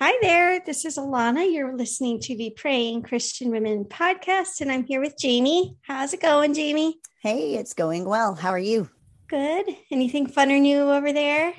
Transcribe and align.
Hi 0.00 0.14
there. 0.22 0.60
This 0.64 0.84
is 0.86 0.96
Alana. 0.96 1.52
You're 1.52 1.76
listening 1.76 2.20
to 2.20 2.36
the 2.36 2.50
Praying 2.56 3.02
Christian 3.02 3.50
Women 3.50 3.84
podcast, 3.84 4.60
and 4.60 4.72
I'm 4.72 4.84
here 4.84 5.00
with 5.00 5.18
Jamie. 5.18 5.76
How's 5.82 6.14
it 6.14 6.22
going, 6.22 6.54
Jamie? 6.54 7.00
Hey, 7.22 7.54
it's 7.56 7.74
going 7.74 8.06
well. 8.06 8.34
How 8.34 8.50
are 8.50 8.58
you? 8.58 8.88
Good. 9.28 9.66
Anything 9.90 10.26
fun 10.26 10.50
or 10.50 10.58
new 10.58 10.90
over 10.90 11.12
there? 11.12 11.52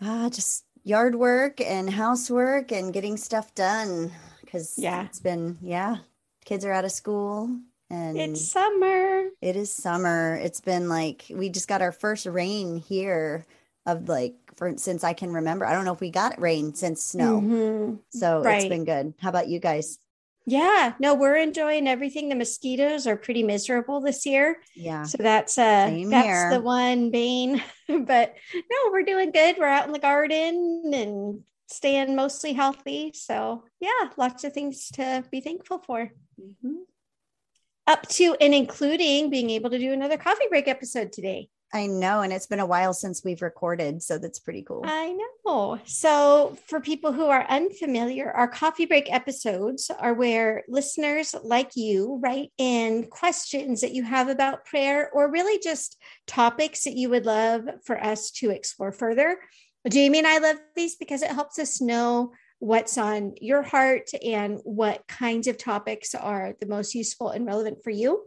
Uh, 0.00 0.30
just 0.30 0.64
yard 0.84 1.16
work 1.16 1.60
and 1.60 1.90
housework 1.90 2.70
and 2.70 2.92
getting 2.92 3.16
stuff 3.16 3.52
done 3.54 4.12
because 4.42 4.74
Yeah. 4.78 5.04
it's 5.04 5.18
been, 5.20 5.58
yeah, 5.60 5.96
kids 6.44 6.64
are 6.64 6.72
out 6.72 6.84
of 6.84 6.92
school 6.92 7.50
and 7.90 8.16
It's 8.16 8.46
summer. 8.48 9.24
it 9.42 9.56
is 9.56 9.72
summer. 9.72 10.36
It's 10.36 10.60
been 10.60 10.88
like 10.88 11.24
we 11.30 11.48
just 11.48 11.66
got 11.68 11.82
our 11.82 11.92
first 11.92 12.26
rain 12.26 12.76
here 12.76 13.44
of 13.84 14.08
like 14.08 14.36
for 14.56 14.76
since 14.78 15.04
I 15.04 15.12
can 15.12 15.32
remember. 15.32 15.64
I 15.66 15.72
don't 15.72 15.84
know 15.84 15.92
if 15.92 16.00
we 16.00 16.10
got 16.10 16.40
rain 16.40 16.74
since 16.74 17.04
snow. 17.04 17.40
Mhm. 17.40 17.98
So 18.10 18.38
it's 18.38 18.46
Right. 18.46 18.68
been 18.68 18.84
good. 18.84 19.14
How 19.20 19.28
about 19.28 19.48
you 19.48 19.60
guys? 19.60 19.98
Yeah. 20.46 20.94
No, 21.00 21.14
we're 21.14 21.36
enjoying 21.36 21.88
everything. 21.88 22.28
The 22.28 22.36
mosquitoes 22.36 23.06
are 23.06 23.16
pretty 23.16 23.42
miserable 23.42 24.00
this 24.00 24.24
year. 24.24 24.62
Yeah. 24.74 25.02
So 25.04 25.18
that's 25.18 25.58
uh 25.58 25.86
Same 25.88 26.10
that's 26.10 26.26
here. 26.26 26.50
the 26.52 26.60
one 26.60 27.10
bane. 27.10 27.62
but 27.88 28.34
no, 28.54 28.90
we're 28.92 29.02
doing 29.02 29.32
good. 29.32 29.56
We're 29.58 29.66
out 29.66 29.86
in 29.86 29.92
the 29.92 29.98
garden 29.98 30.90
and 30.94 31.42
staying 31.68 32.14
mostly 32.14 32.52
healthy. 32.52 33.10
So 33.14 33.64
yeah, 33.80 34.10
lots 34.16 34.44
of 34.44 34.52
things 34.52 34.88
to 34.92 35.24
be 35.30 35.40
thankful 35.40 35.78
for. 35.80 36.12
Mhm. 36.40 36.76
Up 37.88 38.08
to 38.10 38.36
and 38.40 38.54
including 38.54 39.30
being 39.30 39.50
able 39.50 39.70
to 39.70 39.78
do 39.78 39.92
another 39.92 40.16
coffee 40.16 40.46
break 40.48 40.68
episode 40.68 41.12
today. 41.12 41.48
I 41.72 41.86
know. 41.86 42.22
And 42.22 42.32
it's 42.32 42.46
been 42.46 42.60
a 42.60 42.66
while 42.66 42.94
since 42.94 43.24
we've 43.24 43.42
recorded. 43.42 44.02
So 44.02 44.18
that's 44.18 44.38
pretty 44.38 44.62
cool. 44.62 44.82
I 44.84 45.12
know. 45.44 45.78
So, 45.84 46.56
for 46.66 46.80
people 46.80 47.12
who 47.12 47.26
are 47.26 47.44
unfamiliar, 47.48 48.30
our 48.30 48.48
coffee 48.48 48.86
break 48.86 49.12
episodes 49.12 49.90
are 49.98 50.14
where 50.14 50.64
listeners 50.68 51.34
like 51.44 51.76
you 51.76 52.20
write 52.22 52.52
in 52.58 53.06
questions 53.08 53.80
that 53.80 53.92
you 53.92 54.04
have 54.04 54.28
about 54.28 54.64
prayer 54.64 55.10
or 55.12 55.30
really 55.30 55.60
just 55.62 55.96
topics 56.26 56.84
that 56.84 56.96
you 56.96 57.10
would 57.10 57.26
love 57.26 57.64
for 57.84 58.02
us 58.02 58.30
to 58.32 58.50
explore 58.50 58.92
further. 58.92 59.38
Jamie 59.88 60.18
and 60.18 60.26
I 60.26 60.38
love 60.38 60.56
these 60.74 60.96
because 60.96 61.22
it 61.22 61.30
helps 61.30 61.58
us 61.58 61.80
know 61.80 62.32
what's 62.58 62.96
on 62.98 63.34
your 63.40 63.62
heart 63.62 64.10
and 64.24 64.60
what 64.64 65.06
kinds 65.06 65.46
of 65.46 65.58
topics 65.58 66.14
are 66.14 66.54
the 66.60 66.66
most 66.66 66.94
useful 66.94 67.28
and 67.28 67.46
relevant 67.46 67.82
for 67.84 67.90
you. 67.90 68.24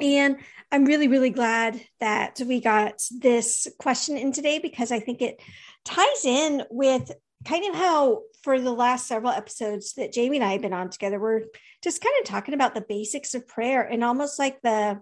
And 0.00 0.36
I'm 0.72 0.84
really, 0.84 1.08
really 1.08 1.30
glad 1.30 1.80
that 2.00 2.40
we 2.46 2.60
got 2.60 3.02
this 3.10 3.66
question 3.78 4.16
in 4.16 4.32
today 4.32 4.58
because 4.58 4.92
I 4.92 5.00
think 5.00 5.20
it 5.20 5.40
ties 5.84 6.24
in 6.24 6.64
with 6.70 7.10
kind 7.44 7.64
of 7.66 7.74
how 7.74 8.22
for 8.42 8.60
the 8.60 8.72
last 8.72 9.06
several 9.06 9.32
episodes 9.32 9.94
that 9.94 10.12
Jamie 10.12 10.36
and 10.36 10.44
I 10.44 10.52
have 10.52 10.62
been 10.62 10.72
on 10.72 10.90
together, 10.90 11.18
we're 11.18 11.42
just 11.82 12.02
kind 12.02 12.14
of 12.20 12.26
talking 12.26 12.54
about 12.54 12.74
the 12.74 12.80
basics 12.80 13.34
of 13.34 13.48
prayer 13.48 13.82
and 13.82 14.04
almost 14.04 14.38
like 14.38 14.60
the 14.62 15.00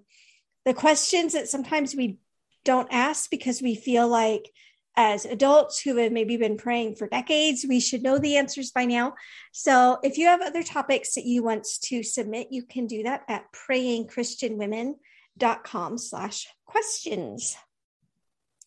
the 0.64 0.74
questions 0.74 1.32
that 1.32 1.48
sometimes 1.48 1.94
we 1.94 2.18
don't 2.64 2.88
ask 2.90 3.30
because 3.30 3.62
we 3.62 3.74
feel 3.74 4.06
like 4.06 4.50
as 4.98 5.24
adults 5.24 5.80
who 5.80 5.96
have 5.96 6.10
maybe 6.10 6.36
been 6.36 6.56
praying 6.56 6.96
for 6.96 7.06
decades, 7.06 7.64
we 7.66 7.78
should 7.78 8.02
know 8.02 8.18
the 8.18 8.36
answers 8.36 8.72
by 8.72 8.84
now. 8.84 9.14
So 9.52 9.98
if 10.02 10.18
you 10.18 10.26
have 10.26 10.42
other 10.42 10.64
topics 10.64 11.14
that 11.14 11.24
you 11.24 11.44
want 11.44 11.64
to 11.84 12.02
submit, 12.02 12.48
you 12.50 12.64
can 12.64 12.88
do 12.88 13.04
that 13.04 13.22
at 13.28 13.44
prayingchristianwomen.com 13.52 15.98
slash 15.98 16.48
questions. 16.66 17.56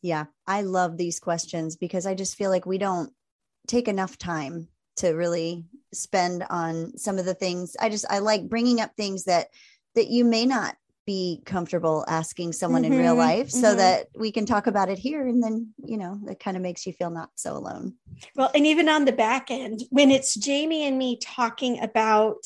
Yeah, 0.01 0.27
I 0.47 0.61
love 0.61 0.95
these 0.95 1.19
questions 1.19 1.75
because 1.75 2.05
I 2.05 2.15
just 2.15 2.37
feel 2.37 2.49
like 2.49 2.65
we 2.65 2.77
don't 2.77 3.11
take 3.67 3.89
enough 3.89 4.17
time 4.17 4.69
to 4.95 5.09
really 5.09 5.65
spend 5.93 6.45
on 6.49 6.97
some 6.97 7.19
of 7.19 7.25
the 7.25 7.33
things. 7.33 7.75
I 7.77 7.89
just 7.89 8.05
I 8.09 8.19
like 8.19 8.47
bringing 8.47 8.79
up 8.79 8.95
things 8.95 9.25
that 9.25 9.47
that 9.95 10.07
you 10.07 10.23
may 10.23 10.45
not 10.45 10.77
be 11.11 11.41
comfortable 11.45 12.05
asking 12.07 12.53
someone 12.53 12.85
in 12.85 12.93
real 12.93 13.15
Mhm, 13.15 13.17
life 13.17 13.49
so 13.49 13.73
mhm. 13.73 13.77
that 13.77 14.07
we 14.15 14.31
can 14.31 14.45
talk 14.45 14.67
about 14.67 14.87
it 14.87 14.97
here 14.97 15.27
and 15.27 15.43
then, 15.43 15.73
you 15.83 15.97
know, 15.97 16.17
it 16.29 16.39
kind 16.39 16.55
of 16.55 16.63
makes 16.63 16.87
you 16.87 16.93
feel 16.93 17.09
not 17.09 17.29
so 17.35 17.57
alone. 17.57 17.95
Well, 18.33 18.49
and 18.55 18.65
even 18.65 18.87
on 18.87 19.03
the 19.03 19.11
back 19.11 19.51
end, 19.51 19.81
when 19.89 20.09
it's 20.09 20.35
Jamie 20.35 20.87
and 20.87 20.97
me 20.97 21.19
talking 21.21 21.81
about 21.81 22.37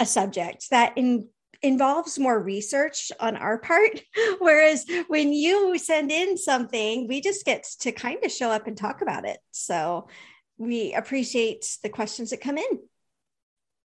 a 0.00 0.06
subject 0.06 0.70
that 0.70 0.98
in, 0.98 1.28
involves 1.62 2.18
more 2.18 2.42
research 2.42 3.12
on 3.20 3.36
our 3.36 3.56
part, 3.58 4.02
whereas 4.40 4.84
when 5.06 5.32
you 5.32 5.78
send 5.78 6.10
in 6.10 6.36
something, 6.36 7.06
we 7.06 7.20
just 7.20 7.44
get 7.44 7.62
to 7.82 7.92
kind 7.92 8.24
of 8.24 8.32
show 8.32 8.50
up 8.50 8.66
and 8.66 8.76
talk 8.76 9.00
about 9.00 9.24
it. 9.26 9.38
So 9.52 10.08
we 10.56 10.92
appreciate 10.92 11.78
the 11.84 11.88
questions 11.88 12.30
that 12.30 12.40
come 12.40 12.58
in. 12.58 12.80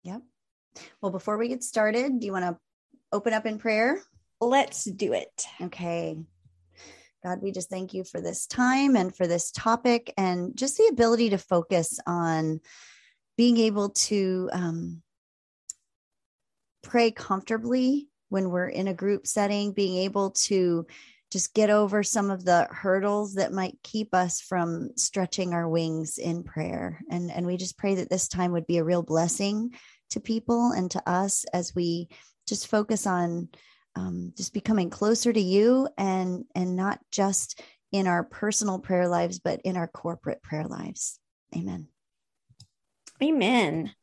Yep. 0.02 0.22
Well, 1.00 1.12
before 1.12 1.38
we 1.38 1.48
get 1.48 1.64
started, 1.64 2.20
do 2.20 2.26
you 2.26 2.34
want 2.34 2.46
to 2.46 2.58
open 3.12 3.34
up 3.34 3.46
in 3.46 3.60
prayer? 3.60 4.02
Let's 4.42 4.84
do 4.86 5.14
it. 5.14 5.46
Okay. 5.62 6.18
God, 7.24 7.42
we 7.42 7.52
just 7.52 7.70
thank 7.70 7.94
you 7.94 8.04
for 8.04 8.22
this 8.22 8.46
time 8.46 8.96
and 8.96 9.16
for 9.16 9.26
this 9.26 9.50
topic 9.50 10.14
and 10.18 10.56
just 10.56 10.78
the 10.78 10.88
ability 10.92 11.32
to 11.32 11.38
focus 11.38 12.00
on 12.06 12.60
being 13.38 13.58
able 13.58 13.90
to 13.90 14.50
um, 14.54 15.02
pray 16.84 17.10
comfortably 17.10 18.10
when 18.30 18.50
we're 18.50 18.70
in 18.70 18.88
a 18.88 18.94
group 18.94 19.26
setting, 19.26 19.72
being 19.72 19.98
able 20.04 20.32
to 20.32 20.86
just 21.32 21.54
get 21.54 21.70
over 21.70 22.04
some 22.04 22.30
of 22.30 22.46
the 22.46 22.68
hurdles 22.70 23.34
that 23.34 23.52
might 23.52 23.78
keep 23.84 24.14
us 24.14 24.40
from 24.40 24.92
stretching 24.96 25.54
our 25.54 25.68
wings 25.68 26.18
in 26.18 26.44
prayer. 26.44 27.02
And, 27.10 27.32
and 27.32 27.46
we 27.46 27.58
just 27.58 27.78
pray 27.78 27.96
that 27.96 28.10
this 28.10 28.28
time 28.28 28.52
would 28.52 28.68
be 28.68 28.78
a 28.78 28.84
real 28.84 29.02
blessing 29.02 29.74
to 30.12 30.20
people 30.20 30.72
and 30.72 30.92
to 30.92 31.10
us 31.10 31.44
as 31.52 31.74
we 31.74 32.08
just 32.48 32.68
focus 32.68 33.08
on 33.08 33.50
um, 33.96 34.34
just 34.36 34.54
becoming 34.54 34.90
closer 34.90 35.32
to 35.32 35.42
you 35.42 35.88
and 35.98 36.46
and 36.54 36.76
not 36.76 37.00
just 37.12 37.62
in 37.92 38.08
our 38.08 38.24
personal 38.24 38.80
prayer 38.80 39.08
lives 39.08 39.40
but 39.40 39.62
in 39.64 39.78
our 39.78 39.88
corporate 39.88 40.42
prayer 40.42 40.66
lives 40.66 41.20
amen 41.56 41.88
Amen. 43.24 43.94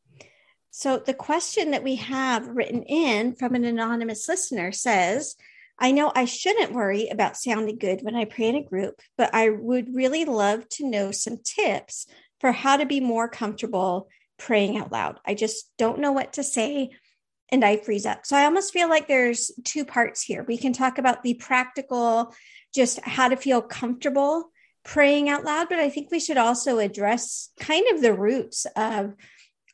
So, 0.71 0.97
the 0.97 1.15
question 1.15 1.73
that 1.73 1.83
we 1.83 1.97
have 1.97 2.49
written 2.49 2.83
in 2.85 3.35
from 3.35 3.55
an 3.55 3.65
anonymous 3.65 4.27
listener 4.27 4.73
says, 4.73 5.37
I 5.79 5.93
know 5.93 6.11
I 6.15 6.25
shouldn't 6.25 6.73
worry 6.73 7.09
about 7.09 7.37
sounding 7.37 7.77
good 7.77 8.01
when 8.03 8.15
I 8.15 8.25
pray 8.25 8.47
in 8.47 8.57
a 8.57 8.63
group, 8.63 9.01
but 9.19 9.35
I 9.35 9.51
would 9.51 9.95
really 9.95 10.25
love 10.25 10.69
to 10.71 10.89
know 10.89 11.11
some 11.11 11.39
tips 11.45 12.07
for 12.41 12.53
how 12.53 12.79
to 12.79 12.87
be 12.87 13.01
more 13.01 13.29
comfortable 13.29 14.09
praying 14.39 14.79
out 14.79 14.91
loud. 14.91 15.21
I 15.27 15.35
just 15.35 15.71
don't 15.77 15.99
know 15.99 16.13
what 16.13 16.35
to 16.35 16.43
say 16.43 16.91
and 17.53 17.65
I 17.65 17.77
freeze 17.77 18.07
up. 18.07 18.27
So, 18.27 18.37
I 18.37 18.45
almost 18.45 18.73
feel 18.73 18.89
like 18.89 19.07
there's 19.07 19.53
two 19.63 19.85
parts 19.85 20.23
here. 20.23 20.45
We 20.49 20.59
can 20.59 20.73
talk 20.73 20.99
about 20.99 21.23
the 21.23 21.35
practical, 21.35 22.35
just 22.75 22.99
how 23.01 23.29
to 23.29 23.37
feel 23.37 23.63
comfortable 23.63 24.51
praying 24.85 25.29
out 25.29 25.45
loud, 25.45 25.69
but 25.69 25.79
I 25.79 25.91
think 25.91 26.11
we 26.11 26.21
should 26.21 26.37
also 26.39 26.79
address 26.79 27.51
kind 27.61 27.87
of 27.93 28.03
the 28.03 28.15
roots 28.15 28.67
of 28.77 29.15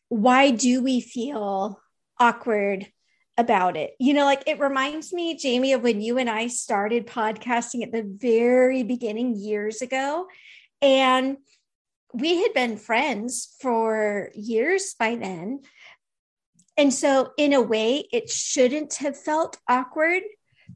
why 0.08 0.50
do 0.50 0.82
we 0.82 1.00
feel 1.00 1.80
awkward 2.18 2.86
about 3.36 3.76
it? 3.76 3.92
You 3.98 4.14
know, 4.14 4.24
like 4.24 4.42
it 4.46 4.60
reminds 4.60 5.12
me, 5.12 5.36
Jamie, 5.36 5.72
of 5.72 5.82
when 5.82 6.00
you 6.00 6.18
and 6.18 6.28
I 6.28 6.48
started 6.48 7.06
podcasting 7.06 7.82
at 7.84 7.92
the 7.92 8.04
very 8.04 8.82
beginning 8.82 9.36
years 9.36 9.80
ago. 9.80 10.26
And 10.82 11.38
we 12.12 12.42
had 12.42 12.54
been 12.54 12.76
friends 12.76 13.54
for 13.60 14.30
years 14.34 14.94
by 14.98 15.16
then. 15.16 15.60
And 16.78 16.94
so, 16.94 17.32
in 17.36 17.52
a 17.52 17.60
way, 17.60 18.06
it 18.12 18.30
shouldn't 18.30 18.94
have 18.94 19.18
felt 19.20 19.58
awkward 19.68 20.22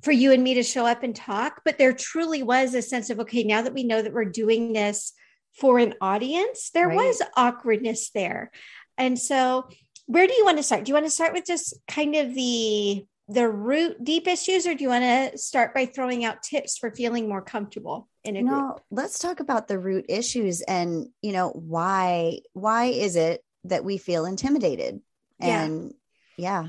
for 0.02 0.10
you 0.10 0.32
and 0.32 0.42
me 0.42 0.54
to 0.54 0.64
show 0.64 0.84
up 0.84 1.04
and 1.04 1.14
talk. 1.14 1.62
But 1.64 1.78
there 1.78 1.92
truly 1.92 2.42
was 2.42 2.74
a 2.74 2.82
sense 2.82 3.08
of, 3.08 3.20
okay, 3.20 3.44
now 3.44 3.62
that 3.62 3.72
we 3.72 3.84
know 3.84 4.02
that 4.02 4.12
we're 4.12 4.24
doing 4.24 4.72
this 4.72 5.12
for 5.60 5.78
an 5.78 5.94
audience, 6.00 6.70
there 6.74 6.88
Right. 6.88 6.96
was 6.96 7.22
awkwardness 7.36 8.10
there. 8.10 8.50
And 8.98 9.16
so, 9.16 9.68
where 10.06 10.26
do 10.26 10.34
you 10.34 10.44
want 10.44 10.56
to 10.56 10.64
start? 10.64 10.84
Do 10.84 10.90
you 10.90 10.94
want 10.94 11.06
to 11.06 11.10
start 11.10 11.32
with 11.32 11.46
just 11.46 11.74
kind 11.86 12.16
of 12.16 12.34
the 12.34 13.06
the 13.28 13.48
root 13.48 14.02
deep 14.02 14.26
issues, 14.26 14.66
or 14.66 14.74
do 14.74 14.82
you 14.82 14.90
want 14.90 15.04
to 15.04 15.38
start 15.38 15.72
by 15.72 15.86
throwing 15.86 16.24
out 16.24 16.42
tips 16.42 16.76
for 16.76 16.90
feeling 16.90 17.28
more 17.28 17.40
comfortable 17.40 18.08
in 18.24 18.36
a 18.36 18.42
group? 18.42 18.50
no 18.50 18.78
let's 18.90 19.20
talk 19.20 19.38
about 19.38 19.68
the 19.68 19.78
root 19.78 20.04
issues 20.08 20.60
and 20.62 21.06
you 21.22 21.32
know 21.32 21.50
why 21.50 22.40
why 22.52 22.86
is 22.86 23.14
it 23.14 23.44
that 23.64 23.84
we 23.84 23.98
feel 23.98 24.24
intimidated. 24.24 25.00
And 25.42 25.94
yeah 26.36 26.68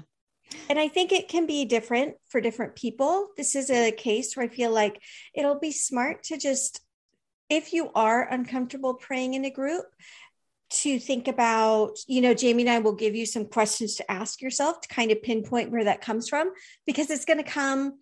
And 0.69 0.79
I 0.79 0.87
think 0.87 1.11
it 1.11 1.29
can 1.29 1.45
be 1.45 1.65
different 1.65 2.15
for 2.29 2.41
different 2.41 2.75
people. 2.75 3.29
This 3.37 3.55
is 3.55 3.69
a 3.69 3.91
case 3.91 4.35
where 4.35 4.45
I 4.45 4.49
feel 4.49 4.71
like 4.71 5.01
it'll 5.33 5.59
be 5.59 5.71
smart 5.71 6.23
to 6.23 6.37
just, 6.37 6.81
if 7.49 7.73
you 7.73 7.91
are 7.93 8.27
uncomfortable 8.27 8.93
praying 8.93 9.33
in 9.33 9.45
a 9.45 9.49
group, 9.49 9.85
to 10.69 10.97
think 10.99 11.27
about, 11.27 11.97
you 12.07 12.19
know, 12.19 12.33
Jamie 12.33 12.63
and 12.63 12.71
I 12.71 12.79
will 12.79 12.95
give 12.95 13.15
you 13.15 13.27
some 13.27 13.45
questions 13.45 13.95
to 13.95 14.11
ask 14.11 14.41
yourself 14.41 14.81
to 14.81 14.87
kind 14.87 15.11
of 15.11 15.21
pinpoint 15.21 15.69
where 15.69 15.83
that 15.83 16.01
comes 16.01 16.27
from, 16.27 16.51
because 16.87 17.11
it's 17.11 17.25
going 17.25 17.37
to 17.37 17.43
come 17.43 17.99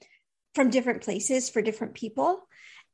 from 0.56 0.70
different 0.70 1.04
places 1.04 1.50
for 1.50 1.62
different 1.62 1.96
people. 1.96 2.48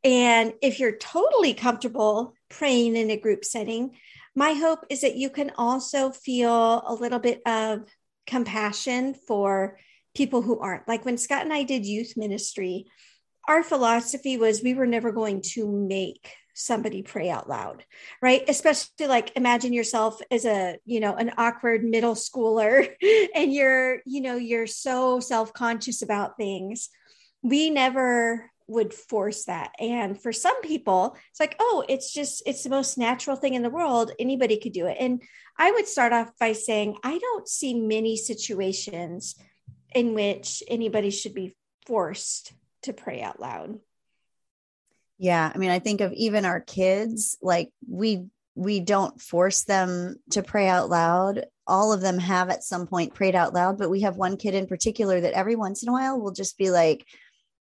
And 0.04 0.54
if 0.64 0.80
you're 0.80 0.98
totally 0.98 1.54
comfortable 1.54 2.34
praying 2.50 2.96
in 2.96 3.12
a 3.12 3.18
group 3.18 3.46
setting, 3.46 3.92
my 4.38 4.54
hope 4.54 4.86
is 4.92 5.02
that 5.02 5.16
you 5.16 5.32
can 5.32 5.52
also 5.58 6.12
feel 6.12 6.84
a 6.86 6.94
little 6.94 7.18
bit 7.18 7.42
of 7.48 7.90
compassion 8.28 9.16
for 9.16 9.80
people 10.16 10.44
who 10.44 10.60
aren't. 10.60 10.88
Like 10.88 11.06
when 11.06 11.18
Scott 11.18 11.42
and 11.42 11.52
I 11.52 11.64
did 11.64 11.88
youth 11.88 12.14
ministry, 12.16 12.86
our 13.48 13.64
philosophy 13.64 14.38
was 14.38 14.62
we 14.62 14.76
were 14.76 14.86
never 14.86 15.12
going 15.12 15.42
to 15.54 15.68
make 15.68 16.36
somebody 16.54 17.04
pray 17.04 17.30
out 17.30 17.48
loud 17.48 17.86
right 18.20 18.44
especially 18.48 19.06
like 19.06 19.32
imagine 19.36 19.74
yourself 19.74 20.20
as 20.32 20.44
a 20.44 20.80
you 20.86 21.00
know 21.00 21.14
an 21.14 21.32
awkward 21.38 21.84
middle 21.84 22.16
schooler 22.16 22.96
and 23.36 23.54
you're 23.54 24.00
you 24.08 24.22
know 24.22 24.38
you're 24.38 24.66
so 24.66 25.20
self-conscious 25.20 26.02
about 26.02 26.36
things 26.36 26.90
we 27.44 27.70
never 27.70 28.50
would 28.68 28.94
force 28.94 29.46
that 29.46 29.72
and 29.80 30.22
for 30.22 30.34
some 30.34 30.62
people 30.62 31.16
it's 31.30 31.40
like 31.40 31.56
oh 31.60 31.86
it's 31.88 32.14
just 32.14 32.44
it's 32.46 32.64
the 32.64 32.70
most 32.70 32.98
natural 32.98 33.38
thing 33.38 33.54
in 33.54 33.64
the 33.64 33.70
world 33.70 34.12
anybody 34.20 34.58
could 34.58 34.74
do 34.74 34.88
it 34.88 34.98
and 35.00 35.22
i 35.58 35.72
would 35.72 35.88
start 35.88 36.12
off 36.12 36.30
by 36.40 36.52
saying 36.52 36.96
i 37.04 37.18
don't 37.18 37.48
see 37.48 37.80
many 37.80 38.18
situations 38.18 39.36
in 39.96 40.14
which 40.14 40.62
anybody 40.68 41.10
should 41.10 41.34
be 41.34 41.56
forced 41.86 42.52
to 42.82 42.92
pray 42.92 43.22
out 43.22 43.40
loud 43.40 43.80
yeah. 45.18 45.52
I 45.54 45.58
mean, 45.58 45.72
I 45.72 45.80
think 45.80 46.02
of 46.02 46.14
even 46.14 46.46
our 46.46 46.60
kids, 46.60 47.38
like 47.42 47.72
we, 47.88 48.26
we 48.56 48.80
don't 48.80 49.20
force 49.20 49.64
them 49.64 50.18
to 50.32 50.44
pray 50.44 50.68
out 50.68 50.90
loud. 50.90 51.46
All 51.66 51.92
of 51.92 52.02
them 52.02 52.20
have 52.20 52.50
at 52.50 52.64
some 52.64 52.88
point 52.88 53.14
prayed 53.14 53.36
out 53.36 53.54
loud, 53.54 53.78
but 53.78 53.90
we 53.90 54.02
have 54.02 54.16
one 54.16 54.38
kid 54.38 54.54
in 54.54 54.68
particular 54.68 55.20
that 55.20 55.34
every 55.34 55.56
once 55.56 55.84
in 55.84 55.90
a 55.90 55.92
while 55.92 56.20
will 56.20 56.32
just 56.32 56.58
be 56.58 56.70
like, 56.70 57.06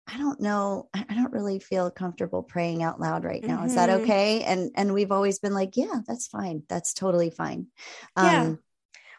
I 0.07 0.17
don't 0.17 0.39
know. 0.39 0.89
I 0.93 1.15
don't 1.15 1.33
really 1.33 1.59
feel 1.59 1.89
comfortable 1.89 2.43
praying 2.43 2.83
out 2.83 2.99
loud 2.99 3.23
right 3.23 3.43
now. 3.43 3.57
Mm-hmm. 3.57 3.65
Is 3.65 3.75
that 3.75 3.89
mm-hmm. 3.89 4.03
okay? 4.03 4.43
And 4.43 4.71
and 4.75 4.93
we've 4.93 5.11
always 5.11 5.39
been 5.39 5.53
like, 5.53 5.75
yeah, 5.75 6.01
that's 6.07 6.27
fine. 6.27 6.63
That's 6.69 6.93
totally 6.93 7.31
fine. 7.31 7.67
Um, 8.15 8.25
yeah 8.25 8.55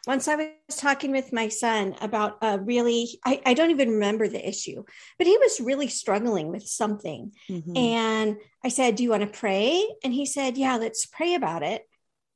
once 0.07 0.29
I 0.29 0.37
was 0.37 0.77
talking 0.77 1.11
with 1.11 1.33
my 1.33 1.49
son 1.49 1.97
about 2.01 2.39
a 2.41 2.61
really, 2.61 3.19
I, 3.25 3.43
I, 3.45 3.55
don't 3.55 3.73
even 3.73 3.91
remember 3.91 4.29
the 4.29 4.49
issue, 4.49 4.85
but 5.19 5.27
he 5.27 5.37
was 5.37 5.61
really 5.61 5.89
struggling 5.89 6.49
with 6.49 6.65
something. 6.65 7.33
Mm-hmm. 7.51 7.77
And 7.77 8.37
I 8.65 8.69
said, 8.69 8.95
Do 8.95 9.03
you 9.03 9.11
want 9.11 9.23
to 9.23 9.39
pray? 9.39 9.85
And 10.05 10.15
he 10.15 10.25
said, 10.25 10.57
Yeah, 10.57 10.77
let's 10.77 11.07
pray 11.07 11.35
about 11.35 11.65
it. 11.65 11.83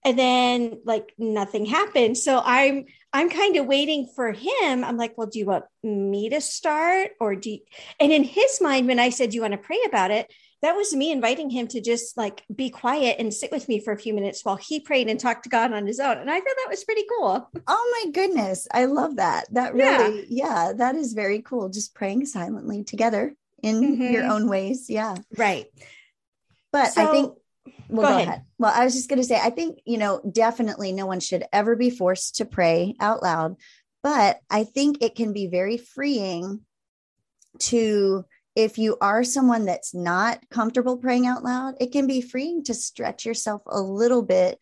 And 0.05 0.19
then 0.19 0.81
like 0.85 1.12
nothing 1.19 1.67
happened. 1.67 2.17
So 2.17 2.41
I'm 2.43 2.87
I'm 3.12 3.29
kind 3.29 3.56
of 3.56 3.67
waiting 3.67 4.08
for 4.14 4.32
him. 4.32 4.85
I'm 4.85 4.97
like, 4.97 5.19
well, 5.19 5.26
do 5.26 5.38
you 5.38 5.47
want 5.47 5.64
me 5.82 6.31
to 6.31 6.41
start? 6.41 7.12
Or 7.20 7.35
do 7.35 7.50
you? 7.50 7.58
and 7.99 8.12
in 8.12 8.25
his 8.25 8.61
mind, 8.61 8.87
when 8.87 8.99
I 8.99 9.11
said, 9.11 9.31
Do 9.31 9.37
you 9.37 9.43
want 9.43 9.52
to 9.52 9.58
pray 9.58 9.81
about 9.87 10.11
it? 10.11 10.32
that 10.62 10.76
was 10.76 10.94
me 10.94 11.11
inviting 11.11 11.49
him 11.49 11.67
to 11.69 11.81
just 11.81 12.17
like 12.17 12.44
be 12.55 12.69
quiet 12.69 13.17
and 13.19 13.32
sit 13.32 13.50
with 13.50 13.69
me 13.69 13.81
for 13.81 13.93
a 13.93 13.99
few 13.99 14.12
minutes 14.12 14.44
while 14.44 14.56
he 14.56 14.79
prayed 14.79 15.08
and 15.08 15.19
talked 15.19 15.44
to 15.44 15.49
God 15.49 15.73
on 15.73 15.87
his 15.87 15.99
own. 15.99 16.19
And 16.19 16.31
I 16.31 16.35
thought 16.35 16.44
that 16.44 16.70
was 16.70 16.85
pretty 16.85 17.05
cool. 17.08 17.49
Oh 17.67 18.02
my 18.05 18.11
goodness. 18.11 18.69
I 18.73 18.85
love 18.85 19.17
that. 19.17 19.47
That 19.52 19.75
really, 19.75 20.26
yeah, 20.29 20.67
yeah 20.67 20.73
that 20.75 20.97
is 20.97 21.14
very 21.14 21.41
cool. 21.41 21.70
Just 21.70 21.94
praying 21.94 22.26
silently 22.26 22.85
together 22.85 23.35
in 23.62 23.81
mm-hmm. 23.81 24.12
your 24.12 24.25
own 24.25 24.49
ways. 24.49 24.91
Yeah. 24.91 25.17
Right. 25.37 25.67
But 26.73 26.93
so, 26.93 27.02
I 27.02 27.11
think 27.11 27.35
well, 27.89 28.03
go, 28.03 28.09
go 28.09 28.15
ahead. 28.15 28.29
ahead. 28.29 28.43
Well, 28.59 28.73
I 28.75 28.85
was 28.85 28.95
just 28.95 29.09
going 29.09 29.21
to 29.21 29.27
say, 29.27 29.41
I 29.41 29.51
think, 29.51 29.81
you 29.85 29.99
know, 29.99 30.21
definitely 30.31 30.93
no 30.93 31.07
one 31.07 31.21
should 31.21 31.45
ever 31.53 31.77
be 31.77 31.91
forced 31.91 32.37
to 32.37 32.45
pray 32.45 32.95
out 33.01 33.23
loud, 33.23 33.57
but 34.03 34.41
I 34.51 34.65
think 34.65 35.03
it 35.03 35.15
can 35.15 35.33
be 35.33 35.47
very 35.47 35.77
freeing 35.77 36.61
to 37.59 38.25
if 38.57 38.79
you 38.79 38.97
are 39.01 39.25
someone 39.25 39.65
that's 39.65 39.95
not 39.95 40.41
comfortable 40.51 40.97
praying 40.97 41.27
out 41.27 41.45
loud, 41.45 41.75
it 41.81 41.93
can 41.93 42.07
be 42.07 42.21
freeing 42.21 42.65
to 42.65 42.75
stretch 42.75 43.25
yourself 43.25 43.62
a 43.67 43.81
little 43.81 44.23
bit. 44.23 44.59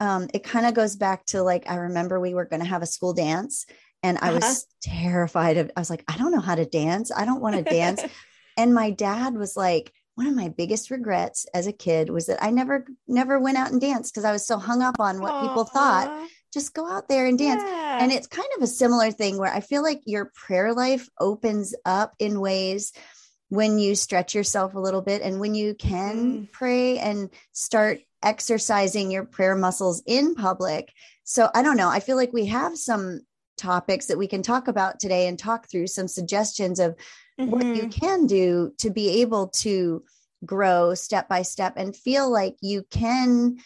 Um, 0.00 0.28
it 0.32 0.42
kind 0.42 0.66
of 0.66 0.74
goes 0.74 0.96
back 0.96 1.24
to 1.26 1.42
like, 1.42 1.70
I 1.70 1.76
remember 1.76 2.18
we 2.18 2.34
were 2.34 2.46
going 2.46 2.62
to 2.62 2.68
have 2.68 2.82
a 2.82 2.86
school 2.86 3.12
dance 3.12 3.66
and 4.02 4.18
I 4.20 4.28
uh-huh. 4.28 4.40
was 4.42 4.66
terrified 4.82 5.58
of, 5.58 5.70
I 5.76 5.80
was 5.80 5.90
like, 5.90 6.04
I 6.08 6.16
don't 6.16 6.32
know 6.32 6.40
how 6.40 6.54
to 6.54 6.66
dance. 6.66 7.10
I 7.14 7.24
don't 7.24 7.40
want 7.40 7.56
to 7.56 7.62
dance. 7.62 8.02
and 8.56 8.74
my 8.74 8.90
dad 8.90 9.34
was 9.34 9.56
like, 9.56 9.92
one 10.14 10.26
of 10.26 10.34
my 10.34 10.48
biggest 10.48 10.90
regrets 10.90 11.46
as 11.54 11.66
a 11.66 11.72
kid 11.72 12.08
was 12.08 12.26
that 12.26 12.42
I 12.42 12.50
never, 12.50 12.86
never 13.08 13.38
went 13.38 13.58
out 13.58 13.72
and 13.72 13.80
danced 13.80 14.12
because 14.12 14.24
I 14.24 14.32
was 14.32 14.46
so 14.46 14.58
hung 14.58 14.80
up 14.80 15.00
on 15.00 15.20
what 15.20 15.32
Aww. 15.32 15.48
people 15.48 15.64
thought 15.64 16.28
just 16.54 16.72
go 16.72 16.88
out 16.88 17.08
there 17.08 17.26
and 17.26 17.36
dance. 17.36 17.62
Yeah. 17.66 17.98
And 18.00 18.12
it's 18.12 18.28
kind 18.28 18.48
of 18.56 18.62
a 18.62 18.68
similar 18.68 19.10
thing 19.10 19.38
where 19.38 19.52
I 19.52 19.60
feel 19.60 19.82
like 19.82 20.02
your 20.06 20.30
prayer 20.34 20.72
life 20.72 21.08
opens 21.20 21.74
up 21.84 22.14
in 22.20 22.40
ways 22.40 22.92
when 23.48 23.78
you 23.78 23.94
stretch 23.94 24.34
yourself 24.34 24.74
a 24.74 24.80
little 24.80 25.02
bit 25.02 25.20
and 25.20 25.40
when 25.40 25.54
you 25.54 25.74
can 25.74 26.16
mm. 26.16 26.52
pray 26.52 26.98
and 26.98 27.28
start 27.52 27.98
exercising 28.22 29.10
your 29.10 29.24
prayer 29.24 29.56
muscles 29.56 30.02
in 30.06 30.34
public. 30.34 30.92
So 31.24 31.50
I 31.54 31.62
don't 31.62 31.76
know. 31.76 31.88
I 31.88 32.00
feel 32.00 32.16
like 32.16 32.32
we 32.32 32.46
have 32.46 32.78
some 32.78 33.20
topics 33.56 34.06
that 34.06 34.18
we 34.18 34.26
can 34.26 34.42
talk 34.42 34.68
about 34.68 34.98
today 34.98 35.26
and 35.26 35.38
talk 35.38 35.68
through 35.68 35.88
some 35.88 36.08
suggestions 36.08 36.80
of 36.80 36.96
mm-hmm. 37.40 37.50
what 37.50 37.64
you 37.64 37.84
mm-hmm. 37.84 37.88
can 37.88 38.26
do 38.26 38.72
to 38.78 38.90
be 38.90 39.22
able 39.22 39.48
to 39.48 40.04
grow 40.44 40.94
step 40.94 41.28
by 41.28 41.42
step 41.42 41.74
and 41.76 41.96
feel 41.96 42.30
like 42.30 42.56
you 42.60 42.84
can 42.90 43.56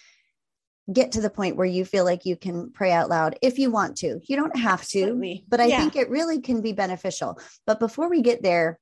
get 0.93 1.13
to 1.13 1.21
the 1.21 1.31
point 1.31 1.57
where 1.57 1.67
you 1.67 1.85
feel 1.85 2.05
like 2.05 2.25
you 2.25 2.37
can 2.37 2.71
pray 2.71 2.93
out 2.93 3.11
loud 3.11 3.39
if 3.43 3.59
you 3.59 3.71
want 3.71 3.97
to. 3.99 4.21
You 4.27 4.37
don't 4.37 4.57
have 4.57 4.87
to, 4.89 5.03
Absolutely. 5.03 5.45
but 5.49 5.61
I 5.61 5.67
yeah. 5.67 5.81
think 5.81 5.97
it 5.97 6.09
really 6.09 6.41
can 6.41 6.63
be 6.63 6.73
beneficial. 6.73 7.39
But 7.67 7.79
before 7.79 8.09
we 8.09 8.23
get 8.23 8.43
there, 8.43 8.79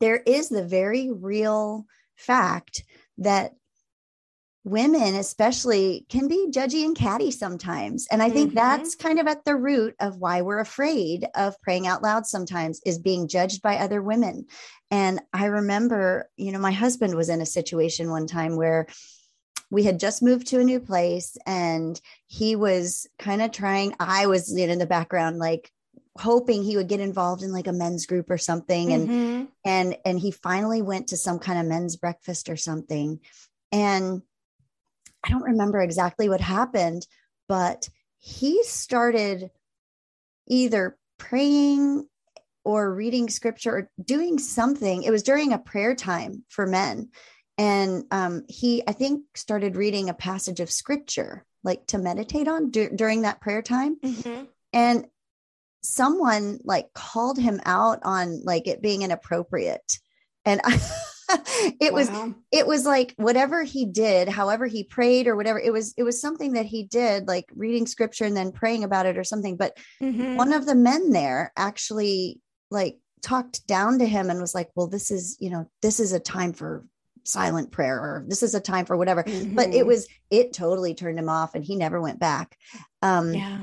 there 0.00 0.16
is 0.16 0.48
the 0.48 0.62
very 0.64 1.10
real 1.10 1.86
fact 2.16 2.84
that 3.18 3.52
women 4.64 5.14
especially 5.14 6.06
can 6.08 6.26
be 6.26 6.48
judgy 6.50 6.84
and 6.84 6.96
catty 6.96 7.30
sometimes 7.30 8.06
and 8.10 8.22
i 8.22 8.30
think 8.30 8.48
mm-hmm. 8.48 8.56
that's 8.56 8.94
kind 8.94 9.18
of 9.18 9.26
at 9.26 9.44
the 9.44 9.54
root 9.54 9.94
of 10.00 10.16
why 10.16 10.40
we're 10.40 10.58
afraid 10.58 11.26
of 11.34 11.60
praying 11.60 11.86
out 11.86 12.02
loud 12.02 12.26
sometimes 12.26 12.80
is 12.86 12.98
being 12.98 13.28
judged 13.28 13.60
by 13.60 13.76
other 13.76 14.02
women 14.02 14.46
and 14.90 15.20
i 15.34 15.44
remember 15.44 16.30
you 16.36 16.50
know 16.50 16.58
my 16.58 16.72
husband 16.72 17.14
was 17.14 17.28
in 17.28 17.42
a 17.42 17.46
situation 17.46 18.10
one 18.10 18.26
time 18.26 18.56
where 18.56 18.86
we 19.70 19.82
had 19.82 20.00
just 20.00 20.22
moved 20.22 20.46
to 20.46 20.60
a 20.60 20.64
new 20.64 20.80
place 20.80 21.36
and 21.46 22.00
he 22.26 22.56
was 22.56 23.06
kind 23.18 23.42
of 23.42 23.52
trying 23.52 23.94
i 24.00 24.26
was 24.26 24.50
in 24.50 24.78
the 24.78 24.86
background 24.86 25.38
like 25.38 25.70
hoping 26.16 26.62
he 26.62 26.76
would 26.76 26.88
get 26.88 27.00
involved 27.00 27.42
in 27.42 27.52
like 27.52 27.66
a 27.66 27.72
men's 27.72 28.06
group 28.06 28.30
or 28.30 28.38
something 28.38 28.92
and 28.92 29.08
mm-hmm. 29.08 29.44
and 29.64 29.96
and 30.06 30.18
he 30.18 30.30
finally 30.30 30.80
went 30.80 31.08
to 31.08 31.18
some 31.18 31.38
kind 31.38 31.58
of 31.58 31.66
men's 31.66 31.96
breakfast 31.96 32.48
or 32.48 32.56
something 32.56 33.20
and 33.70 34.22
i 35.24 35.30
don't 35.30 35.42
remember 35.42 35.80
exactly 35.80 36.28
what 36.28 36.40
happened 36.40 37.06
but 37.48 37.88
he 38.18 38.62
started 38.64 39.50
either 40.48 40.96
praying 41.18 42.06
or 42.64 42.94
reading 42.94 43.28
scripture 43.28 43.70
or 43.70 43.90
doing 44.02 44.38
something. 44.38 45.02
It 45.02 45.10
was 45.10 45.22
during 45.22 45.52
a 45.52 45.58
prayer 45.58 45.94
time 45.94 46.44
for 46.48 46.66
men. 46.66 47.10
And 47.58 48.04
um, 48.10 48.44
he 48.48 48.82
i 48.88 48.92
think 48.92 49.22
started 49.36 49.76
reading 49.76 50.08
a 50.08 50.14
passage 50.14 50.58
of 50.58 50.72
scripture 50.72 51.44
like 51.62 51.86
to 51.86 51.98
meditate 51.98 52.48
on 52.48 52.70
d- 52.70 52.88
during 52.94 53.22
that 53.22 53.40
prayer 53.40 53.62
time. 53.62 53.96
Mm-hmm. 54.00 54.44
and 54.72 55.06
someone 55.82 56.58
like 56.64 56.92
called 56.94 57.38
him 57.38 57.60
out 57.66 58.00
on 58.04 58.42
like 58.42 58.66
it 58.66 58.80
being 58.80 59.02
inappropriate. 59.02 59.98
And 60.44 60.60
I, 60.64 60.80
it 61.80 61.92
wow. 61.92 61.98
was 61.98 62.34
it 62.50 62.66
was 62.66 62.84
like 62.84 63.14
whatever 63.16 63.62
he 63.62 63.84
did 63.86 64.28
however 64.28 64.66
he 64.66 64.84
prayed 64.84 65.26
or 65.26 65.36
whatever 65.36 65.58
it 65.58 65.72
was 65.72 65.94
it 65.96 66.02
was 66.02 66.20
something 66.20 66.52
that 66.52 66.66
he 66.66 66.84
did 66.84 67.26
like 67.26 67.46
reading 67.54 67.86
scripture 67.86 68.24
and 68.24 68.36
then 68.36 68.52
praying 68.52 68.84
about 68.84 69.06
it 69.06 69.16
or 69.16 69.24
something 69.24 69.56
but 69.56 69.76
mm-hmm. 70.02 70.36
one 70.36 70.52
of 70.52 70.66
the 70.66 70.74
men 70.74 71.10
there 71.10 71.52
actually 71.56 72.40
like 72.70 72.98
talked 73.22 73.66
down 73.66 73.98
to 73.98 74.06
him 74.06 74.28
and 74.30 74.40
was 74.40 74.54
like 74.54 74.70
well 74.74 74.86
this 74.86 75.10
is 75.10 75.36
you 75.40 75.50
know 75.50 75.68
this 75.82 76.00
is 76.00 76.12
a 76.12 76.20
time 76.20 76.52
for 76.52 76.84
silent 77.24 77.70
prayer 77.70 77.96
or 77.96 78.24
this 78.28 78.42
is 78.42 78.54
a 78.54 78.60
time 78.60 78.84
for 78.84 78.96
whatever 78.96 79.22
mm-hmm. 79.22 79.54
but 79.54 79.68
it 79.68 79.76
mm-hmm. 79.78 79.88
was 79.88 80.06
it 80.30 80.52
totally 80.52 80.94
turned 80.94 81.18
him 81.18 81.28
off 81.28 81.54
and 81.54 81.64
he 81.64 81.74
never 81.74 82.00
went 82.00 82.20
back 82.20 82.56
um 83.02 83.32
yeah 83.32 83.62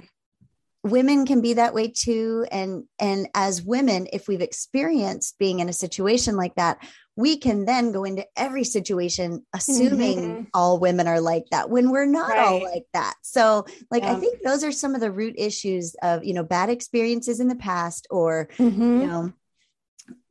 women 0.83 1.25
can 1.25 1.41
be 1.41 1.53
that 1.53 1.73
way 1.73 1.87
too 1.87 2.45
and 2.51 2.83
and 2.99 3.27
as 3.35 3.61
women 3.61 4.07
if 4.11 4.27
we've 4.27 4.41
experienced 4.41 5.37
being 5.37 5.59
in 5.59 5.69
a 5.69 5.73
situation 5.73 6.35
like 6.35 6.55
that 6.55 6.79
we 7.15 7.37
can 7.37 7.65
then 7.65 7.91
go 7.91 8.03
into 8.03 8.25
every 8.35 8.63
situation 8.63 9.45
assuming 9.53 10.17
mm-hmm. 10.17 10.43
all 10.53 10.79
women 10.79 11.07
are 11.07 11.21
like 11.21 11.45
that 11.51 11.69
when 11.69 11.91
we're 11.91 12.05
not 12.05 12.29
right. 12.29 12.39
all 12.39 12.63
like 12.63 12.85
that 12.93 13.13
so 13.21 13.65
like 13.91 14.01
yeah. 14.03 14.13
i 14.13 14.19
think 14.19 14.41
those 14.41 14.63
are 14.63 14.71
some 14.71 14.95
of 14.95 15.01
the 15.01 15.11
root 15.11 15.35
issues 15.37 15.95
of 16.01 16.23
you 16.23 16.33
know 16.33 16.43
bad 16.43 16.69
experiences 16.69 17.39
in 17.39 17.47
the 17.47 17.55
past 17.55 18.07
or 18.09 18.49
mm-hmm. 18.57 19.01
you 19.01 19.07
know 19.07 19.33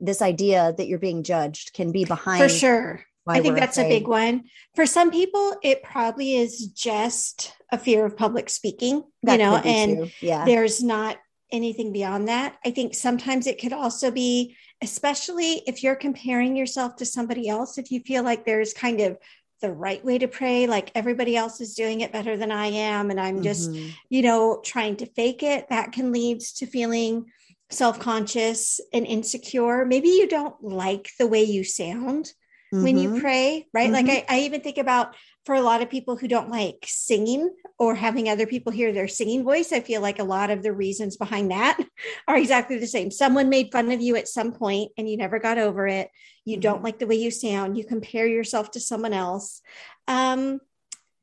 this 0.00 0.20
idea 0.20 0.74
that 0.76 0.88
you're 0.88 0.98
being 0.98 1.22
judged 1.22 1.72
can 1.74 1.92
be 1.92 2.04
behind 2.04 2.42
for 2.42 2.48
sure 2.48 3.04
I 3.26 3.40
think 3.40 3.56
that's 3.56 3.78
afraid. 3.78 3.92
a 3.92 3.98
big 4.00 4.08
one. 4.08 4.44
For 4.74 4.86
some 4.86 5.10
people, 5.10 5.56
it 5.62 5.82
probably 5.82 6.36
is 6.36 6.66
just 6.68 7.54
a 7.70 7.78
fear 7.78 8.04
of 8.04 8.16
public 8.16 8.50
speaking, 8.50 9.04
that 9.22 9.32
you 9.32 9.38
know, 9.38 9.56
and 9.56 10.12
yeah. 10.20 10.44
there's 10.44 10.82
not 10.82 11.18
anything 11.52 11.92
beyond 11.92 12.28
that. 12.28 12.56
I 12.64 12.70
think 12.70 12.94
sometimes 12.94 13.46
it 13.46 13.60
could 13.60 13.72
also 13.72 14.10
be 14.10 14.56
especially 14.82 15.62
if 15.66 15.82
you're 15.82 15.96
comparing 15.96 16.56
yourself 16.56 16.96
to 16.96 17.04
somebody 17.04 17.48
else, 17.48 17.78
if 17.78 17.90
you 17.90 18.00
feel 18.00 18.22
like 18.22 18.44
there's 18.44 18.72
kind 18.72 19.00
of 19.00 19.18
the 19.60 19.70
right 19.70 20.02
way 20.04 20.16
to 20.16 20.26
pray, 20.26 20.66
like 20.66 20.90
everybody 20.94 21.36
else 21.36 21.60
is 21.60 21.74
doing 21.74 22.00
it 22.00 22.12
better 22.12 22.36
than 22.36 22.50
I 22.50 22.66
am, 22.66 23.10
and 23.10 23.20
I'm 23.20 23.42
just, 23.42 23.70
mm-hmm. 23.70 23.90
you 24.08 24.22
know, 24.22 24.60
trying 24.64 24.96
to 24.96 25.06
fake 25.06 25.42
it, 25.42 25.68
that 25.68 25.92
can 25.92 26.12
lead 26.12 26.40
to 26.40 26.66
feeling 26.66 27.26
self 27.68 28.00
conscious 28.00 28.80
and 28.92 29.06
insecure. 29.06 29.84
Maybe 29.84 30.08
you 30.08 30.26
don't 30.26 30.62
like 30.62 31.10
the 31.18 31.26
way 31.26 31.42
you 31.42 31.62
sound 31.62 32.32
mm-hmm. 32.72 32.84
when 32.84 32.98
you 32.98 33.10
mm-hmm. 33.10 33.20
pray, 33.20 33.66
right? 33.72 33.90
Mm-hmm. 33.90 34.06
Like 34.06 34.26
I, 34.28 34.36
I 34.36 34.40
even 34.40 34.60
think 34.60 34.78
about 34.78 35.14
for 35.46 35.54
a 35.54 35.62
lot 35.62 35.82
of 35.82 35.90
people 35.90 36.16
who 36.16 36.28
don't 36.28 36.50
like 36.50 36.84
singing 36.86 37.50
or 37.78 37.94
having 37.94 38.28
other 38.28 38.46
people 38.46 38.72
hear 38.72 38.92
their 38.92 39.08
singing 39.08 39.42
voice, 39.42 39.72
I 39.72 39.80
feel 39.80 40.02
like 40.02 40.18
a 40.18 40.24
lot 40.24 40.50
of 40.50 40.62
the 40.62 40.72
reasons 40.72 41.16
behind 41.16 41.50
that 41.50 41.78
are 42.28 42.36
exactly 42.36 42.78
the 42.78 42.86
same. 42.86 43.10
Someone 43.10 43.48
made 43.48 43.72
fun 43.72 43.90
of 43.90 44.00
you 44.00 44.16
at 44.16 44.28
some 44.28 44.52
point 44.52 44.92
and 44.98 45.08
you 45.08 45.16
never 45.16 45.38
got 45.38 45.58
over 45.58 45.86
it. 45.86 46.10
You 46.44 46.56
mm-hmm. 46.56 46.60
don't 46.60 46.82
like 46.82 46.98
the 46.98 47.06
way 47.06 47.16
you 47.16 47.30
sound. 47.30 47.78
You 47.78 47.84
compare 47.84 48.26
yourself 48.26 48.72
to 48.72 48.80
someone 48.80 49.12
else. 49.12 49.62
Um, 50.06 50.60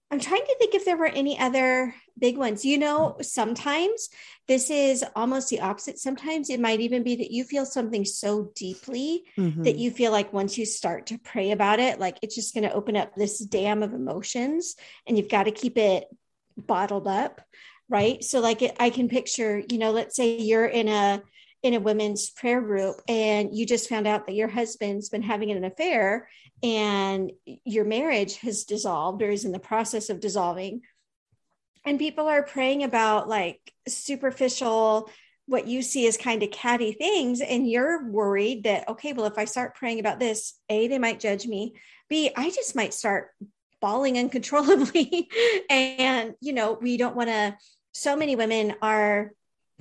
I'm 0.09 0.19
trying 0.19 0.45
to 0.45 0.55
think 0.57 0.73
if 0.73 0.85
there 0.85 0.97
were 0.97 1.05
any 1.05 1.37
other 1.37 1.93
big 2.17 2.37
ones. 2.37 2.65
You 2.65 2.77
know, 2.77 3.17
sometimes 3.21 4.09
this 4.47 4.69
is 4.69 5.03
almost 5.15 5.49
the 5.49 5.61
opposite. 5.61 5.99
Sometimes 5.99 6.49
it 6.49 6.59
might 6.59 6.79
even 6.79 7.03
be 7.03 7.17
that 7.17 7.31
you 7.31 7.43
feel 7.43 7.65
something 7.65 8.05
so 8.05 8.51
deeply 8.55 9.23
mm-hmm. 9.37 9.63
that 9.63 9.77
you 9.77 9.91
feel 9.91 10.11
like 10.11 10.33
once 10.33 10.57
you 10.57 10.65
start 10.65 11.07
to 11.07 11.17
pray 11.17 11.51
about 11.51 11.79
it, 11.79 11.99
like 11.99 12.17
it's 12.21 12.35
just 12.35 12.53
going 12.53 12.67
to 12.67 12.73
open 12.73 12.95
up 12.95 13.15
this 13.15 13.39
dam 13.39 13.83
of 13.83 13.93
emotions 13.93 14.75
and 15.05 15.17
you've 15.17 15.29
got 15.29 15.43
to 15.43 15.51
keep 15.51 15.77
it 15.77 16.07
bottled 16.55 17.07
up. 17.07 17.41
Right. 17.89 18.21
So, 18.21 18.41
like, 18.41 18.61
it, 18.61 18.75
I 18.81 18.89
can 18.89 19.07
picture, 19.07 19.63
you 19.69 19.77
know, 19.77 19.91
let's 19.91 20.15
say 20.15 20.39
you're 20.39 20.65
in 20.65 20.89
a, 20.89 21.23
in 21.63 21.73
a 21.73 21.79
women's 21.79 22.29
prayer 22.29 22.61
group 22.61 23.01
and 23.07 23.55
you 23.55 23.65
just 23.65 23.87
found 23.87 24.07
out 24.07 24.25
that 24.25 24.35
your 24.35 24.49
husband's 24.49 25.07
been 25.07 25.21
having 25.21 25.51
an 25.51 25.63
affair 25.63 26.27
and 26.61 27.31
your 27.63 27.85
marriage 27.85 28.37
has 28.37 28.65
dissolved 28.65 29.21
or 29.21 29.29
is 29.29 29.45
in 29.45 29.51
the 29.53 29.59
process 29.59 30.09
of 30.09 30.19
dissolving 30.19 30.81
and 31.87 31.97
people 31.97 32.27
are 32.27 32.43
praying 32.43 32.83
about 32.83 33.29
like 33.29 33.59
superficial 33.87 35.09
what 35.45 35.65
you 35.65 35.81
see 35.81 36.05
as 36.05 36.17
kind 36.17 36.43
of 36.43 36.51
catty 36.51 36.91
things 36.91 37.39
and 37.39 37.69
you're 37.69 38.09
worried 38.09 38.65
that 38.65 38.87
okay 38.89 39.13
well 39.13 39.25
if 39.25 39.37
i 39.37 39.45
start 39.45 39.75
praying 39.75 39.99
about 39.99 40.19
this 40.19 40.59
a 40.69 40.87
they 40.87 40.99
might 40.99 41.19
judge 41.19 41.47
me 41.47 41.73
b 42.09 42.29
i 42.35 42.49
just 42.49 42.75
might 42.75 42.93
start 42.93 43.29
bawling 43.79 44.17
uncontrollably 44.17 45.29
and 45.69 46.35
you 46.41 46.51
know 46.51 46.77
we 46.81 46.97
don't 46.97 47.15
want 47.15 47.29
to 47.29 47.55
so 47.93 48.15
many 48.15 48.35
women 48.35 48.75
are 48.81 49.31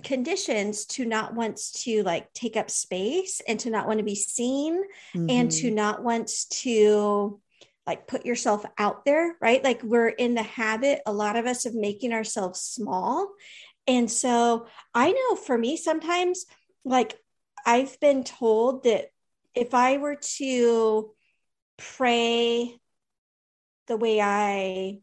conditions 0.05 0.85
to 0.85 1.05
not 1.05 1.35
want 1.35 1.59
to 1.75 2.03
like 2.03 2.33
take 2.35 2.57
up 2.57 2.71
space 2.71 3.41
and 3.49 3.59
to 3.59 3.71
not 3.71 3.87
want 3.87 3.99
to 3.99 4.05
be 4.05 4.15
seen 4.15 4.83
mm-hmm. 5.15 5.31
and 5.31 5.51
to 5.51 5.67
mm-hmm. 5.67 5.75
not 5.75 6.03
want 6.03 6.31
to 6.51 7.41
like 7.87 8.07
put 8.07 8.27
yourself 8.27 8.65
out 8.79 9.05
there 9.05 9.37
right? 9.41 9.63
Like 9.63 9.83
we're 9.83 10.09
in 10.09 10.35
the 10.35 10.43
habit 10.43 11.01
a 11.07 11.13
lot 11.13 11.37
of 11.37 11.47
us 11.47 11.67
of 11.67 11.75
making 11.75 12.13
ourselves 12.13 12.61
small. 12.61 13.33
And 13.87 14.11
so 14.11 14.67
i 14.95 15.13
know 15.13 15.37
for 15.37 15.57
me 15.57 15.77
sometimes 15.77 16.45
like 16.85 17.17
i've 17.65 17.99
been 18.01 18.25
told 18.25 18.83
that 18.83 19.07
if 19.55 19.75
i 19.75 19.97
were 19.97 20.17
to 20.17 21.13
pray 21.77 22.77
the 23.87 23.97
way 23.97 24.21
i 24.21 24.99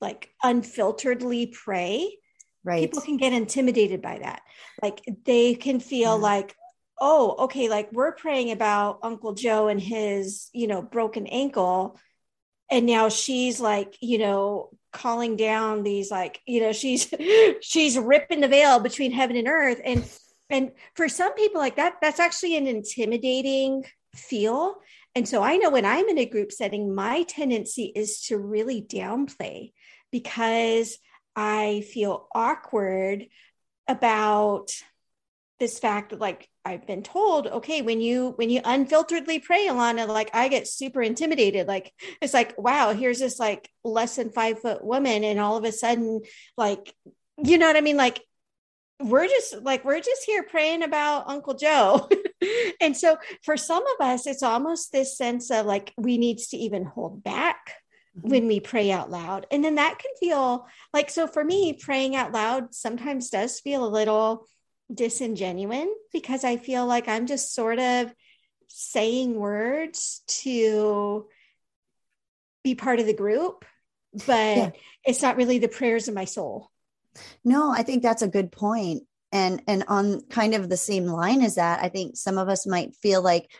like 0.00 0.30
unfilteredly 0.44 1.52
pray 1.52 2.18
right. 2.64 2.80
people 2.80 3.02
can 3.02 3.16
get 3.16 3.32
intimidated 3.32 4.02
by 4.02 4.18
that. 4.18 4.42
Like 4.82 5.02
they 5.24 5.54
can 5.54 5.80
feel 5.80 6.16
yeah. 6.16 6.22
like 6.22 6.54
oh 7.00 7.36
okay 7.44 7.68
like 7.68 7.90
we're 7.92 8.12
praying 8.12 8.50
about 8.50 8.98
uncle 9.02 9.32
joe 9.32 9.68
and 9.68 9.80
his 9.80 10.50
you 10.52 10.66
know 10.66 10.82
broken 10.82 11.28
ankle 11.28 11.98
and 12.70 12.86
now 12.86 13.08
she's 13.08 13.60
like 13.60 13.96
you 14.00 14.18
know 14.18 14.70
calling 14.92 15.36
down 15.36 15.82
these 15.82 16.10
like 16.10 16.40
you 16.46 16.60
know 16.60 16.72
she's 16.72 17.12
she's 17.60 17.98
ripping 17.98 18.40
the 18.40 18.48
veil 18.48 18.80
between 18.80 19.12
heaven 19.12 19.36
and 19.36 19.48
earth. 19.48 19.80
And 19.84 20.08
and 20.50 20.72
for 20.94 21.08
some 21.08 21.34
people 21.34 21.60
like 21.60 21.76
that 21.76 21.96
that's 22.00 22.20
actually 22.20 22.56
an 22.56 22.66
intimidating 22.66 23.84
feel. 24.14 24.76
And 25.14 25.28
so 25.28 25.42
i 25.42 25.56
know 25.56 25.70
when 25.70 25.84
i'm 25.84 26.08
in 26.08 26.18
a 26.18 26.26
group 26.26 26.52
setting 26.52 26.94
my 26.94 27.24
tendency 27.24 27.92
is 27.94 28.20
to 28.26 28.38
really 28.38 28.82
downplay 28.82 29.72
because 30.10 30.98
I 31.40 31.84
feel 31.92 32.26
awkward 32.34 33.26
about 33.86 34.72
this 35.58 35.78
fact 35.78 36.10
that 36.10 36.20
like 36.20 36.48
I've 36.64 36.86
been 36.86 37.02
told, 37.02 37.46
okay, 37.46 37.82
when 37.82 38.00
you 38.00 38.30
when 38.36 38.50
you 38.50 38.60
unfilteredly 38.62 39.42
pray, 39.42 39.66
Alana, 39.66 40.06
like 40.06 40.30
I 40.34 40.48
get 40.48 40.68
super 40.68 41.02
intimidated. 41.02 41.66
Like 41.66 41.92
it's 42.20 42.34
like, 42.34 42.56
wow, 42.58 42.92
here's 42.92 43.18
this 43.18 43.38
like 43.38 43.70
less 43.84 44.16
than 44.16 44.30
five 44.30 44.60
foot 44.60 44.84
woman, 44.84 45.24
and 45.24 45.40
all 45.40 45.56
of 45.56 45.64
a 45.64 45.72
sudden, 45.72 46.20
like, 46.56 46.94
you 47.42 47.58
know 47.58 47.66
what 47.66 47.76
I 47.76 47.80
mean? 47.80 47.96
Like 47.96 48.22
we're 49.00 49.26
just 49.26 49.62
like 49.62 49.84
we're 49.84 50.00
just 50.00 50.24
here 50.24 50.42
praying 50.42 50.82
about 50.82 51.28
Uncle 51.28 51.54
Joe. 51.54 52.08
and 52.80 52.96
so 52.96 53.16
for 53.44 53.56
some 53.56 53.84
of 53.86 54.06
us, 54.06 54.26
it's 54.26 54.42
almost 54.42 54.92
this 54.92 55.16
sense 55.16 55.50
of 55.50 55.66
like 55.66 55.92
we 55.96 56.18
needs 56.18 56.48
to 56.48 56.56
even 56.56 56.84
hold 56.84 57.22
back 57.22 57.74
mm-hmm. 58.16 58.28
when 58.28 58.46
we 58.46 58.60
pray 58.60 58.90
out 58.90 59.10
loud. 59.10 59.46
And 59.50 59.64
then 59.64 59.76
that 59.76 59.98
can 59.98 60.10
feel 60.18 60.66
like, 60.92 61.10
so 61.10 61.26
for 61.26 61.44
me, 61.44 61.74
praying 61.74 62.16
out 62.16 62.32
loud 62.32 62.74
sometimes 62.74 63.30
does 63.30 63.60
feel 63.60 63.84
a 63.84 63.88
little 63.88 64.46
disingenuous 64.92 65.88
because 66.12 66.44
I 66.44 66.56
feel 66.56 66.86
like 66.86 67.08
I'm 67.08 67.26
just 67.26 67.54
sort 67.54 67.78
of 67.78 68.12
saying 68.68 69.34
words 69.34 70.22
to 70.42 71.26
be 72.64 72.74
part 72.74 73.00
of 73.00 73.06
the 73.06 73.14
group, 73.14 73.64
but 74.26 74.56
yeah. 74.56 74.70
it's 75.04 75.22
not 75.22 75.36
really 75.36 75.58
the 75.58 75.68
prayers 75.68 76.08
of 76.08 76.14
my 76.14 76.24
soul. 76.24 76.70
No, 77.44 77.70
I 77.70 77.82
think 77.82 78.02
that's 78.02 78.22
a 78.22 78.28
good 78.28 78.52
point. 78.52 79.04
And 79.30 79.62
and 79.66 79.84
on 79.88 80.22
kind 80.30 80.54
of 80.54 80.68
the 80.68 80.76
same 80.76 81.04
line 81.04 81.42
as 81.42 81.56
that, 81.56 81.80
I 81.82 81.90
think 81.90 82.16
some 82.16 82.38
of 82.38 82.48
us 82.48 82.66
might 82.66 82.94
feel 82.96 83.20
like 83.20 83.50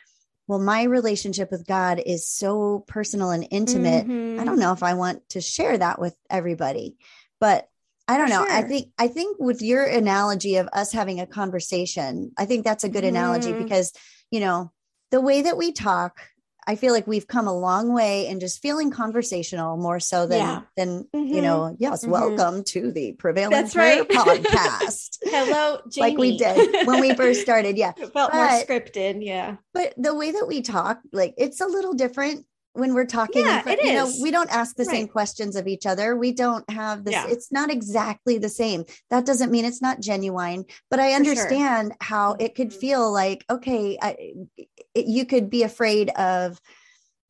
well, 0.47 0.59
my 0.59 0.85
relationship 0.85 1.51
with 1.51 1.67
God 1.67 2.01
is 2.05 2.27
so 2.27 2.83
personal 2.89 3.31
and 3.31 3.47
intimate. 3.51 4.07
Mm-hmm. 4.07 4.41
I 4.41 4.45
don't 4.45 4.59
know 4.59 4.73
if 4.73 4.83
I 4.83 4.95
want 4.95 5.29
to 5.31 5.43
share 5.43 5.77
that 5.77 6.01
with 6.01 6.17
everybody, 6.31 6.97
but 7.39 7.69
I 8.09 8.17
don't 8.17 8.31
know. 8.31 8.45
Sure. 8.45 8.53
I 8.53 8.63
think 8.63 8.91
I 8.99 9.09
think 9.09 9.37
with 9.39 9.63
your 9.63 9.85
analogy 9.85 10.57
of 10.57 10.69
us 10.73 10.93
having 10.93 11.21
a 11.21 11.27
conversation, 11.27 12.33
I 12.37 12.47
think 12.47 12.65
that's 12.65 12.85
a 12.85 12.89
good 12.89 13.05
mm. 13.05 13.09
analogy 13.09 13.53
because, 13.53 13.93
you 14.31 14.41
know, 14.41 14.73
the 15.11 15.21
way 15.21 15.43
that 15.43 15.57
we 15.57 15.73
talk 15.73 16.19
I 16.69 16.77
feel 16.77 16.93
like 16.93 17.07
we've 17.07 17.27
come 17.27 17.49
a 17.49 17.59
long 17.59 17.95
way 17.95 18.27
in 18.27 18.41
just 18.41 18.61
feeling 18.61 18.91
conversational 18.91 19.79
more 19.79 19.99
so 19.99 20.27
than 20.27 20.39
yeah. 20.39 20.61
than 20.77 21.05
mm-hmm. 21.17 21.35
you 21.35 21.41
know. 21.41 21.75
Yes, 21.79 22.03
mm-hmm. 22.03 22.11
welcome 22.11 22.63
to 22.65 22.93
the 22.93 23.13
prevailing 23.13 23.53
That's 23.53 23.75
right. 23.75 24.07
podcast. 24.09 25.17
Hello, 25.23 25.81
Jamie. 25.91 26.11
like 26.11 26.19
we 26.19 26.37
did 26.37 26.87
when 26.87 27.01
we 27.01 27.15
first 27.15 27.41
started. 27.41 27.79
Yeah, 27.79 27.93
it 27.97 28.13
felt 28.13 28.33
but, 28.33 28.35
more 28.35 28.49
scripted. 28.49 29.25
Yeah, 29.25 29.57
but 29.73 29.95
the 29.97 30.15
way 30.15 30.31
that 30.31 30.45
we 30.47 30.61
talk, 30.61 31.01
like 31.11 31.33
it's 31.39 31.63
a 31.63 31.67
little 31.67 31.95
different 31.95 32.45
when 32.79 32.95
we're 32.95 33.07
talking. 33.07 33.45
Yeah, 33.45 33.63
front, 33.63 33.81
it 33.81 33.85
you 33.87 33.93
know, 33.93 34.11
we 34.23 34.31
don't 34.31 34.51
ask 34.51 34.77
the 34.77 34.85
right. 34.85 34.95
same 34.95 35.09
questions 35.09 35.57
of 35.57 35.67
each 35.67 35.87
other. 35.87 36.17
We 36.17 36.33
don't 36.33 36.69
have 36.71 37.05
this. 37.05 37.13
Yeah. 37.13 37.27
It's 37.29 37.53
not 37.53 37.71
exactly 37.71 38.39
the 38.39 38.49
same. 38.49 38.85
That 39.11 39.27
doesn't 39.27 39.51
mean 39.51 39.65
it's 39.65 39.83
not 39.83 40.01
genuine. 40.01 40.65
But 40.91 41.01
I 41.01 41.13
understand 41.13 41.89
sure. 41.89 41.97
how 42.01 42.37
it 42.39 42.55
could 42.55 42.71
mm-hmm. 42.71 42.81
feel 42.81 43.13
like 43.13 43.45
okay, 43.51 43.99
I, 44.01 44.17
it, 44.95 45.07
you 45.07 45.27
could 45.27 45.51
be 45.51 45.63
afraid 45.63 46.11
of 46.11 46.61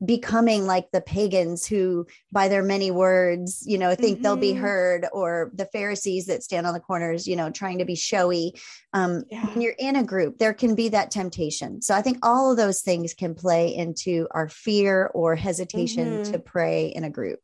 becoming 0.04 0.66
like 0.66 0.90
the 0.92 1.00
pagans 1.00 1.66
who 1.66 2.06
by 2.30 2.48
their 2.48 2.62
many 2.62 2.90
words 2.90 3.64
you 3.66 3.76
know 3.76 3.94
think 3.94 4.16
mm-hmm. 4.16 4.22
they'll 4.22 4.36
be 4.36 4.52
mm-hmm. 4.52 4.62
heard 4.62 5.06
or 5.12 5.50
the 5.54 5.66
pharisees 5.66 6.26
that 6.26 6.42
stand 6.42 6.66
on 6.66 6.74
the 6.74 6.80
corners 6.80 7.26
you 7.26 7.34
know 7.34 7.50
trying 7.50 7.78
to 7.78 7.84
be 7.84 7.96
showy 7.96 8.54
um 8.92 9.24
yeah. 9.30 9.44
when 9.46 9.60
you're 9.60 9.74
in 9.78 9.96
a 9.96 10.04
group 10.04 10.38
there 10.38 10.54
can 10.54 10.76
be 10.76 10.88
that 10.88 11.10
temptation 11.10 11.82
so 11.82 11.94
i 11.94 12.02
think 12.02 12.18
all 12.22 12.52
of 12.52 12.56
those 12.56 12.80
things 12.80 13.12
can 13.12 13.34
play 13.34 13.74
into 13.74 14.28
our 14.30 14.48
fear 14.48 15.10
or 15.14 15.34
hesitation 15.34 16.22
mm-hmm. 16.22 16.32
to 16.32 16.38
pray 16.38 16.86
in 16.86 17.02
a 17.02 17.10
group 17.10 17.40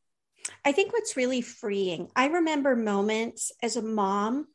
i 0.64 0.70
think 0.70 0.92
what's 0.92 1.16
really 1.16 1.40
freeing 1.40 2.08
i 2.14 2.26
remember 2.26 2.76
moments 2.76 3.50
as 3.62 3.75
a 3.75 3.82
mom 3.82 4.46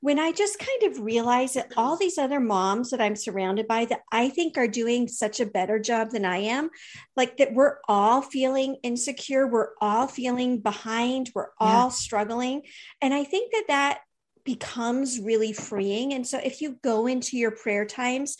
when 0.00 0.18
I 0.18 0.30
just 0.32 0.58
kind 0.58 0.92
of 0.92 1.02
realized 1.02 1.56
that 1.56 1.72
all 1.76 1.96
these 1.96 2.18
other 2.18 2.38
moms 2.38 2.90
that 2.90 3.00
I'm 3.00 3.16
surrounded 3.16 3.66
by 3.66 3.84
that 3.86 4.02
I 4.12 4.28
think 4.28 4.56
are 4.56 4.68
doing 4.68 5.08
such 5.08 5.40
a 5.40 5.46
better 5.46 5.78
job 5.78 6.10
than 6.10 6.24
I 6.24 6.38
am, 6.38 6.70
like 7.16 7.38
that 7.38 7.52
we're 7.52 7.78
all 7.88 8.22
feeling 8.22 8.76
insecure, 8.82 9.46
we're 9.46 9.70
all 9.80 10.06
feeling 10.06 10.60
behind, 10.60 11.32
we're 11.34 11.50
all 11.58 11.86
yeah. 11.86 11.90
struggling. 11.90 12.62
And 13.00 13.12
I 13.12 13.24
think 13.24 13.52
that 13.52 13.64
that 13.68 14.00
becomes 14.44 15.18
really 15.18 15.52
freeing. 15.52 16.14
And 16.14 16.26
so 16.26 16.38
if 16.38 16.60
you 16.60 16.78
go 16.82 17.06
into 17.06 17.36
your 17.36 17.50
prayer 17.50 17.84
times, 17.84 18.36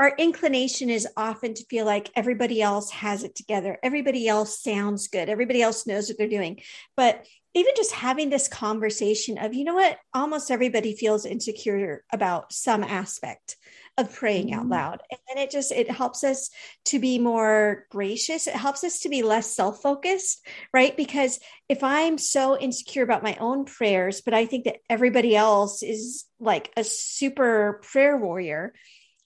our 0.00 0.12
inclination 0.18 0.90
is 0.90 1.06
often 1.16 1.54
to 1.54 1.64
feel 1.66 1.84
like 1.84 2.10
everybody 2.16 2.60
else 2.60 2.90
has 2.90 3.22
it 3.22 3.34
together. 3.34 3.78
Everybody 3.82 4.26
else 4.26 4.60
sounds 4.60 5.08
good. 5.08 5.28
Everybody 5.28 5.62
else 5.62 5.86
knows 5.86 6.08
what 6.08 6.18
they're 6.18 6.28
doing. 6.28 6.60
But 6.96 7.24
even 7.54 7.72
just 7.76 7.92
having 7.92 8.30
this 8.30 8.48
conversation 8.48 9.38
of, 9.38 9.54
you 9.54 9.64
know 9.64 9.74
what, 9.74 9.98
almost 10.12 10.50
everybody 10.50 10.94
feels 10.94 11.24
insecure 11.24 12.04
about 12.12 12.52
some 12.52 12.82
aspect 12.84 13.56
of 13.96 14.12
praying 14.12 14.52
out 14.52 14.66
Mhm. 14.66 14.70
loud. 14.70 15.02
And 15.30 15.38
it 15.38 15.50
just 15.50 15.70
it 15.70 15.88
helps 15.90 16.24
us 16.24 16.50
to 16.86 16.98
be 16.98 17.18
more 17.18 17.86
gracious. 17.90 18.46
It 18.48 18.54
helps 18.56 18.82
us 18.82 18.98
to 19.00 19.08
be 19.08 19.22
less 19.22 19.54
self-focused 19.54 20.44
right? 20.72 20.96
Because 20.96 21.38
if 21.68 21.82
i'm 21.82 22.18
so 22.18 22.58
insecure 22.58 23.02
about 23.02 23.22
my 23.22 23.36
own 23.40 23.64
prayers 23.64 24.20
but 24.20 24.34
i 24.34 24.44
think 24.46 24.64
that 24.64 24.76
everybody 24.90 25.34
else 25.34 25.82
is 25.82 26.24
like 26.38 26.70
a 26.76 26.84
super 26.84 27.80
prayer 27.82 28.16
warrior 28.16 28.74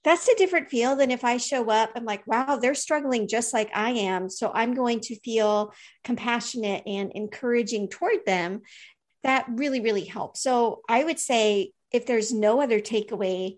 that's 0.04 0.28
a 0.28 0.36
different 0.36 0.70
feel 0.70 0.96
than 0.96 1.10
if 1.10 1.24
I 1.24 1.36
show 1.36 1.68
up, 1.70 1.90
I'm 1.94 2.04
like, 2.04 2.26
wow, 2.26 2.56
they're 2.56 2.74
struggling 2.74 3.28
just 3.28 3.52
like 3.52 3.70
I 3.74 3.90
am. 3.90 4.30
So 4.30 4.50
I'm 4.54 4.74
going 4.74 5.00
to 5.00 5.18
feel 5.20 5.72
compassionate 6.04 6.84
and 6.86 7.12
encouraging 7.14 7.88
toward 7.88 8.24
them. 8.24 8.62
That 9.24 9.46
really, 9.48 9.80
really 9.80 10.04
helps. 10.04 10.40
So 10.42 10.82
I 10.88 11.02
would 11.04 11.18
say 11.18 11.72
if 11.92 12.06
there's 12.06 12.32
no 12.32 12.62
other 12.62 12.80
takeaway, 12.80 13.56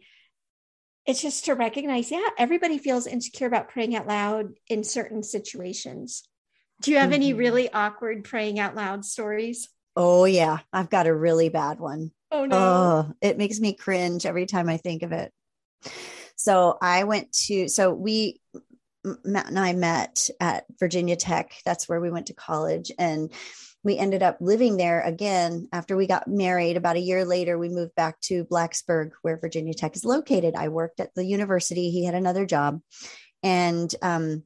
it's 1.07 1.23
just 1.23 1.45
to 1.47 1.55
recognize, 1.55 2.11
yeah, 2.11 2.29
everybody 2.39 2.79
feels 2.79 3.07
insecure 3.07 3.47
about 3.47 3.69
praying 3.69 3.95
out 3.97 4.07
loud 4.07 4.55
in 4.69 4.85
certain 4.85 5.23
situations. 5.23 6.29
Do 6.81 6.91
you 6.91 6.99
have 6.99 7.13
any 7.13 7.35
Mhm. 7.35 7.39
really 7.39 7.73
awkward 7.73 8.25
praying 8.25 8.59
out 8.59 8.75
loud 8.75 9.05
stories? 9.05 9.69
Oh, 9.97 10.25
yeah. 10.25 10.61
I've 10.73 10.89
got 10.91 11.07
a 11.07 11.15
really 11.15 11.49
bad 11.49 11.81
one. 11.81 12.13
Oh 12.31 12.47
no. 12.47 12.57
Oh, 12.57 13.13
it 13.21 13.37
makes 13.39 13.61
me 13.61 13.75
cringe 13.75 14.25
every 14.25 14.47
time 14.47 14.69
I 14.69 14.77
think 14.79 15.03
of 15.03 15.13
it. 15.13 15.33
So 16.41 16.79
I 16.81 17.05
went 17.05 17.33
to, 17.47 17.69
so 17.69 17.93
we, 17.93 18.41
Matt 19.25 19.49
and 19.49 19.59
I 19.59 19.75
met 19.75 20.31
at 20.41 20.65
Virginia 20.79 21.15
Tech. 21.15 21.53
That's 21.67 21.87
where 21.87 22.01
we 22.01 22.11
went 22.11 22.29
to 22.29 22.35
college. 22.35 22.91
And 22.99 23.31
we 23.85 23.99
ended 23.99 24.23
up 24.23 24.39
living 24.41 24.79
there 24.79 25.03
again 25.03 25.69
after 25.71 25.99
we 25.99 26.07
got 26.07 26.29
married. 26.29 26.79
About 26.79 26.97
a 26.97 27.01
year 27.01 27.27
later, 27.27 27.59
we 27.59 27.69
moved 27.69 27.95
back 27.95 28.19
to 28.23 28.47
Blacksburg, 28.47 29.11
where 29.21 29.37
Virginia 29.37 29.75
Tech 29.75 29.95
is 29.97 30.05
located. 30.05 30.55
I 30.55 30.69
worked 30.69 30.99
at 30.99 31.15
the 31.15 31.27
university. 31.27 31.91
He 31.91 32.07
had 32.07 32.15
another 32.15 32.47
job. 32.47 32.81
And 33.43 33.95
um, 34.01 34.45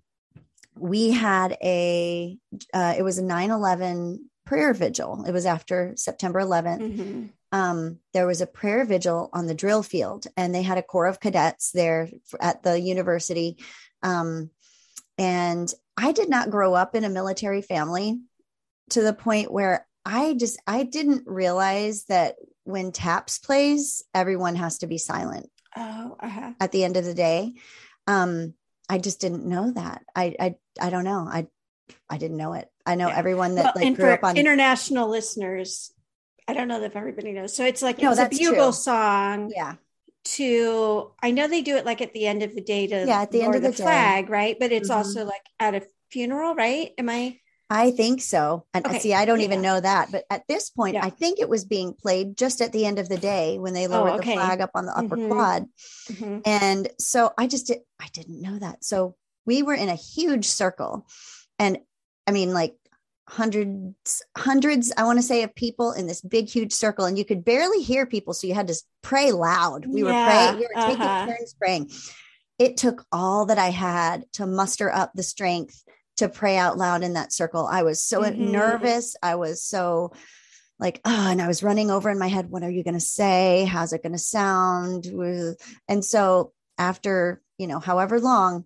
we 0.77 1.13
had 1.13 1.57
a, 1.63 2.37
uh, 2.73 2.95
it 2.99 3.05
was 3.05 3.19
a 3.19 3.25
9 3.25 3.53
11 3.53 4.31
prayer 4.47 4.75
vigil. 4.75 5.25
It 5.29 5.33
was 5.33 5.47
after 5.47 5.93
September 5.97 6.41
11th 6.41 6.81
Mhm. 6.81 7.31
Um, 7.55 8.01
there 8.13 8.27
was 8.27 8.41
a 8.41 8.49
prayer 8.49 8.85
vigil 8.85 9.31
on 9.33 9.47
the 9.47 9.55
drill 9.55 9.85
field, 9.85 10.27
and 10.37 10.53
they 10.53 10.63
had 10.63 10.77
a 10.77 10.83
corps 10.83 11.07
of 11.07 11.21
cadets 11.21 11.71
there 11.71 12.11
at 12.41 12.65
the 12.65 12.81
university. 12.81 13.59
Um, 14.03 14.51
and 15.19 15.73
I 15.97 16.11
did 16.11 16.29
not 16.29 16.51
grow 16.51 16.75
up 16.75 16.97
in 16.97 17.05
a 17.05 17.09
military 17.09 17.63
family 17.63 18.19
to 18.91 19.03
the 19.03 19.13
point 19.15 19.53
where 19.53 19.87
I 20.05 20.35
just 20.35 20.61
I 20.67 20.83
didn't 20.83 21.29
realize 21.29 22.07
that 22.07 22.35
when 22.65 22.91
taps 22.91 23.39
plays, 23.39 24.03
everyone 24.13 24.57
has 24.57 24.79
to 24.79 24.89
be 24.89 24.99
silent 24.99 25.49
Oh, 25.77 26.17
uh-huh. 26.19 26.55
at 26.59 26.73
the 26.73 26.83
end 26.83 26.97
of 26.97 27.05
the 27.05 27.15
day. 27.15 27.53
Um, 28.09 28.55
I 28.89 28.99
just 28.99 29.21
didn't 29.21 29.47
know 29.47 29.71
that. 29.71 30.03
I 30.17 30.35
I 30.41 30.55
I 30.81 30.91
don't 30.91 31.05
know. 31.05 31.25
I 31.31 31.47
I 32.11 32.19
didn't 32.19 32.37
know 32.37 32.55
it. 32.55 32.69
I 32.85 32.97
know 32.97 33.09
Yeah. 33.11 33.17
everyone 33.17 33.55
that 33.55 33.77
Well, 33.77 33.85
like 33.85 33.97
grew 33.97 34.11
up 34.11 34.25
on 34.25 34.37
international 34.37 35.09
listeners, 35.09 35.94
I 36.47 36.55
don't 36.55 36.69
know 36.69 36.83
if 36.83 36.97
everybody 36.97 37.33
knows. 37.33 37.55
So 37.55 37.65
it's 37.65 37.83
like 37.83 38.01
No, 38.01 38.11
it's 38.13 38.21
a 38.21 38.29
bugle 38.29 38.55
true. 38.67 38.73
song 38.73 39.51
yeah 39.55 39.75
to. 40.25 41.11
I 41.23 41.31
know 41.33 41.49
they 41.49 41.63
do 41.63 41.77
it 41.77 41.85
like 41.85 42.01
at 42.01 42.13
the 42.15 42.27
end 42.27 42.43
of 42.43 42.55
the 42.55 42.61
day 42.63 42.87
to 42.87 43.05
Yeah, 43.07 43.23
at 43.23 43.31
the 43.31 43.43
end 43.43 43.55
of 43.55 43.63
the 43.63 43.71
day. 43.71 43.83
flag, 43.83 44.31
right? 44.31 44.57
But 44.59 44.73
it's 44.73 44.89
Mhm. 44.89 44.97
also 44.97 45.25
like 45.25 45.45
at 45.61 45.75
a 45.75 45.83
funeral, 46.11 46.55
right? 46.55 46.93
Am 46.97 47.09
I? 47.11 47.41
I 47.71 47.91
think 47.91 48.23
so. 48.23 48.67
And 48.73 48.87
Okay, 48.87 48.99
see, 49.01 49.15
I 49.15 49.25
don't 49.25 49.41
even 49.41 49.61
know 49.63 49.81
that. 49.81 50.13
But 50.13 50.25
at 50.31 50.47
this 50.49 50.71
point, 50.71 50.95
Yeah. 50.95 51.05
I 51.05 51.11
think 51.11 51.41
it 51.41 51.49
was 51.49 51.65
being 51.65 51.93
played 51.95 52.37
just 52.37 52.61
at 52.61 52.73
the 52.73 52.85
end 52.87 52.99
of 52.99 53.09
the 53.09 53.17
day 53.17 53.59
when 53.59 53.73
they 53.75 53.87
lowered 53.87 54.13
Oh, 54.13 54.17
okay. 54.17 54.35
the 54.35 54.41
flag 54.41 54.61
up 54.61 54.71
on 54.75 54.87
the 54.87 54.97
upper 54.97 55.17
Mhm. 55.17 55.31
quad. 55.31 55.67
Mhm. 56.09 56.43
And 56.45 56.89
so 56.99 57.33
I 57.37 57.47
just 57.47 57.67
did, 57.67 57.81
I 57.99 58.09
didn't 58.13 58.41
know 58.41 58.59
that. 58.59 58.85
So 58.85 59.17
we 59.47 59.63
were 59.63 59.75
in 59.75 59.89
a 59.89 59.95
huge 59.95 60.47
circle. 60.47 61.07
And 61.59 61.79
I 62.27 62.33
mean, 62.33 62.53
like 62.55 62.77
hundreds, 63.29 64.23
hundreds, 64.37 64.93
I 64.97 65.05
want 65.05 65.19
to 65.19 65.23
say, 65.23 65.43
of 65.43 65.55
people 65.55 65.93
in 65.93 66.07
this 66.07 66.21
big, 66.21 66.49
huge 66.49 66.73
circle. 66.73 67.07
And 67.07 67.19
you 67.19 67.25
could 67.25 67.45
barely 67.45 67.83
hear 67.83 68.07
people. 68.07 68.35
So 68.35 68.47
you 68.47 68.55
had 68.55 68.69
to 68.69 68.75
pray 69.03 69.33
loud. 69.33 69.87
We 69.87 70.05
were 70.05 70.11
praying, 70.11 70.57
we 70.57 70.63
were 70.75 70.87
taking 70.87 71.03
uh-huh. 71.03 71.27
turns 71.27 71.55
praying. 71.55 71.91
It 72.59 72.77
took 72.77 73.05
all 73.11 73.47
that 73.47 73.59
I 73.59 73.71
had 73.71 74.25
to 74.35 74.47
muster 74.47 74.93
up 74.93 75.13
the 75.15 75.23
strength 75.23 75.83
to 76.19 76.29
pray 76.29 76.57
out 76.57 76.79
loud 76.79 77.03
in 77.03 77.15
that 77.15 77.33
circle. 77.33 77.67
I 77.67 77.83
was 77.83 78.05
so 78.05 78.23
Mhm. 78.23 78.37
nervous. 78.37 79.17
I 79.23 79.35
was 79.35 79.63
so 79.63 80.13
like, 80.79 81.01
oh, 81.05 81.29
and 81.31 81.41
I 81.41 81.47
was 81.47 81.63
running 81.63 81.91
over 81.91 82.11
in 82.11 82.19
my 82.19 82.29
head, 82.29 82.51
what 82.51 82.63
are 82.63 82.71
you 82.71 82.85
going 82.85 82.95
to 82.95 83.01
say? 83.01 83.65
How's 83.65 83.93
it 83.93 84.03
going 84.03 84.13
to 84.13 84.19
sound? 84.19 85.07
And 85.89 86.05
so 86.05 86.53
after, 86.79 87.41
you 87.59 87.67
know, 87.67 87.79
however 87.79 88.21
long, 88.21 88.65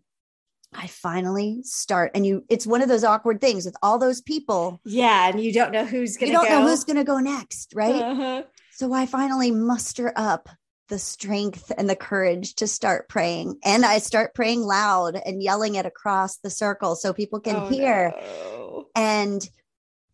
I 0.74 0.87
finally 0.87 1.61
start. 1.62 2.12
And 2.14 2.26
you, 2.26 2.44
it's 2.48 2.66
one 2.66 2.83
of 2.83 2.88
those 2.88 3.04
awkward 3.04 3.40
things 3.40 3.64
with 3.64 3.76
all 3.83 3.98
those 3.98 4.20
people. 4.20 4.81
Yeah, 4.85 5.28
and 5.28 5.40
you 5.42 5.52
don't 5.52 5.72
know 5.72 5.85
who's 5.85 6.16
gonna. 6.16 6.31
You 6.33 6.37
don't 6.38 6.48
go. 6.48 6.61
know 6.61 6.68
who's 6.68 6.85
going 6.85 6.96
to 6.96 7.04
go 7.04 7.18
next, 7.18 7.72
right? 7.74 7.94
Uh-huh. 8.02 8.42
So 8.72 8.92
I 8.92 9.07
finally 9.07 9.50
muster 9.50 10.12
up 10.14 10.48
the 10.88 10.98
strength 10.98 11.72
and 11.76 11.88
the 11.88 11.96
courage 11.96 12.54
to 12.57 12.66
start 12.66 13.09
praying. 13.09 13.59
And 13.64 13.85
I 13.85 13.98
start 13.98 14.35
praying 14.35 14.62
loud 14.62 15.20
and 15.24 15.42
yelling 15.42 15.74
it 15.74 15.85
across 15.87 16.38
the 16.38 16.50
circle 16.50 16.96
so 16.96 17.12
people 17.12 17.40
can 17.40 17.57
Oh, 17.57 17.68
hear. 17.68 18.14
no. 18.16 18.87
And 18.94 19.46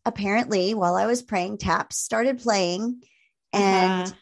apparently, 0.04 0.74
while 0.74 0.96
I 0.96 1.06
was 1.06 1.22
praying, 1.22 1.58
taps 1.58 1.98
started 1.98 2.38
playing. 2.40 3.02
And 3.52 4.06
Uh-huh. 4.08 4.14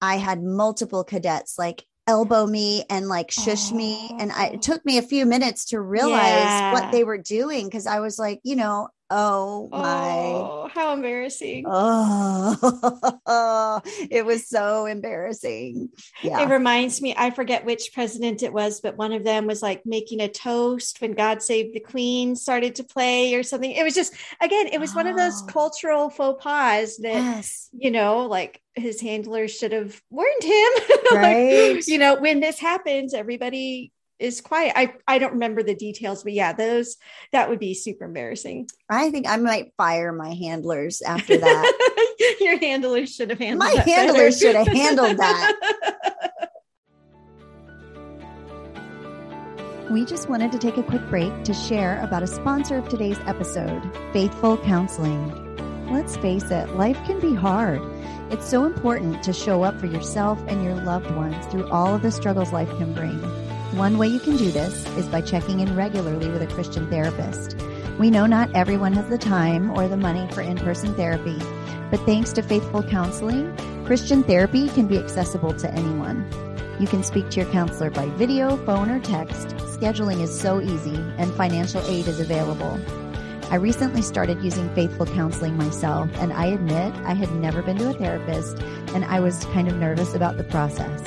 I 0.00 0.16
had 0.16 0.42
multiple 0.42 1.02
cadets 1.04 1.58
like 1.58 1.84
elbow 2.08 2.46
me 2.46 2.84
and 2.90 3.08
like 3.08 3.30
shush 3.30 3.72
me. 3.72 4.14
And 4.18 4.32
I, 4.32 4.46
it 4.48 4.62
took 4.62 4.84
me 4.86 4.98
a 4.98 5.02
few 5.02 5.26
minutes 5.26 5.66
to 5.66 5.80
realize 5.80 6.62
Yeah. 6.62 6.70
what 6.70 6.90
they 6.90 7.04
were 7.04 7.18
doing 7.18 7.66
because 7.66 7.86
I 7.86 8.00
was 8.00 8.18
like, 8.18 8.40
you 8.44 8.56
know, 8.56 8.88
oh 9.10 9.68
my 9.72 10.08
Oh, 10.18 10.68
how 10.72 10.92
embarrassing! 10.92 11.64
Oh, 11.66 13.80
it 14.10 14.24
was 14.24 14.48
so 14.48 14.86
embarrassing. 14.86 15.88
It 16.22 16.48
reminds 16.48 17.00
me, 17.00 17.14
I 17.16 17.30
forget 17.30 17.64
which 17.64 17.90
president 17.94 18.42
it 18.42 18.52
was, 18.52 18.80
but 18.80 18.96
one 18.96 19.12
of 19.12 19.24
them 19.24 19.46
was 19.46 19.62
like 19.62 19.84
making 19.86 20.20
a 20.20 20.28
toast 20.28 21.00
when 21.00 21.12
God 21.12 21.42
Save 21.42 21.72
the 21.72 21.80
Queen 21.80 22.36
started 22.36 22.74
to 22.76 22.84
play 22.84 23.34
or 23.34 23.42
something. 23.42 23.70
It 23.70 23.84
was 23.84 23.94
just, 23.94 24.14
again, 24.40 24.68
it 24.68 24.80
was 24.80 24.94
one 24.94 25.06
of 25.06 25.16
those 25.16 25.42
Oh. 25.42 25.46
cultural 25.46 26.10
faux 26.10 26.42
pas 26.42 26.96
that, 26.98 27.14
Yes. 27.14 27.68
you 27.72 27.90
know, 27.90 28.26
like 28.26 28.60
his 28.74 29.00
handler 29.00 29.48
should 29.48 29.72
have 29.72 30.00
warned 30.10 30.42
him. 30.42 30.72
Like, 31.10 31.88
you 31.88 31.96
know, 31.98 32.16
when 32.20 32.40
this 32.40 32.58
happens, 32.58 33.14
everybody 33.14 33.92
is 34.18 34.40
quiet. 34.40 34.72
I, 34.76 34.94
I 35.06 35.18
don't 35.18 35.34
remember 35.34 35.62
the 35.62 35.74
details, 35.74 36.22
but 36.24 36.32
yeah, 36.32 36.52
those, 36.52 36.96
that 37.32 37.48
would 37.48 37.58
be 37.58 37.74
super 37.74 38.04
embarrassing. 38.04 38.68
I 38.88 39.10
think 39.10 39.28
I 39.28 39.36
might 39.36 39.72
fire 39.76 40.12
my 40.12 40.34
handlers 40.34 41.02
after 41.02 41.36
that. 41.36 42.36
Your 42.40 42.58
handlers 42.58 43.14
should 43.14 43.30
have 43.30 43.38
handled 43.38 43.70
My 43.70 43.74
that 43.76 43.88
handler 43.88 44.14
better. 44.14 44.32
should 44.32 44.56
have 44.56 44.66
handled 44.66 45.16
that. 45.18 45.54
We 49.90 50.04
just 50.04 50.28
wanted 50.28 50.52
to 50.52 50.58
take 50.58 50.76
a 50.76 50.82
quick 50.82 51.00
break 51.08 51.44
to 51.44 51.54
share 51.54 51.98
about 52.04 52.22
a 52.22 52.26
sponsor 52.26 52.76
of 52.76 52.90
today's 52.90 53.18
episode, 53.20 53.80
Faithful 54.12 54.58
Counseling. 54.58 55.32
Let's 55.90 56.14
face 56.18 56.50
it, 56.50 56.68
life 56.76 56.98
can 57.06 57.18
be 57.20 57.34
hard. 57.34 57.80
It's 58.30 58.46
so 58.46 58.66
important 58.66 59.22
to 59.22 59.32
show 59.32 59.62
up 59.62 59.80
for 59.80 59.86
yourself 59.86 60.38
and 60.46 60.62
your 60.62 60.74
loved 60.74 61.10
ones 61.12 61.46
through 61.46 61.70
all 61.70 61.94
of 61.94 62.02
the 62.02 62.10
struggles 62.10 62.52
life 62.52 62.68
can 62.76 62.92
bring. 62.92 63.18
One 63.72 63.98
way 63.98 64.08
you 64.08 64.18
can 64.18 64.38
do 64.38 64.50
this 64.50 64.86
is 64.96 65.06
by 65.08 65.20
checking 65.20 65.60
in 65.60 65.76
regularly 65.76 66.30
with 66.30 66.40
a 66.40 66.46
Christian 66.46 66.88
therapist. 66.88 67.54
We 67.98 68.10
know 68.10 68.24
not 68.24 68.50
everyone 68.54 68.94
has 68.94 69.08
the 69.08 69.18
time 69.18 69.70
or 69.70 69.86
the 69.88 69.96
money 69.96 70.26
for 70.32 70.40
in 70.40 70.56
person 70.56 70.94
therapy, 70.94 71.36
but 71.90 72.00
thanks 72.00 72.32
to 72.32 72.42
Faithful 72.42 72.82
Counseling, 72.82 73.54
Christian 73.84 74.22
therapy 74.22 74.68
can 74.70 74.86
be 74.86 74.98
accessible 74.98 75.52
to 75.52 75.70
anyone. 75.72 76.26
You 76.80 76.86
can 76.86 77.02
speak 77.02 77.28
to 77.30 77.40
your 77.40 77.52
counselor 77.52 77.90
by 77.90 78.06
video, 78.10 78.56
phone, 78.64 78.90
or 78.90 79.00
text. 79.00 79.48
Scheduling 79.58 80.22
is 80.22 80.36
so 80.36 80.62
easy, 80.62 80.96
and 81.18 81.32
financial 81.34 81.82
aid 81.88 82.08
is 82.08 82.20
available. 82.20 82.80
I 83.50 83.56
recently 83.56 84.02
started 84.02 84.42
using 84.42 84.74
Faithful 84.74 85.06
Counseling 85.06 85.58
myself, 85.58 86.08
and 86.14 86.32
I 86.32 86.46
admit 86.46 86.94
I 87.04 87.12
had 87.12 87.32
never 87.34 87.62
been 87.62 87.76
to 87.78 87.90
a 87.90 87.92
therapist, 87.92 88.58
and 88.94 89.04
I 89.04 89.20
was 89.20 89.44
kind 89.46 89.68
of 89.68 89.76
nervous 89.76 90.14
about 90.14 90.38
the 90.38 90.44
process. 90.44 91.02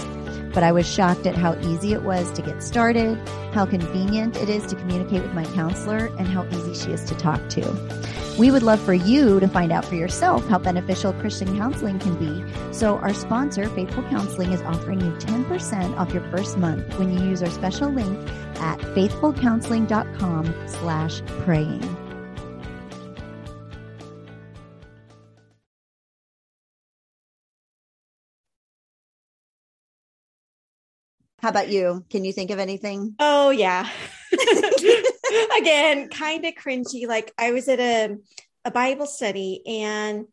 But 0.54 0.64
I 0.64 0.72
was 0.72 0.88
shocked 0.88 1.26
at 1.26 1.36
how 1.36 1.58
easy 1.62 1.94
it 1.94 2.04
was 2.04 2.32
to 2.34 2.42
get 2.42 2.62
started, 2.62 3.18
how 3.54 3.66
convenient 3.66 4.36
it 4.38 4.50
is 4.50 4.66
to 4.68 4.76
communicate 4.76 5.22
with 5.22 5.34
my 5.34 5.46
counselor, 5.46 6.08
and 6.18 6.28
how 6.28 6.46
easy 6.48 6.74
she 6.74 6.92
is 6.92 7.04
to 7.06 7.16
talk 7.16 7.48
to. 7.50 8.12
We 8.38 8.50
would 8.50 8.64
love 8.64 8.82
for 8.82 8.94
you 8.94 9.40
to 9.40 9.48
find 9.48 9.72
out 9.72 9.86
for 9.86 9.96
yourself 9.96 10.48
how 10.48 10.58
beneficial 10.58 11.14
Christian 11.14 11.58
counseling 11.58 12.00
can 12.00 12.16
be. 12.18 12.74
So 12.74 12.98
our 12.98 13.14
sponsor, 13.14 13.70
Faithful 13.70 14.04
Counseling, 14.04 14.52
is 14.52 14.62
offering 14.62 15.02
you 15.02 15.12
10% 15.12 15.98
off 15.98 16.14
your 16.14 16.24
first 16.32 16.58
month 16.58 16.98
when 16.98 17.12
you 17.12 17.24
use 17.30 17.44
our 17.44 17.50
special 17.50 17.90
link 17.90 18.18
at 18.58 18.80
faithfulcounseling.com 18.80 20.56
slash 20.68 21.22
praying. 21.44 22.01
How 31.42 31.50
about 31.50 31.70
you? 31.70 32.06
Can 32.10 32.24
you 32.24 32.34
think 32.34 32.52
of 32.52 32.60
anything? 32.60 33.16
Oh, 33.20 33.50
yeah. 33.50 33.90
Again, 35.58 36.10
kind 36.10 36.46
of 36.46 36.54
cringy. 36.54 37.08
Like 37.08 37.34
I 37.38 37.52
was 37.52 37.68
at 37.68 37.80
a, 37.80 38.18
a 38.64 38.72
Bible 38.72 39.08
study 39.08 39.64
and 39.66 40.26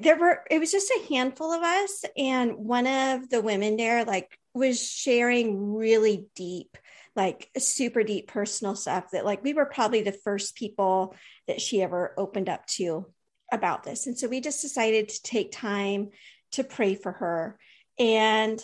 there 0.00 0.16
were, 0.16 0.44
it 0.50 0.58
was 0.58 0.72
just 0.72 0.90
a 0.90 1.14
handful 1.14 1.52
of 1.52 1.62
us. 1.62 2.04
And 2.16 2.56
one 2.56 2.86
of 2.86 3.28
the 3.28 3.42
women 3.42 3.76
there, 3.76 4.04
like, 4.04 4.38
was 4.54 4.82
sharing 4.82 5.74
really 5.74 6.26
deep, 6.34 6.76
like 7.14 7.50
super 7.58 8.02
deep 8.02 8.28
personal 8.28 8.76
stuff 8.76 9.10
that, 9.12 9.24
like, 9.24 9.42
we 9.42 9.54
were 9.54 9.66
probably 9.66 10.02
the 10.02 10.12
first 10.12 10.56
people 10.56 11.14
that 11.46 11.60
she 11.60 11.82
ever 11.82 12.14
opened 12.16 12.48
up 12.48 12.66
to 12.66 13.06
about 13.52 13.82
this. 13.82 14.06
And 14.06 14.18
so 14.18 14.28
we 14.28 14.40
just 14.40 14.62
decided 14.62 15.08
to 15.08 15.22
take 15.22 15.52
time 15.52 16.10
to 16.52 16.64
pray 16.64 16.94
for 16.94 17.12
her. 17.12 17.58
And 17.98 18.62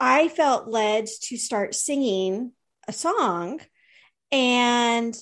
I 0.00 0.28
felt 0.28 0.68
led 0.68 1.06
to 1.24 1.36
start 1.36 1.74
singing 1.74 2.52
a 2.86 2.92
song. 2.92 3.60
And 4.30 5.16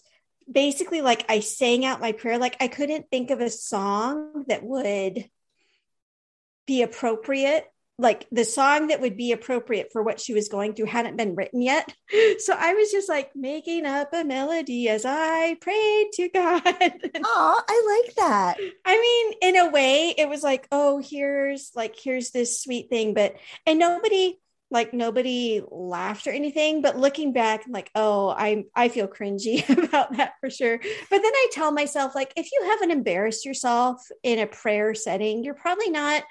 basically, 0.51 1.01
like 1.01 1.25
I 1.29 1.41
sang 1.41 1.85
out 1.85 2.01
my 2.01 2.13
prayer. 2.13 2.39
Like 2.39 2.57
I 2.61 2.69
couldn't 2.69 3.11
think 3.11 3.31
of 3.31 3.41
a 3.41 3.51
song 3.51 4.45
that 4.49 4.63
would 4.63 5.29
be 6.67 6.83
appropriate 6.83 7.67
like 7.99 8.27
the 8.31 8.45
song 8.45 8.89
that 8.89 9.01
would 9.01 9.17
be 9.17 9.33
appropriate 9.33 9.91
for 9.91 10.03
what 10.03 10.21
she 10.21 10.35
was 10.35 10.49
going 10.49 10.75
through 10.75 10.87
hadn't 10.87 11.17
been 11.17 11.35
written 11.35 11.63
yet. 11.63 11.95
So 12.39 12.55
I 12.57 12.75
was 12.75 12.91
just 12.91 13.09
like 13.09 13.35
making 13.35 13.87
up 13.87 14.13
a 14.13 14.25
melody 14.25 14.89
as 14.89 15.05
I 15.05 15.57
prayed 15.61 16.09
to 16.15 16.29
God. 16.29 16.63
Oh, 17.25 17.63
I 17.69 18.05
like 18.05 18.15
that. 18.17 18.57
I 18.85 19.01
mean, 19.01 19.55
in 19.55 19.57
a 19.57 19.71
way, 19.71 20.15
it 20.17 20.29
was 20.29 20.43
like, 20.43 20.69
oh, 20.71 21.03
here's 21.03 21.73
like, 21.75 21.97
here's 21.99 22.31
this 22.31 22.61
sweet 22.63 22.89
thing. 22.91 23.15
But, 23.15 23.37
and 23.67 23.79
nobody, 23.79 24.39
like 24.71 24.93
nobody 24.93 25.63
laughed 25.71 26.27
or 26.27 26.31
anything 26.31 26.83
but 26.83 26.99
looking 26.99 27.33
back 27.33 27.65
like 27.69 27.91
oh 27.95 28.29
i 28.31 28.65
i 28.75 28.89
feel 28.89 29.07
cringy 29.07 29.69
about 29.85 30.17
that 30.17 30.33
for 30.41 30.51
sure 30.51 30.79
but 30.79 31.23
then 31.23 31.33
i 31.35 31.49
tell 31.53 31.71
myself 31.71 32.15
like 32.15 32.33
if 32.37 32.51
you 32.53 32.63
haven't 32.65 32.91
embarrassed 32.91 33.45
yourself 33.45 34.03
in 34.23 34.39
a 34.39 34.47
prayer 34.47 34.95
setting 34.95 35.45
you're 35.45 35.55
probably 35.55 35.91
not 35.91 36.23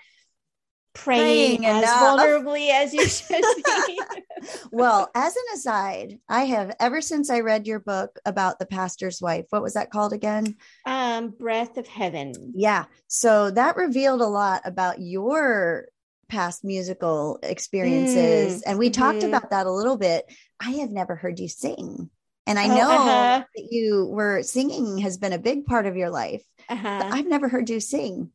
praying, 0.96 1.58
praying 1.62 1.66
as 1.66 1.84
enough. 1.84 2.20
vulnerably 2.20 2.70
as 2.72 2.94
you 2.94 3.06
should 3.08 3.44
be. 3.88 4.00
well, 4.72 5.10
as 5.14 5.36
an 5.36 5.44
aside, 5.54 6.20
I 6.28 6.46
have 6.46 6.76
ever 6.80 7.02
since 7.02 7.30
I 7.30 7.42
read 7.42 7.68
your 7.68 7.80
book 7.80 8.18
about 8.26 8.58
the 8.58 8.66
pastor's 8.66 9.22
wife. 9.22 9.46
What 9.50 9.62
was 9.62 9.74
that 9.74 9.92
called 9.92 10.14
again? 10.14 10.56
Um, 10.86 11.30
Breath 11.30 11.78
of 11.78 11.86
Heaven. 11.86 12.54
Yeah. 12.56 12.86
So 13.08 13.52
that 13.52 13.76
revealed 13.76 14.22
a 14.22 14.28
lot 14.28 14.62
about 14.66 15.00
your 15.00 15.90
past 16.28 16.64
musical 16.64 17.40
experiences. 17.44 18.62
Mm, 18.62 18.64
and 18.68 18.80
we 18.80 18.90
mm-hmm. 18.90 19.02
talked 19.02 19.24
about 19.24 19.52
that 19.52 19.68
a 19.68 19.72
little 19.72 19.98
bit. 19.98 20.26
I 20.60 20.72
have 20.72 20.92
never 20.92 21.16
heard 21.16 21.40
you 21.40 21.48
sing. 21.48 22.10
And 22.48 22.60
I 22.60 22.66
oh, 22.66 22.76
know 22.76 22.92
uh-huh. 22.92 23.44
that 23.56 23.68
you 23.72 24.06
were 24.06 24.44
singing 24.44 25.00
has 25.00 25.18
been 25.18 25.34
a 25.34 25.40
big 25.40 25.66
part 25.66 25.86
of 25.86 25.96
your 25.96 26.10
life. 26.10 26.44
Uh-huh. 26.70 27.10
I've 27.12 27.28
never 27.28 27.48
heard 27.48 27.70
you 27.70 27.80
sing. 27.80 28.32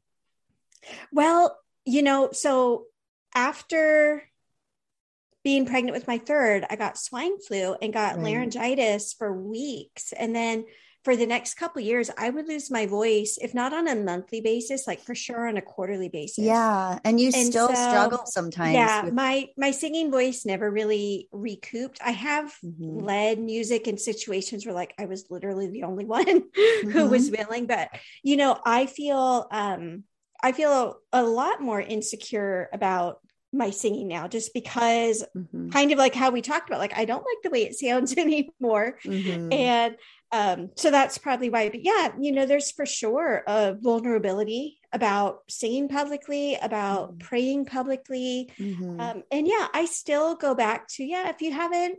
Well, 1.12 1.56
you 1.84 2.02
know, 2.02 2.30
so 2.32 2.86
after 3.34 4.22
being 5.44 5.64
pregnant 5.66 5.94
with 5.94 6.08
my 6.08 6.18
third, 6.18 6.66
I 6.68 6.76
got 6.76 6.98
swine 6.98 7.40
flu 7.40 7.76
and 7.80 7.92
got 7.92 8.16
right. 8.16 8.24
laryngitis 8.24 9.12
for 9.12 9.32
weeks. 9.32 10.12
And 10.12 10.34
then 10.34 10.64
for 11.02 11.16
the 11.16 11.26
next 11.26 11.54
couple 11.54 11.80
years, 11.80 12.10
I 12.18 12.28
would 12.28 12.46
lose 12.46 12.70
my 12.70 12.84
voice, 12.84 13.38
if 13.40 13.54
not 13.54 13.72
on 13.72 13.88
a 13.88 13.94
monthly 13.94 14.42
basis, 14.42 14.86
like 14.86 15.00
for 15.00 15.14
sure 15.14 15.48
on 15.48 15.56
a 15.56 15.62
quarterly 15.62 16.10
basis. 16.10 16.44
Yeah. 16.44 16.98
And 17.04 17.18
you 17.18 17.30
and 17.34 17.46
still 17.46 17.68
so, 17.68 17.74
struggle 17.74 18.26
sometimes. 18.26 18.74
Yeah. 18.74 19.04
With- 19.04 19.14
my 19.14 19.48
my 19.56 19.70
singing 19.70 20.10
voice 20.10 20.44
never 20.44 20.70
really 20.70 21.28
recouped. 21.32 22.00
I 22.04 22.10
have 22.10 22.54
mm-hmm. 22.64 23.04
led 23.04 23.38
music 23.38 23.88
in 23.88 23.96
situations 23.96 24.66
where 24.66 24.74
like 24.74 24.92
I 24.98 25.06
was 25.06 25.26
literally 25.30 25.68
the 25.68 25.84
only 25.84 26.04
one 26.20 26.24
mm-hmm. 26.26 26.90
who 26.90 27.06
was 27.06 27.30
willing. 27.30 27.66
But 27.66 27.88
you 28.22 28.36
know, 28.36 28.60
I 28.64 28.86
feel 28.86 29.48
um 29.50 30.04
I 30.42 30.52
feel 30.52 31.00
a, 31.12 31.20
a 31.20 31.22
lot 31.22 31.62
more 31.62 31.80
insecure 31.80 32.68
about 32.72 33.20
my 33.52 33.70
singing 33.70 34.06
now 34.06 34.28
just 34.28 34.54
because 34.54 35.24
mm-hmm. 35.36 35.70
kind 35.70 35.90
of 35.90 35.98
like 35.98 36.14
how 36.14 36.30
we 36.30 36.40
talked 36.40 36.68
about 36.68 36.78
like 36.78 36.96
i 36.96 37.04
don't 37.04 37.24
like 37.24 37.42
the 37.42 37.50
way 37.50 37.64
it 37.64 37.74
sounds 37.74 38.12
anymore 38.16 38.96
mm-hmm. 39.04 39.52
and 39.52 39.96
um 40.32 40.70
so 40.76 40.90
that's 40.90 41.18
probably 41.18 41.50
why 41.50 41.68
but 41.68 41.84
yeah 41.84 42.12
you 42.20 42.32
know 42.32 42.46
there's 42.46 42.70
for 42.70 42.86
sure 42.86 43.42
a 43.46 43.74
vulnerability 43.80 44.78
about 44.92 45.40
singing 45.48 45.88
publicly 45.88 46.56
about 46.62 47.10
mm-hmm. 47.10 47.18
praying 47.18 47.64
publicly 47.64 48.50
mm-hmm. 48.58 49.00
um 49.00 49.22
and 49.30 49.46
yeah 49.46 49.68
i 49.74 49.84
still 49.84 50.34
go 50.34 50.54
back 50.54 50.88
to 50.88 51.04
yeah 51.04 51.28
if 51.28 51.40
you 51.40 51.52
haven't 51.52 51.98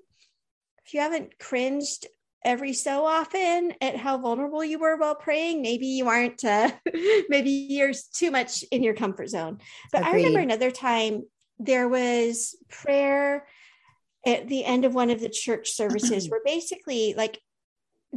if 0.85 0.93
you 0.93 0.99
haven't 0.99 1.37
cringed 1.39 2.07
every 2.43 2.73
so 2.73 3.05
often 3.05 3.73
at 3.81 3.95
how 3.95 4.17
vulnerable 4.17 4.63
you 4.63 4.79
were 4.79 4.97
while 4.97 5.15
praying. 5.15 5.61
Maybe 5.61 5.87
you 5.87 6.07
aren't, 6.07 6.43
uh, 6.43 6.71
maybe 7.29 7.51
you're 7.51 7.93
too 8.13 8.31
much 8.31 8.63
in 8.71 8.83
your 8.83 8.95
comfort 8.95 9.29
zone. 9.29 9.59
But 9.91 10.01
Agreed. 10.01 10.11
I 10.11 10.15
remember 10.15 10.39
another 10.39 10.71
time 10.71 11.23
there 11.59 11.87
was 11.87 12.55
prayer 12.69 13.45
at 14.25 14.47
the 14.47 14.65
end 14.65 14.85
of 14.85 14.95
one 14.95 15.11
of 15.11 15.19
the 15.19 15.29
church 15.29 15.71
services 15.71 16.29
where 16.31 16.41
basically, 16.43 17.13
like, 17.15 17.39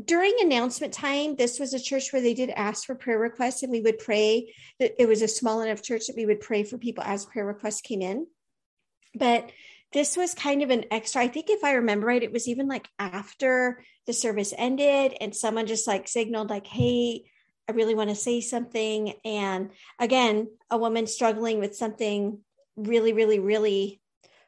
during 0.02 0.34
announcement 0.40 0.92
time, 0.92 1.36
this 1.36 1.60
was 1.60 1.72
a 1.72 1.80
church 1.80 2.12
where 2.12 2.22
they 2.22 2.34
did 2.34 2.50
ask 2.50 2.84
for 2.84 2.94
prayer 2.94 3.18
requests, 3.18 3.62
and 3.62 3.70
we 3.70 3.80
would 3.80 3.98
pray 3.98 4.52
that 4.80 5.00
it 5.00 5.06
was 5.06 5.22
a 5.22 5.28
small 5.28 5.60
enough 5.60 5.82
church 5.82 6.06
that 6.06 6.16
we 6.16 6.26
would 6.26 6.40
pray 6.40 6.64
for 6.64 6.78
people 6.78 7.04
as 7.04 7.26
prayer 7.26 7.46
requests 7.46 7.80
came 7.80 8.02
in. 8.02 8.26
But 9.14 9.50
this 9.92 10.16
was 10.16 10.34
kind 10.34 10.62
of 10.62 10.70
an 10.70 10.86
extra. 10.90 11.22
I 11.22 11.28
think 11.28 11.46
if 11.48 11.62
I 11.62 11.74
remember 11.74 12.08
right, 12.08 12.22
it 12.22 12.32
was 12.32 12.48
even 12.48 12.66
like 12.66 12.88
after 12.98 13.84
the 14.06 14.12
service 14.12 14.52
ended 14.58 15.16
and 15.20 15.34
someone 15.34 15.66
just 15.66 15.86
like 15.86 16.08
signaled, 16.08 16.50
like, 16.50 16.66
hey, 16.66 17.22
I 17.68 17.72
really 17.72 17.94
want 17.94 18.10
to 18.10 18.16
say 18.16 18.40
something. 18.40 19.14
And 19.24 19.70
again, 20.00 20.48
a 20.70 20.76
woman 20.76 21.06
struggling 21.06 21.60
with 21.60 21.76
something 21.76 22.40
really, 22.76 23.12
really, 23.12 23.38
really 23.38 24.00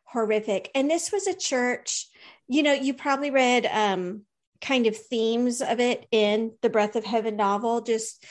horrific. 0.05 0.71
And 0.75 0.91
this 0.91 1.13
was 1.13 1.29
a 1.29 1.35
church, 1.35 2.09
you 2.49 2.65
know, 2.65 2.73
you 2.73 2.95
probably 2.95 3.31
read 3.31 3.67
um, 3.67 4.23
kind 4.61 4.87
of 4.87 4.97
themes 4.97 5.61
of 5.61 5.81
it 5.81 6.07
in 6.11 6.53
the 6.63 6.71
Breath 6.71 6.97
of 6.97 7.05
Heaven 7.05 7.37
novel. 7.37 7.81
Just, 7.81 8.25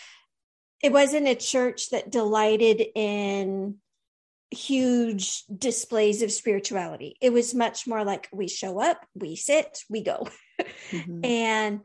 it 0.84 0.92
wasn't 0.92 1.28
a 1.28 1.36
church 1.36 1.90
that 1.90 2.12
delighted 2.12 2.84
in 2.96 3.76
huge 4.52 5.44
displays 5.46 6.22
of 6.22 6.32
spirituality. 6.32 7.18
It 7.22 7.34
was 7.34 7.54
much 7.54 7.88
more 7.88 8.04
like 8.04 8.30
we 8.32 8.48
show 8.48 8.80
up, 8.80 9.06
we 9.14 9.36
sit, 9.36 9.80
we 9.90 10.04
go. 10.04 10.28
Mm-hmm. 10.92 11.20
and 11.26 11.82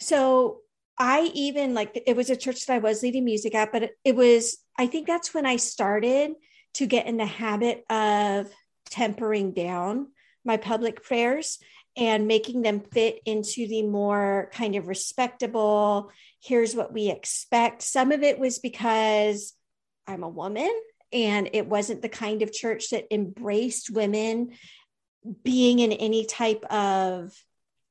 so 0.00 0.60
I 0.98 1.30
even 1.34 1.74
like 1.74 2.00
it 2.06 2.16
was 2.16 2.30
a 2.30 2.36
church 2.36 2.66
that 2.66 2.74
I 2.74 2.78
was 2.78 3.02
leading 3.02 3.24
music 3.24 3.54
at, 3.54 3.72
but 3.72 3.82
it, 3.84 3.98
it 4.04 4.16
was, 4.16 4.58
I 4.78 4.86
think 4.86 5.06
that's 5.06 5.34
when 5.34 5.46
I 5.46 5.56
started 5.56 6.32
to 6.74 6.86
get 6.86 7.06
in 7.06 7.16
the 7.16 7.26
habit 7.26 7.84
of 7.90 8.50
tempering 8.90 9.52
down 9.52 10.08
my 10.44 10.56
public 10.56 11.02
prayers 11.02 11.58
and 11.96 12.26
making 12.26 12.62
them 12.62 12.80
fit 12.80 13.20
into 13.24 13.66
the 13.66 13.82
more 13.82 14.50
kind 14.52 14.76
of 14.76 14.86
respectable, 14.86 16.10
here's 16.42 16.74
what 16.74 16.92
we 16.92 17.10
expect. 17.10 17.82
Some 17.82 18.12
of 18.12 18.22
it 18.22 18.38
was 18.38 18.58
because 18.58 19.54
I'm 20.06 20.22
a 20.22 20.28
woman 20.28 20.70
and 21.12 21.50
it 21.52 21.66
wasn't 21.66 22.02
the 22.02 22.08
kind 22.08 22.42
of 22.42 22.52
church 22.52 22.90
that 22.90 23.12
embraced 23.12 23.90
women 23.90 24.50
being 25.42 25.78
in 25.78 25.92
any 25.92 26.26
type 26.26 26.64
of 26.66 27.32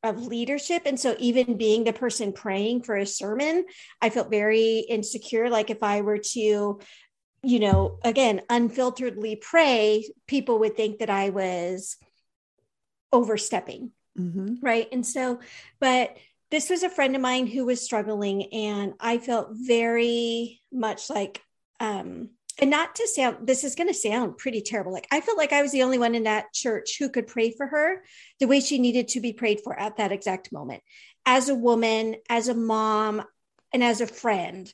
of 0.04 0.28
leadership 0.28 0.84
and 0.86 1.00
so 1.00 1.16
even 1.18 1.58
being 1.58 1.84
the 1.84 1.92
person 1.92 2.32
praying 2.32 2.84
for 2.84 2.96
a 2.96 3.08
sermon 3.08 3.66
i 4.04 4.10
felt 4.10 4.30
very 4.30 4.86
insecure 4.88 5.50
like 5.50 5.72
if 5.72 5.82
i 5.82 6.02
were 6.02 6.20
to 6.20 6.80
you 7.42 7.60
know 7.60 7.98
again 8.04 8.40
unfilteredly 8.50 9.42
pray 9.42 10.08
people 10.28 10.60
would 10.60 10.78
think 10.78 11.00
that 11.00 11.10
i 11.10 11.32
was 11.32 11.98
overstepping 13.12 13.92
mm-hmm. 14.18 14.56
right? 14.62 14.88
And 14.92 15.06
so 15.06 15.40
but 15.80 16.18
this 16.52 16.70
was 16.70 16.84
a 16.84 16.90
friend 16.90 17.16
of 17.16 17.22
mine 17.22 17.48
who 17.48 17.66
was 17.66 17.82
struggling 17.82 18.54
and 18.54 18.94
i 19.00 19.18
felt 19.18 19.50
very 19.52 20.62
much 20.72 21.10
like 21.10 21.42
um 21.80 22.30
and 22.62 22.70
not 22.70 22.96
to 22.96 23.08
sound 23.08 23.46
this 23.46 23.64
is 23.64 23.76
going 23.76 23.88
to 23.88 23.94
sound 23.94 24.38
pretty 24.38 24.62
terrible. 24.62 24.94
Like 24.94 25.08
i 25.12 25.22
felt 25.22 25.38
like 25.38 25.52
i 25.54 25.62
was 25.62 25.72
the 25.72 25.84
only 25.84 25.98
one 25.98 26.16
in 26.16 26.24
that 26.24 26.54
church 26.54 26.98
who 27.00 27.10
could 27.10 27.28
pray 27.28 27.52
for 27.52 27.68
her 27.68 28.04
the 28.40 28.48
way 28.48 28.60
she 28.60 28.80
needed 28.80 29.10
to 29.10 29.20
be 29.20 29.34
prayed 29.34 29.62
for 29.62 29.78
at 29.78 29.98
that 29.98 30.12
exact 30.12 30.52
moment. 30.52 30.82
As 31.26 31.50
a 31.50 31.56
woman 31.56 32.16
as 32.30 32.48
a 32.48 32.54
mom 32.54 33.24
and 33.74 33.84
as 33.84 34.00
a 34.02 34.08
friend 34.08 34.72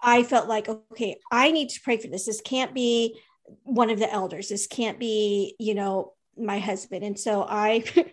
i 0.00 0.22
felt 0.22 0.48
like 0.48 0.68
okay 0.68 1.18
i 1.30 1.50
need 1.50 1.70
to 1.70 1.80
pray 1.80 1.96
for 1.96 2.08
this. 2.08 2.26
This 2.26 2.40
can't 2.40 2.74
be 2.74 3.18
one 3.64 3.90
of 3.90 3.98
the 3.98 4.10
elders. 4.10 4.48
This 4.48 4.66
can't 4.66 4.98
be 5.00 5.56
you 5.58 5.74
know 5.74 6.12
my 6.38 6.58
husband 6.58 7.04
and 7.04 7.18
so 7.18 7.42
i 7.48 7.84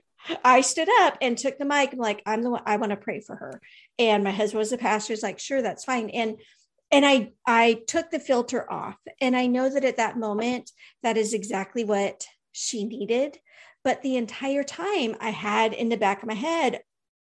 I 0.43 0.61
stood 0.61 0.89
up 0.99 1.17
and 1.21 1.37
took 1.37 1.57
the 1.57 1.65
mic. 1.65 1.93
I'm 1.93 1.97
like, 1.97 2.21
I'm 2.25 2.43
the 2.43 2.49
one 2.49 2.61
I 2.65 2.75
want 2.75 2.89
to 2.89 2.97
pray 2.97 3.21
for 3.21 3.37
her. 3.37 3.61
And 3.97 4.21
my 4.21 4.31
husband 4.31 4.59
was 4.59 4.73
a 4.73 4.77
pastor. 4.77 5.13
He's 5.13 5.23
like, 5.23 5.39
sure, 5.39 5.61
that's 5.61 5.85
fine. 5.85 6.09
And 6.09 6.37
and 6.91 7.05
i 7.05 7.31
i 7.45 7.81
took 7.87 8.09
the 8.09 8.19
filter 8.19 8.69
off 8.71 8.97
and 9.21 9.37
i 9.37 9.45
know 9.45 9.69
that 9.69 9.85
at 9.85 9.97
that 9.97 10.17
moment 10.17 10.71
that 11.03 11.17
is 11.17 11.33
exactly 11.33 11.83
what 11.83 12.25
she 12.51 12.83
needed. 12.85 13.37
But 13.83 14.01
the 14.01 14.17
entire 14.17 14.63
time 14.63 15.15
I 15.21 15.29
had 15.29 15.73
in 15.73 15.89
the 15.89 15.97
back 15.97 16.21
of 16.21 16.27
my 16.27 16.35
head, 16.35 16.81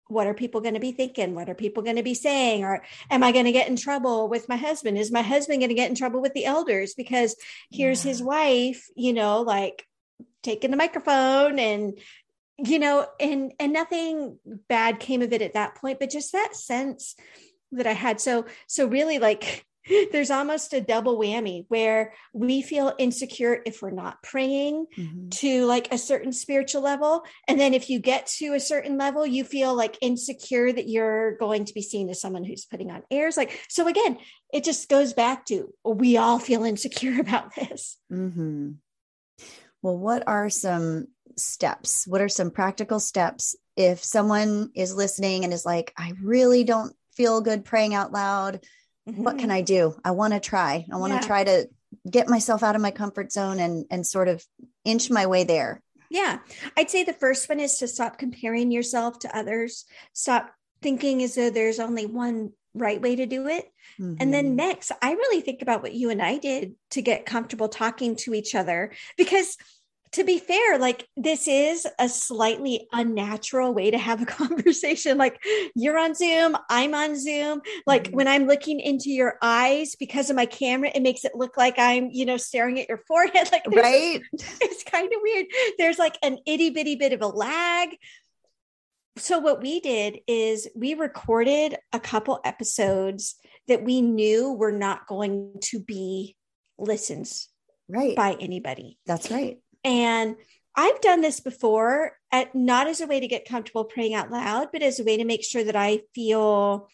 what 0.06 0.26
are 0.26 0.34
people 0.34 0.60
going 0.60 0.74
to 0.74 0.80
be 0.80 0.92
thinking? 0.92 1.34
What 1.34 1.48
are 1.48 1.54
people 1.54 1.82
going 1.82 1.96
to 1.96 2.02
be 2.02 2.14
saying? 2.14 2.62
Or 2.62 2.84
am 3.10 3.24
I 3.24 3.32
going 3.32 3.46
to 3.46 3.52
get 3.52 3.68
in 3.68 3.76
trouble 3.76 4.28
with 4.28 4.48
my 4.48 4.56
husband? 4.56 4.96
Is 4.96 5.10
my 5.10 5.22
husband 5.22 5.60
going 5.60 5.70
to 5.70 5.74
get 5.74 5.88
in 5.88 5.96
trouble 5.96 6.20
with 6.20 6.34
the 6.34 6.44
elders? 6.44 6.94
Because 6.94 7.34
here's 7.70 8.04
yeah. 8.04 8.10
his 8.10 8.22
wife, 8.22 8.86
you 8.94 9.12
know, 9.12 9.40
like 9.40 9.84
taking 10.44 10.70
the 10.70 10.76
microphone 10.76 11.58
and 11.58 11.98
you 12.58 12.78
know 12.78 13.06
and 13.18 13.52
and 13.58 13.72
nothing 13.72 14.38
bad 14.68 15.00
came 15.00 15.22
of 15.22 15.32
it 15.32 15.42
at 15.42 15.54
that 15.54 15.74
point 15.74 15.98
but 15.98 16.10
just 16.10 16.32
that 16.32 16.54
sense 16.54 17.16
that 17.72 17.86
i 17.86 17.92
had 17.92 18.20
so 18.20 18.44
so 18.68 18.86
really 18.86 19.18
like 19.18 19.66
there's 20.12 20.30
almost 20.30 20.72
a 20.72 20.80
double 20.80 21.18
whammy 21.18 21.66
where 21.68 22.14
we 22.32 22.62
feel 22.62 22.94
insecure 22.98 23.60
if 23.66 23.82
we're 23.82 23.90
not 23.90 24.22
praying 24.22 24.86
mm-hmm. 24.96 25.28
to 25.28 25.66
like 25.66 25.92
a 25.92 25.98
certain 25.98 26.32
spiritual 26.32 26.80
level 26.80 27.24
and 27.48 27.60
then 27.60 27.74
if 27.74 27.90
you 27.90 27.98
get 27.98 28.26
to 28.26 28.54
a 28.54 28.60
certain 28.60 28.96
level 28.96 29.26
you 29.26 29.44
feel 29.44 29.74
like 29.74 29.98
insecure 30.00 30.72
that 30.72 30.88
you're 30.88 31.36
going 31.36 31.64
to 31.64 31.74
be 31.74 31.82
seen 31.82 32.08
as 32.08 32.20
someone 32.20 32.44
who's 32.44 32.64
putting 32.64 32.90
on 32.90 33.02
airs 33.10 33.36
like 33.36 33.60
so 33.68 33.86
again 33.86 34.16
it 34.52 34.64
just 34.64 34.88
goes 34.88 35.12
back 35.12 35.44
to 35.44 35.72
we 35.84 36.16
all 36.16 36.38
feel 36.38 36.64
insecure 36.64 37.20
about 37.20 37.54
this 37.54 37.98
mm-hmm. 38.10 38.70
Well 39.84 39.96
what 39.96 40.24
are 40.26 40.50
some 40.50 41.06
steps 41.36 42.06
what 42.06 42.20
are 42.20 42.28
some 42.28 42.50
practical 42.50 42.98
steps 42.98 43.54
if 43.76 44.02
someone 44.02 44.70
is 44.74 44.94
listening 44.94 45.44
and 45.44 45.52
is 45.52 45.64
like 45.64 45.92
i 45.96 46.12
really 46.22 46.64
don't 46.64 46.92
feel 47.14 47.40
good 47.40 47.64
praying 47.64 47.94
out 47.94 48.12
loud 48.12 48.60
mm-hmm. 49.08 49.22
what 49.22 49.38
can 49.38 49.48
mm-hmm. 49.48 49.56
I 49.56 49.62
do? 49.62 49.94
I 50.04 50.12
want 50.12 50.34
to 50.34 50.40
try. 50.40 50.86
I 50.92 50.96
want 50.96 51.12
to 51.12 51.16
yeah. 51.16 51.26
try 51.26 51.44
to 51.44 51.68
get 52.10 52.28
myself 52.28 52.62
out 52.62 52.74
of 52.74 52.82
my 52.82 52.90
comfort 52.90 53.32
zone 53.32 53.60
and 53.60 53.86
and 53.90 54.06
sort 54.06 54.28
of 54.28 54.44
inch 54.84 55.10
my 55.10 55.26
way 55.26 55.44
there. 55.44 55.82
Yeah. 56.10 56.38
I'd 56.76 56.90
say 56.90 57.02
the 57.02 57.12
first 57.12 57.48
one 57.48 57.60
is 57.60 57.78
to 57.78 57.88
stop 57.88 58.18
comparing 58.18 58.70
yourself 58.70 59.18
to 59.20 59.36
others. 59.36 59.84
Stop 60.12 60.50
thinking 60.84 61.22
as 61.22 61.34
though 61.34 61.50
there's 61.50 61.80
only 61.80 62.04
one 62.04 62.52
right 62.74 63.00
way 63.00 63.16
to 63.16 63.26
do 63.26 63.48
it. 63.48 63.64
Mm-hmm. 63.98 64.16
And 64.20 64.34
then 64.34 64.46
mm-hmm. 64.48 64.56
next, 64.56 64.92
I 65.00 65.12
really 65.12 65.40
think 65.40 65.62
about 65.62 65.82
what 65.82 65.94
you 65.94 66.10
and 66.10 66.20
I 66.20 66.38
did 66.38 66.74
to 66.90 67.02
get 67.02 67.26
comfortable 67.26 67.68
talking 67.68 68.16
to 68.16 68.34
each 68.34 68.54
other 68.54 68.92
because 69.16 69.56
to 70.12 70.22
be 70.22 70.38
fair, 70.38 70.78
like 70.78 71.08
this 71.16 71.48
is 71.48 71.88
a 71.98 72.08
slightly 72.08 72.86
unnatural 72.92 73.74
way 73.74 73.90
to 73.90 73.98
have 73.98 74.22
a 74.22 74.26
conversation. 74.40 75.18
Like 75.18 75.42
you're 75.74 75.98
on 75.98 76.14
Zoom, 76.14 76.56
I'm 76.70 76.94
on 76.94 77.18
Zoom. 77.18 77.62
Like 77.84 78.04
mm-hmm. 78.04 78.16
when 78.16 78.28
I'm 78.28 78.46
looking 78.46 78.78
into 78.78 79.10
your 79.10 79.38
eyes 79.42 79.96
because 79.96 80.30
of 80.30 80.36
my 80.36 80.46
camera, 80.46 80.90
it 80.94 81.02
makes 81.02 81.24
it 81.24 81.34
look 81.34 81.56
like 81.56 81.78
I'm, 81.78 82.10
you 82.12 82.26
know, 82.26 82.36
staring 82.36 82.78
at 82.80 82.88
your 82.88 82.98
forehead. 83.08 83.48
Like 83.54 83.66
right. 83.68 84.20
It's 84.32 84.84
kind 84.84 85.12
of 85.12 85.20
weird. 85.22 85.46
There's 85.78 85.98
like 85.98 86.16
an 86.22 86.38
itty 86.46 86.70
bitty 86.70 86.96
bit 86.96 87.12
of 87.12 87.20
a 87.20 87.26
lag. 87.26 87.90
So 89.16 89.38
what 89.38 89.62
we 89.62 89.80
did 89.80 90.20
is 90.26 90.68
we 90.74 90.94
recorded 90.94 91.76
a 91.92 92.00
couple 92.00 92.40
episodes 92.44 93.36
that 93.68 93.84
we 93.84 94.02
knew 94.02 94.52
were 94.52 94.72
not 94.72 95.06
going 95.06 95.54
to 95.62 95.80
be 95.80 96.36
listens 96.78 97.48
right 97.88 98.16
by 98.16 98.36
anybody. 98.40 98.98
That's 99.06 99.30
right. 99.30 99.58
And 99.84 100.36
I've 100.74 101.00
done 101.00 101.20
this 101.20 101.38
before, 101.38 102.18
at, 102.32 102.54
not 102.54 102.88
as 102.88 103.00
a 103.00 103.06
way 103.06 103.20
to 103.20 103.28
get 103.28 103.48
comfortable 103.48 103.84
praying 103.84 104.14
out 104.14 104.30
loud, 104.30 104.70
but 104.72 104.82
as 104.82 104.98
a 104.98 105.04
way 105.04 105.18
to 105.18 105.24
make 105.24 105.44
sure 105.44 105.62
that 105.62 105.76
I 105.76 106.00
feel 106.14 106.88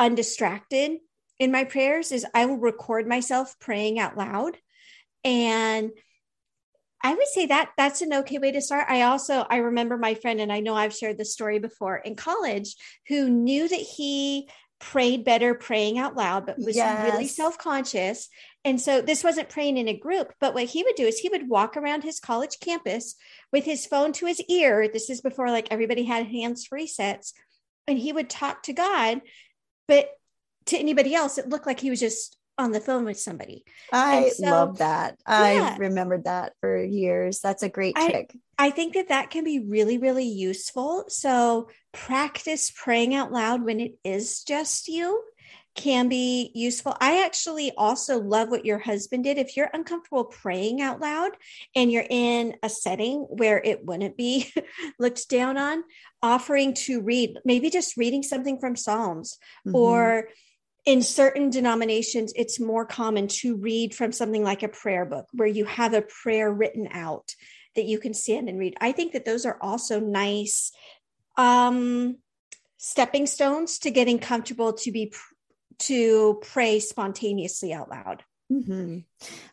undistracted 0.00 0.98
in 1.38 1.52
my 1.52 1.64
prayers. 1.64 2.10
Is 2.10 2.24
I 2.34 2.46
will 2.46 2.56
record 2.56 3.06
myself 3.06 3.54
praying 3.60 3.98
out 3.98 4.16
loud, 4.16 4.56
and 5.24 5.90
I 7.02 7.14
would 7.14 7.28
say 7.28 7.46
that 7.46 7.70
that's 7.76 8.02
an 8.02 8.12
okay 8.12 8.38
way 8.38 8.52
to 8.52 8.60
start. 8.60 8.86
I 8.88 9.02
also 9.02 9.46
I 9.48 9.58
remember 9.58 9.96
my 9.96 10.14
friend, 10.14 10.40
and 10.40 10.52
I 10.52 10.60
know 10.60 10.74
I've 10.74 10.94
shared 10.94 11.18
this 11.18 11.32
story 11.32 11.58
before 11.58 11.96
in 11.96 12.16
college, 12.16 12.74
who 13.06 13.28
knew 13.28 13.68
that 13.68 13.76
he 13.76 14.48
prayed 14.80 15.24
better 15.24 15.54
praying 15.54 15.98
out 15.98 16.16
loud, 16.16 16.46
but 16.46 16.58
was 16.58 16.76
yes. 16.76 17.10
really 17.10 17.26
self 17.26 17.58
conscious. 17.58 18.28
And 18.64 18.80
so 18.80 19.00
this 19.00 19.24
wasn't 19.24 19.48
praying 19.48 19.76
in 19.76 19.88
a 19.88 19.96
group, 19.96 20.32
but 20.40 20.54
what 20.54 20.64
he 20.64 20.82
would 20.82 20.94
do 20.94 21.04
is 21.04 21.18
he 21.18 21.28
would 21.28 21.48
walk 21.48 21.76
around 21.76 22.02
his 22.02 22.20
college 22.20 22.58
campus 22.60 23.14
with 23.52 23.64
his 23.64 23.86
phone 23.86 24.12
to 24.14 24.26
his 24.26 24.40
ear. 24.42 24.88
This 24.88 25.10
is 25.10 25.20
before 25.20 25.50
like 25.50 25.68
everybody 25.70 26.04
had 26.04 26.26
hands 26.26 26.66
free 26.66 26.86
sets, 26.86 27.32
and 27.86 27.98
he 27.98 28.12
would 28.12 28.30
talk 28.30 28.62
to 28.64 28.72
God. 28.72 29.20
But 29.86 30.10
to 30.66 30.78
anybody 30.78 31.14
else, 31.14 31.38
it 31.38 31.48
looked 31.48 31.66
like 31.66 31.80
he 31.80 31.90
was 31.90 32.00
just 32.00 32.37
on 32.58 32.72
the 32.72 32.80
phone 32.80 33.04
with 33.04 33.18
somebody. 33.18 33.64
I 33.92 34.30
so, 34.30 34.44
love 34.44 34.78
that. 34.78 35.18
Yeah. 35.28 35.74
I 35.74 35.76
remembered 35.78 36.24
that 36.24 36.54
for 36.60 36.82
years. 36.82 37.40
That's 37.40 37.62
a 37.62 37.68
great 37.68 37.94
trick. 37.94 38.36
I, 38.58 38.66
I 38.66 38.70
think 38.70 38.94
that 38.94 39.08
that 39.08 39.30
can 39.30 39.44
be 39.44 39.60
really, 39.60 39.98
really 39.98 40.26
useful. 40.26 41.04
So 41.08 41.68
practice 41.92 42.70
praying 42.70 43.14
out 43.14 43.32
loud 43.32 43.64
when 43.64 43.80
it 43.80 43.94
is 44.04 44.42
just 44.42 44.88
you 44.88 45.22
can 45.78 46.08
be 46.08 46.50
useful. 46.54 46.96
I 47.00 47.24
actually 47.24 47.70
also 47.76 48.20
love 48.20 48.48
what 48.48 48.64
your 48.64 48.80
husband 48.80 49.24
did. 49.24 49.38
If 49.38 49.56
you're 49.56 49.70
uncomfortable 49.72 50.24
praying 50.24 50.82
out 50.82 51.00
loud 51.00 51.30
and 51.76 51.92
you're 51.92 52.06
in 52.08 52.56
a 52.64 52.68
setting 52.68 53.20
where 53.30 53.62
it 53.64 53.84
wouldn't 53.84 54.16
be 54.16 54.52
looked 54.98 55.28
down 55.28 55.56
on, 55.56 55.84
offering 56.20 56.74
to 56.74 57.00
read, 57.00 57.38
maybe 57.44 57.70
just 57.70 57.96
reading 57.96 58.24
something 58.24 58.58
from 58.58 58.74
Psalms 58.74 59.38
mm-hmm. 59.64 59.76
or 59.76 60.28
in 60.88 61.02
certain 61.02 61.50
denominations, 61.50 62.32
it's 62.34 62.58
more 62.58 62.86
common 62.86 63.28
to 63.28 63.56
read 63.56 63.94
from 63.94 64.10
something 64.10 64.42
like 64.42 64.62
a 64.62 64.68
prayer 64.68 65.04
book 65.04 65.26
where 65.32 65.46
you 65.46 65.66
have 65.66 65.92
a 65.92 66.00
prayer 66.00 66.50
written 66.50 66.88
out 66.90 67.34
that 67.76 67.84
you 67.84 67.98
can 67.98 68.14
stand 68.14 68.48
and 68.48 68.58
read. 68.58 68.74
I 68.80 68.92
think 68.92 69.12
that 69.12 69.26
those 69.26 69.44
are 69.44 69.58
also 69.60 70.00
nice 70.00 70.72
um, 71.36 72.16
stepping 72.78 73.26
stones 73.26 73.80
to 73.80 73.90
getting 73.90 74.18
comfortable 74.18 74.72
to 74.72 74.90
be 74.90 75.12
to 75.80 76.40
pray 76.40 76.80
spontaneously 76.80 77.74
out 77.74 77.90
loud. 77.90 78.24
Mm-hmm. 78.50 79.00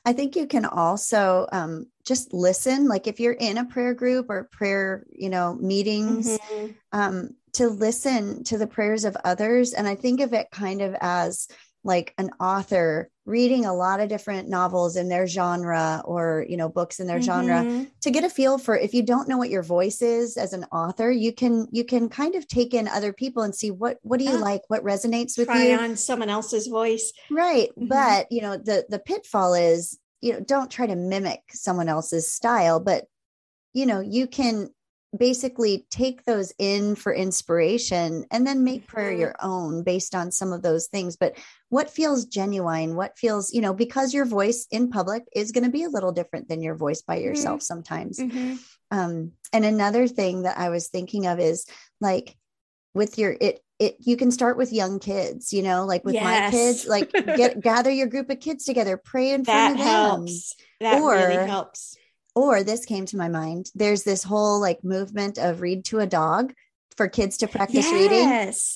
I 0.05 0.13
think 0.13 0.37
you 0.37 0.47
can 0.47 0.63
also 0.63 1.47
um, 1.51 1.87
just 2.05 2.33
listen. 2.33 2.87
Like 2.87 3.07
if 3.07 3.19
you're 3.19 3.33
in 3.33 3.57
a 3.57 3.65
prayer 3.65 3.93
group 3.93 4.27
or 4.29 4.47
prayer, 4.53 5.05
you 5.11 5.29
know, 5.29 5.53
meetings, 5.53 6.37
mm-hmm. 6.37 6.71
um, 6.93 7.31
to 7.55 7.67
listen 7.67 8.43
to 8.45 8.57
the 8.57 8.67
prayers 8.67 9.05
of 9.05 9.17
others. 9.23 9.73
And 9.73 9.87
I 9.87 9.95
think 9.95 10.21
of 10.21 10.33
it 10.33 10.47
kind 10.51 10.81
of 10.81 10.95
as 10.99 11.47
like 11.85 12.13
an 12.17 12.31
author 12.39 13.09
reading 13.25 13.65
a 13.65 13.73
lot 13.73 13.99
of 13.99 14.09
different 14.09 14.49
novels 14.49 14.95
in 14.95 15.07
their 15.07 15.27
genre 15.27 16.01
or 16.03 16.45
you 16.49 16.57
know 16.57 16.67
books 16.67 16.99
in 16.99 17.07
their 17.07 17.19
mm-hmm. 17.19 17.45
genre 17.47 17.85
to 18.01 18.11
get 18.11 18.23
a 18.23 18.29
feel 18.29 18.57
for 18.57 18.77
if 18.77 18.93
you 18.93 19.03
don't 19.03 19.29
know 19.29 19.37
what 19.37 19.49
your 19.49 19.61
voice 19.63 20.01
is 20.01 20.35
as 20.35 20.51
an 20.51 20.63
author 20.71 21.11
you 21.11 21.31
can 21.31 21.67
you 21.71 21.83
can 21.85 22.09
kind 22.09 22.35
of 22.35 22.47
take 22.47 22.73
in 22.73 22.87
other 22.87 23.13
people 23.13 23.43
and 23.43 23.55
see 23.55 23.71
what 23.71 23.97
what 24.01 24.19
do 24.19 24.25
you 24.25 24.31
yeah. 24.31 24.37
like 24.37 24.61
what 24.67 24.83
resonates 24.83 25.37
with 25.37 25.47
Try 25.47 25.67
you 25.67 25.77
on 25.77 25.95
someone 25.95 26.29
else's 26.29 26.67
voice 26.67 27.13
right 27.31 27.69
mm-hmm. 27.69 27.87
but 27.87 28.31
you 28.31 28.41
know 28.41 28.57
the 28.57 28.85
the 28.89 28.99
pitfall 28.99 29.53
is 29.53 29.97
you 30.21 30.33
know 30.33 30.39
don't 30.39 30.71
try 30.71 30.87
to 30.87 30.95
mimic 30.95 31.41
someone 31.51 31.87
else's 31.87 32.31
style 32.31 32.79
but 32.79 33.05
you 33.73 33.85
know 33.85 33.99
you 33.99 34.27
can 34.27 34.69
basically 35.17 35.85
take 35.89 36.23
those 36.25 36.53
in 36.57 36.95
for 36.95 37.13
inspiration 37.13 38.25
and 38.31 38.45
then 38.45 38.63
make 38.63 38.87
prayer 38.87 39.11
mm-hmm. 39.11 39.21
your 39.21 39.35
own 39.41 39.83
based 39.83 40.15
on 40.15 40.31
some 40.31 40.51
of 40.51 40.61
those 40.61 40.87
things 40.87 41.15
but 41.17 41.37
what 41.69 41.89
feels 41.89 42.25
genuine 42.25 42.95
what 42.95 43.17
feels 43.17 43.53
you 43.53 43.61
know 43.61 43.73
because 43.73 44.13
your 44.13 44.25
voice 44.25 44.67
in 44.71 44.89
public 44.89 45.23
is 45.35 45.51
going 45.51 45.63
to 45.63 45.69
be 45.69 45.83
a 45.83 45.89
little 45.89 46.11
different 46.11 46.47
than 46.47 46.61
your 46.61 46.75
voice 46.75 47.01
by 47.01 47.17
yourself 47.17 47.59
mm-hmm. 47.59 47.65
sometimes 47.65 48.19
mm-hmm. 48.19 48.55
um, 48.91 49.31
and 49.53 49.65
another 49.65 50.07
thing 50.07 50.43
that 50.43 50.57
i 50.57 50.69
was 50.69 50.87
thinking 50.87 51.27
of 51.27 51.39
is 51.39 51.65
like 52.01 52.35
with 52.93 53.17
your 53.17 53.35
it 53.39 53.59
it 53.79 53.97
you 53.99 54.15
can 54.17 54.31
start 54.31 54.57
with 54.57 54.71
young 54.71 54.99
kids 54.99 55.51
you 55.51 55.61
know 55.61 55.85
like 55.85 56.03
with 56.05 56.13
yes. 56.13 56.23
my 56.23 56.49
kids 56.49 56.87
like 56.87 57.11
get 57.11 57.59
gather 57.61 57.91
your 57.91 58.07
group 58.07 58.29
of 58.29 58.39
kids 58.39 58.65
together 58.65 58.97
pray 58.97 59.31
in 59.31 59.43
front 59.43 59.77
that 59.77 59.79
of 59.79 59.85
helps. 59.85 60.55
them 60.55 60.65
that 60.81 61.01
or, 61.01 61.13
really 61.13 61.47
helps 61.47 61.97
or 62.35 62.63
this 62.63 62.85
came 62.85 63.05
to 63.07 63.17
my 63.17 63.29
mind. 63.29 63.71
There's 63.73 64.03
this 64.03 64.23
whole 64.23 64.59
like 64.59 64.83
movement 64.83 65.37
of 65.37 65.61
read 65.61 65.85
to 65.85 65.99
a 65.99 66.05
dog 66.05 66.53
for 66.95 67.07
kids 67.07 67.37
to 67.37 67.47
practice 67.47 67.85
yes. 67.85 67.93
reading 67.93 68.29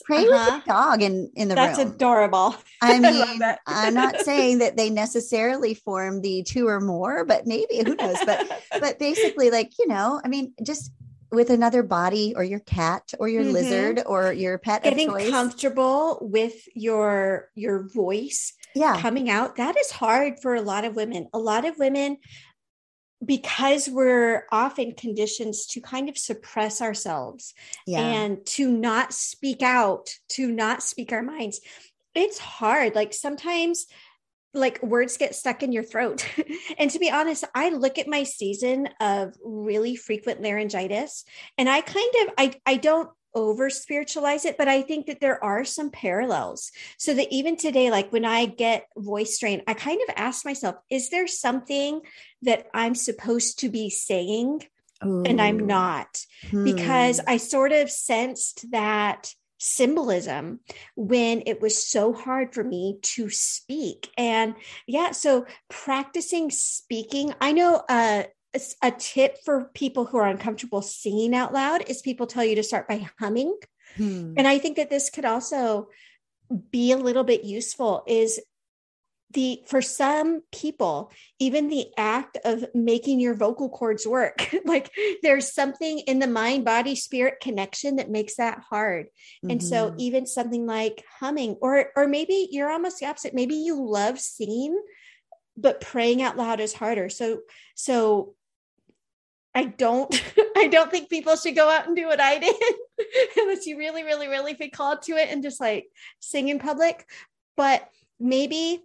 pray 0.05 0.27
uh-huh. 0.27 0.55
with 0.55 0.65
your 0.67 0.75
dog 0.75 1.01
in 1.01 1.31
in 1.35 1.47
the 1.47 1.55
that's 1.55 1.77
room. 1.77 1.87
that's 1.87 1.95
adorable. 1.95 2.55
I 2.81 2.99
mean 2.99 3.41
i'm 3.65 3.93
not 3.93 4.19
saying 4.21 4.59
that 4.59 4.75
they 4.75 4.89
necessarily 4.89 5.73
form 5.73 6.21
the 6.21 6.43
two 6.43 6.67
or 6.67 6.81
more 6.81 7.23
but 7.23 7.47
maybe 7.47 7.77
who 7.77 7.95
knows? 7.95 8.17
But 8.25 8.61
but 8.79 8.99
basically 8.99 9.51
like 9.51 9.71
you 9.79 9.87
know 9.87 10.19
i 10.23 10.27
mean 10.27 10.53
just 10.63 10.91
with 11.31 11.49
another 11.49 11.83
body 11.83 12.33
or 12.35 12.43
your 12.43 12.59
cat 12.59 13.13
or 13.19 13.29
your 13.29 13.43
mm-hmm. 13.43 13.53
lizard 13.53 14.03
or 14.05 14.33
your 14.33 14.57
pet 14.57 14.83
getting 14.83 15.09
comfortable 15.29 16.17
with 16.21 16.67
your 16.75 17.49
your 17.55 17.87
voice 17.87 18.53
yeah. 18.75 18.99
coming 19.01 19.29
out 19.29 19.55
that 19.57 19.77
is 19.77 19.91
hard 19.91 20.39
for 20.39 20.55
a 20.55 20.61
lot 20.61 20.85
of 20.85 20.95
women. 20.95 21.27
A 21.33 21.39
lot 21.39 21.65
of 21.65 21.77
women 21.77 22.17
because 23.23 23.89
we're 23.89 24.45
often 24.51 24.93
conditions 24.93 25.65
to 25.67 25.81
kind 25.81 26.07
of 26.07 26.17
suppress 26.17 26.81
ourselves 26.81 27.53
yeah. 27.85 27.99
and 27.99 28.45
to 28.45 28.71
not 28.71 29.13
speak 29.13 29.61
out, 29.61 30.09
to 30.29 30.51
not 30.51 30.81
speak 30.81 31.11
our 31.11 31.21
minds, 31.21 31.59
it's 32.15 32.39
hard. 32.39 32.95
Like 32.95 33.13
sometimes 33.13 33.87
like 34.53 34.81
words 34.81 35.17
get 35.17 35.35
stuck 35.35 35.63
in 35.63 35.71
your 35.71 35.83
throat. 35.83 36.27
and 36.77 36.89
to 36.91 36.99
be 36.99 37.11
honest, 37.11 37.43
I 37.53 37.69
look 37.69 37.97
at 37.97 38.07
my 38.07 38.23
season 38.23 38.89
of 38.99 39.35
really 39.43 39.95
frequent 39.95 40.41
laryngitis 40.41 41.25
and 41.57 41.69
I 41.69 41.81
kind 41.81 42.13
of 42.21 42.33
I 42.37 42.53
I 42.65 42.77
don't 42.77 43.09
over 43.33 43.69
spiritualize 43.69 44.45
it, 44.45 44.57
but 44.57 44.67
I 44.67 44.81
think 44.81 45.07
that 45.07 45.21
there 45.21 45.43
are 45.43 45.63
some 45.63 45.89
parallels. 45.89 46.71
So 46.97 47.13
that 47.13 47.31
even 47.31 47.55
today, 47.55 47.91
like 47.91 48.11
when 48.11 48.25
I 48.25 48.45
get 48.45 48.87
voice 48.97 49.35
strain, 49.35 49.61
I 49.67 49.73
kind 49.73 49.99
of 50.07 50.13
ask 50.17 50.45
myself, 50.45 50.75
is 50.89 51.09
there 51.09 51.27
something 51.27 52.01
that 52.41 52.67
I'm 52.73 52.95
supposed 52.95 53.59
to 53.59 53.69
be 53.69 53.89
saying 53.89 54.63
Ooh. 55.05 55.23
and 55.23 55.41
I'm 55.41 55.65
not? 55.65 56.25
Hmm. 56.49 56.63
Because 56.63 57.19
I 57.27 57.37
sort 57.37 57.71
of 57.71 57.89
sensed 57.89 58.71
that 58.71 59.33
symbolism 59.59 60.61
when 60.95 61.43
it 61.45 61.61
was 61.61 61.85
so 61.85 62.13
hard 62.13 62.53
for 62.53 62.63
me 62.63 62.97
to 63.01 63.29
speak. 63.29 64.09
And 64.17 64.55
yeah, 64.87 65.11
so 65.11 65.45
practicing 65.69 66.49
speaking, 66.49 67.33
I 67.41 67.51
know 67.51 67.83
uh, 67.87 68.23
a 68.81 68.91
tip 68.91 69.37
for 69.45 69.69
people 69.73 70.05
who 70.05 70.17
are 70.17 70.27
uncomfortable 70.27 70.81
singing 70.81 71.35
out 71.35 71.53
loud 71.53 71.83
is 71.87 72.01
people 72.01 72.27
tell 72.27 72.43
you 72.43 72.55
to 72.55 72.63
start 72.63 72.87
by 72.87 73.07
humming. 73.19 73.55
Hmm. 73.95 74.33
And 74.37 74.47
I 74.47 74.57
think 74.57 74.77
that 74.77 74.89
this 74.89 75.09
could 75.09 75.25
also 75.25 75.89
be 76.71 76.91
a 76.91 76.97
little 76.97 77.23
bit 77.23 77.43
useful 77.43 78.03
is 78.07 78.39
the 79.31 79.61
for 79.67 79.81
some 79.81 80.41
people 80.51 81.11
even 81.37 81.69
the 81.69 81.85
act 81.97 82.37
of 82.45 82.65
making 82.73 83.19
your 83.19 83.35
vocal 83.35 83.69
cords 83.69 84.07
work 84.07 84.49
like 84.65 84.91
there's 85.21 85.53
something 85.53 85.99
in 85.99 86.17
the 86.17 86.27
mind 86.27 86.65
body 86.65 86.95
spirit 86.95 87.35
connection 87.39 87.97
that 87.97 88.09
makes 88.09 88.37
that 88.37 88.63
hard 88.69 89.05
mm-hmm. 89.05 89.51
and 89.51 89.63
so 89.63 89.89
mm-hmm. 89.89 89.99
even 89.99 90.25
something 90.25 90.65
like 90.65 91.03
humming 91.19 91.55
or 91.61 91.91
or 91.95 92.07
maybe 92.07 92.47
you're 92.51 92.71
almost 92.71 92.99
the 92.99 93.05
opposite 93.05 93.35
maybe 93.35 93.53
you 93.53 93.79
love 93.79 94.19
singing 94.19 94.81
but 95.55 95.81
praying 95.81 96.23
out 96.23 96.37
loud 96.37 96.59
is 96.59 96.73
harder 96.73 97.07
so 97.07 97.41
so 97.75 98.33
I 99.53 99.65
don't 99.65 100.13
I 100.57 100.67
don't 100.67 100.91
think 100.91 101.09
people 101.09 101.35
should 101.35 101.55
go 101.55 101.69
out 101.69 101.87
and 101.87 101.95
do 101.95 102.05
what 102.05 102.21
I 102.21 102.39
did 102.39 102.55
unless 103.37 103.65
you 103.65 103.77
really 103.77 104.03
really 104.03 104.27
really 104.27 104.53
feel 104.53 104.69
called 104.71 105.01
to 105.03 105.13
it 105.13 105.29
and 105.29 105.43
just 105.43 105.59
like 105.59 105.87
sing 106.19 106.49
in 106.49 106.59
public. 106.59 107.05
But 107.57 107.87
maybe 108.19 108.83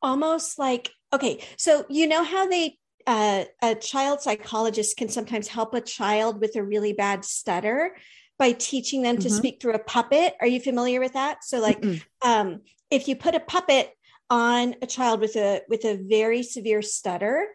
almost 0.00 0.58
like 0.58 0.90
okay 1.12 1.42
so 1.56 1.84
you 1.88 2.06
know 2.06 2.22
how 2.22 2.46
they 2.46 2.78
uh, 3.06 3.44
a 3.62 3.74
child 3.74 4.20
psychologist 4.20 4.98
can 4.98 5.08
sometimes 5.08 5.48
help 5.48 5.72
a 5.72 5.80
child 5.80 6.42
with 6.42 6.54
a 6.56 6.62
really 6.62 6.92
bad 6.92 7.24
stutter 7.24 7.96
by 8.38 8.52
teaching 8.52 9.00
them 9.00 9.16
to 9.16 9.28
mm-hmm. 9.28 9.36
speak 9.36 9.60
through 9.60 9.72
a 9.72 9.78
puppet? 9.78 10.34
Are 10.40 10.46
you 10.46 10.60
familiar 10.60 11.00
with 11.00 11.14
that? 11.14 11.42
So 11.42 11.58
like 11.58 11.82
um, 12.22 12.60
if 12.90 13.08
you 13.08 13.16
put 13.16 13.34
a 13.34 13.40
puppet 13.40 13.90
on 14.28 14.76
a 14.82 14.86
child 14.86 15.20
with 15.20 15.36
a 15.36 15.62
with 15.68 15.86
a 15.86 15.96
very 15.96 16.42
severe 16.42 16.82
stutter 16.82 17.48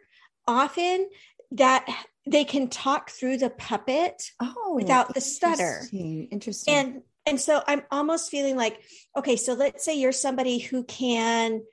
often 0.47 1.07
that 1.51 1.85
they 2.25 2.45
can 2.45 2.69
talk 2.69 3.09
through 3.09 3.37
the 3.37 3.49
puppet 3.49 4.31
oh, 4.39 4.73
without 4.75 5.13
the 5.13 5.21
stutter. 5.21 5.79
Interesting. 5.81 6.27
interesting. 6.31 6.73
And 6.73 7.01
and 7.25 7.39
so 7.39 7.61
I'm 7.67 7.83
almost 7.89 8.29
feeling 8.29 8.57
like, 8.57 8.81
okay, 9.15 9.37
so 9.37 9.53
let's 9.53 9.85
say 9.85 9.97
you're 9.97 10.11
somebody 10.11 10.59
who 10.59 10.83
can 10.83 11.63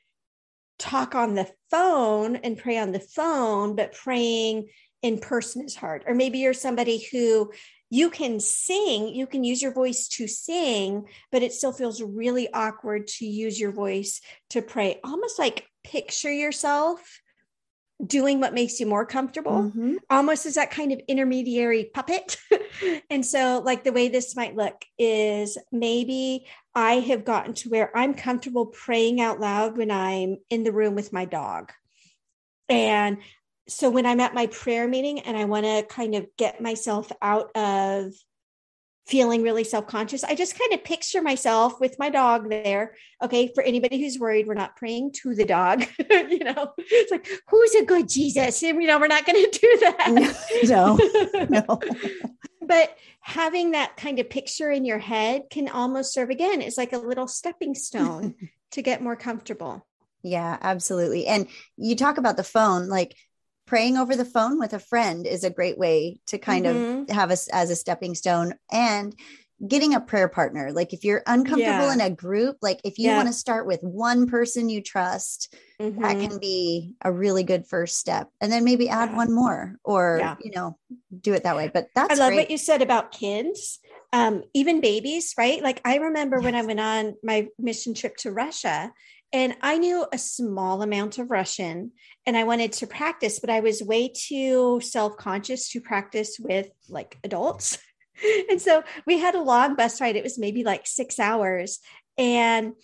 talk 0.78 1.14
on 1.14 1.34
the 1.34 1.50
phone 1.70 2.36
and 2.36 2.56
pray 2.56 2.78
on 2.78 2.92
the 2.92 3.00
phone, 3.00 3.74
but 3.74 3.92
praying 3.92 4.68
in 5.02 5.18
person 5.18 5.64
is 5.64 5.74
hard. 5.74 6.04
Or 6.06 6.14
maybe 6.14 6.38
you're 6.38 6.54
somebody 6.54 7.04
who 7.10 7.52
you 7.90 8.10
can 8.10 8.38
sing, 8.38 9.08
you 9.08 9.26
can 9.26 9.42
use 9.42 9.60
your 9.60 9.72
voice 9.72 10.06
to 10.08 10.28
sing, 10.28 11.06
but 11.32 11.42
it 11.42 11.52
still 11.52 11.72
feels 11.72 12.00
really 12.00 12.52
awkward 12.52 13.08
to 13.08 13.26
use 13.26 13.58
your 13.58 13.72
voice 13.72 14.20
to 14.50 14.62
pray. 14.62 15.00
Almost 15.02 15.38
like 15.38 15.66
picture 15.82 16.32
yourself 16.32 17.20
doing 18.06 18.40
what 18.40 18.54
makes 18.54 18.80
you 18.80 18.86
more 18.86 19.04
comfortable, 19.04 19.64
mm-hmm. 19.64 19.96
almost 20.08 20.46
as 20.46 20.54
that 20.54 20.70
kind 20.70 20.92
of 20.92 21.00
intermediary 21.08 21.90
puppet. 21.92 22.36
and 23.10 23.24
so, 23.24 23.62
like, 23.64 23.84
the 23.84 23.92
way 23.92 24.08
this 24.08 24.34
might 24.36 24.56
look 24.56 24.84
is 24.98 25.58
maybe 25.70 26.46
I 26.74 26.94
have 26.94 27.24
gotten 27.24 27.54
to 27.54 27.68
where 27.68 27.96
I'm 27.96 28.14
comfortable 28.14 28.66
praying 28.66 29.20
out 29.20 29.40
loud 29.40 29.76
when 29.76 29.90
I'm 29.90 30.38
in 30.48 30.64
the 30.64 30.72
room 30.72 30.94
with 30.94 31.12
my 31.12 31.24
dog. 31.24 31.72
And 32.68 33.18
so, 33.68 33.90
when 33.90 34.06
I'm 34.06 34.20
at 34.20 34.34
my 34.34 34.46
prayer 34.46 34.88
meeting 34.88 35.20
and 35.20 35.36
I 35.36 35.44
want 35.44 35.66
to 35.66 35.84
kind 35.88 36.14
of 36.14 36.26
get 36.36 36.60
myself 36.60 37.10
out 37.20 37.54
of 37.56 38.12
feeling 39.06 39.42
really 39.42 39.64
self 39.64 39.86
conscious. 39.86 40.24
I 40.24 40.34
just 40.34 40.58
kind 40.58 40.72
of 40.72 40.84
picture 40.84 41.22
myself 41.22 41.80
with 41.80 41.98
my 41.98 42.10
dog 42.10 42.48
there. 42.48 42.96
Okay. 43.22 43.50
For 43.54 43.62
anybody 43.62 44.00
who's 44.00 44.18
worried, 44.18 44.46
we're 44.46 44.54
not 44.54 44.76
praying 44.76 45.12
to 45.22 45.34
the 45.34 45.44
dog. 45.44 45.84
you 46.10 46.44
know, 46.44 46.72
it's 46.78 47.10
like, 47.10 47.28
who's 47.48 47.74
a 47.74 47.84
good 47.84 48.08
Jesus? 48.08 48.62
And, 48.62 48.80
you 48.80 48.88
know, 48.88 48.98
we're 48.98 49.08
not 49.08 49.26
going 49.26 49.44
to 49.50 49.58
do 49.58 49.78
that. 49.80 50.34
No, 50.64 50.96
no. 51.48 51.80
but 52.66 52.96
having 53.20 53.72
that 53.72 53.96
kind 53.96 54.18
of 54.18 54.30
picture 54.30 54.70
in 54.70 54.84
your 54.84 54.98
head 54.98 55.44
can 55.50 55.68
almost 55.68 56.12
serve 56.12 56.30
again. 56.30 56.62
It's 56.62 56.78
like 56.78 56.92
a 56.92 56.98
little 56.98 57.26
stepping 57.26 57.74
stone 57.74 58.34
to 58.72 58.82
get 58.82 59.02
more 59.02 59.16
comfortable. 59.16 59.86
Yeah, 60.22 60.56
absolutely. 60.60 61.26
And 61.26 61.48
you 61.76 61.96
talk 61.96 62.18
about 62.18 62.36
the 62.36 62.44
phone, 62.44 62.88
like 62.88 63.16
praying 63.70 63.96
over 63.96 64.16
the 64.16 64.24
phone 64.24 64.59
with 64.59 64.72
a 64.72 64.80
friend 64.80 65.28
is 65.28 65.44
a 65.44 65.48
great 65.48 65.78
way 65.78 66.18
to 66.26 66.38
kind 66.38 66.64
mm-hmm. 66.64 67.02
of 67.02 67.09
have 67.09 67.30
us 67.30 67.46
as 67.50 67.70
a 67.70 67.76
stepping 67.76 68.16
stone 68.16 68.52
and 68.72 69.14
getting 69.64 69.94
a 69.94 70.00
prayer 70.00 70.26
partner 70.26 70.72
like 70.72 70.92
if 70.92 71.04
you're 71.04 71.22
uncomfortable 71.28 71.87
yeah. 71.87 71.92
in 71.92 72.00
a 72.00 72.11
group 72.11 72.56
like 72.62 72.80
if 72.83 72.98
you 72.98 73.11
yeah. 73.11 73.16
want 73.16 73.28
to 73.28 73.33
start 73.33 73.68
with 73.68 73.80
one 73.83 74.26
person 74.26 74.68
you 74.68 74.83
trust 74.83 75.54
mm-hmm. 75.80 76.02
that 76.02 76.14
can 76.14 76.40
be 76.40 76.94
a 77.04 77.12
really 77.12 77.44
good 77.44 77.64
first 77.64 77.96
step 77.96 78.28
and 78.40 78.50
then 78.50 78.64
maybe 78.64 78.88
add 78.88 79.11
yeah. 79.11 79.16
one 79.16 79.33
more 79.33 79.76
or 79.85 80.37
you 80.42 80.50
know 80.50 80.76
do 81.20 81.33
it 81.33 81.44
that 81.44 81.54
way 81.54 81.70
but 81.72 81.87
that's 81.94 82.18
i 82.18 82.20
love 82.20 82.30
great. 82.30 82.38
what 82.38 82.50
you 82.50 82.59
said 82.59 82.83
about 82.83 83.12
kids 83.12 83.78
um, 84.12 84.42
even 84.52 84.80
babies 84.80 85.33
right 85.38 85.62
like 85.62 85.80
i 85.85 85.98
remember 85.98 86.38
yes. 86.38 86.44
when 86.44 86.56
i 86.56 86.62
went 86.62 86.80
on 86.80 87.14
my 87.22 87.46
mission 87.56 87.94
trip 87.94 88.16
to 88.16 88.33
russia 88.33 88.90
and 89.32 89.56
I 89.60 89.78
knew 89.78 90.06
a 90.12 90.18
small 90.18 90.82
amount 90.82 91.18
of 91.18 91.30
Russian 91.30 91.92
and 92.26 92.36
I 92.36 92.44
wanted 92.44 92.72
to 92.74 92.86
practice, 92.86 93.38
but 93.38 93.50
I 93.50 93.60
was 93.60 93.82
way 93.82 94.08
too 94.08 94.80
self 94.82 95.16
conscious 95.16 95.70
to 95.70 95.80
practice 95.80 96.38
with 96.38 96.68
like 96.88 97.18
adults. 97.22 97.78
and 98.50 98.60
so 98.60 98.82
we 99.06 99.18
had 99.18 99.34
a 99.34 99.42
long 99.42 99.76
bus 99.76 100.00
ride. 100.00 100.16
It 100.16 100.24
was 100.24 100.38
maybe 100.38 100.64
like 100.64 100.86
six 100.86 101.18
hours. 101.18 101.78
And 102.18 102.74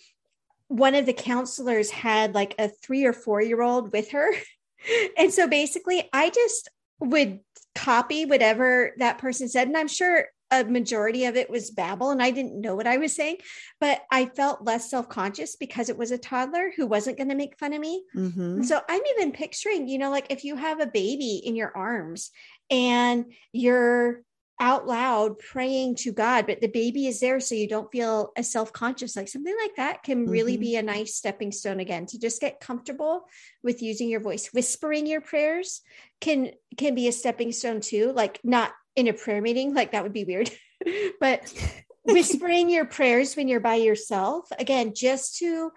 one 0.69 0.95
of 0.95 1.05
the 1.05 1.13
counselors 1.13 1.89
had 1.89 2.33
like 2.33 2.55
a 2.57 2.69
three 2.69 3.05
or 3.05 3.13
four 3.13 3.41
year 3.41 3.61
old 3.61 3.91
with 3.91 4.11
her. 4.11 4.29
and 5.17 5.33
so 5.33 5.47
basically, 5.47 6.09
I 6.13 6.29
just 6.29 6.69
would 6.99 7.39
copy 7.75 8.25
whatever 8.25 8.93
that 8.97 9.17
person 9.17 9.49
said. 9.49 9.67
And 9.67 9.77
I'm 9.77 9.87
sure 9.87 10.27
a 10.51 10.63
majority 10.63 11.25
of 11.25 11.35
it 11.35 11.49
was 11.49 11.71
babble 11.71 12.11
and 12.11 12.21
I 12.21 12.31
didn't 12.31 12.61
know 12.61 12.75
what 12.75 12.87
I 12.87 12.97
was 12.97 13.15
saying, 13.15 13.37
but 13.79 14.01
I 14.11 14.25
felt 14.25 14.63
less 14.63 14.89
self 14.89 15.09
conscious 15.09 15.55
because 15.55 15.89
it 15.89 15.97
was 15.97 16.11
a 16.11 16.17
toddler 16.17 16.71
who 16.75 16.87
wasn't 16.87 17.17
going 17.17 17.29
to 17.29 17.35
make 17.35 17.57
fun 17.57 17.73
of 17.73 17.81
me. 17.81 18.03
Mm-hmm. 18.15 18.63
So 18.63 18.79
I'm 18.87 19.01
even 19.17 19.31
picturing, 19.31 19.87
you 19.87 19.97
know, 19.97 20.11
like 20.11 20.27
if 20.29 20.43
you 20.43 20.55
have 20.55 20.79
a 20.79 20.87
baby 20.87 21.41
in 21.43 21.55
your 21.55 21.75
arms 21.75 22.31
and 22.69 23.25
you're 23.51 24.21
out 24.59 24.87
loud 24.87 25.37
praying 25.37 25.95
to 25.95 26.11
God, 26.11 26.47
but 26.47 26.61
the 26.61 26.67
baby 26.67 27.07
is 27.07 27.19
there 27.19 27.39
so 27.39 27.53
you 27.53 27.67
don't 27.67 27.91
feel 27.91 28.31
as 28.35 28.51
self 28.51 28.73
conscious. 28.73 29.15
Like 29.15 29.27
something 29.27 29.55
like 29.61 29.75
that 29.75 30.03
can 30.03 30.23
mm-hmm. 30.23 30.31
really 30.31 30.57
be 30.57 30.75
a 30.75 30.83
nice 30.83 31.15
stepping 31.15 31.51
stone 31.51 31.79
again 31.79 32.05
to 32.07 32.19
just 32.19 32.41
get 32.41 32.59
comfortable 32.59 33.25
with 33.63 33.81
using 33.81 34.09
your 34.09 34.21
voice. 34.21 34.47
Whispering 34.53 35.05
your 35.05 35.21
prayers 35.21 35.81
can 36.21 36.51
can 36.77 36.95
be 36.95 37.07
a 37.07 37.11
stepping 37.11 37.51
stone 37.51 37.81
too. 37.81 38.11
Like 38.13 38.39
not 38.43 38.71
in 38.97 39.07
a 39.07 39.13
prayer 39.13 39.41
meeting, 39.41 39.73
like 39.73 39.91
that 39.93 40.03
would 40.03 40.11
be 40.11 40.25
weird. 40.25 40.51
but 41.21 41.53
whispering 42.03 42.69
your 42.69 42.85
prayers 42.85 43.35
when 43.35 43.47
you're 43.47 43.59
by 43.59 43.75
yourself, 43.75 44.49
again, 44.59 44.93
just 44.93 45.37
to 45.37 45.71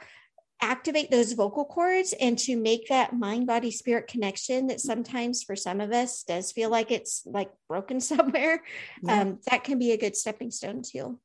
activate 0.62 1.10
those 1.10 1.32
vocal 1.32 1.64
cords 1.64 2.14
and 2.20 2.38
to 2.38 2.56
make 2.56 2.88
that 2.88 3.14
mind 3.14 3.46
body 3.46 3.70
spirit 3.70 4.06
connection 4.06 4.66
that 4.66 4.80
sometimes 4.80 5.42
for 5.42 5.56
some 5.56 5.80
of 5.80 5.90
us 5.90 6.22
does 6.24 6.52
feel 6.52 6.68
like 6.68 6.90
it's 6.90 7.22
like 7.24 7.50
broken 7.68 7.98
somewhere 8.00 8.62
yeah. 9.02 9.22
um, 9.22 9.38
that 9.50 9.64
can 9.64 9.78
be 9.78 9.92
a 9.92 9.96
good 9.96 10.14
stepping 10.14 10.50
stone 10.50 10.82
too 10.82 11.18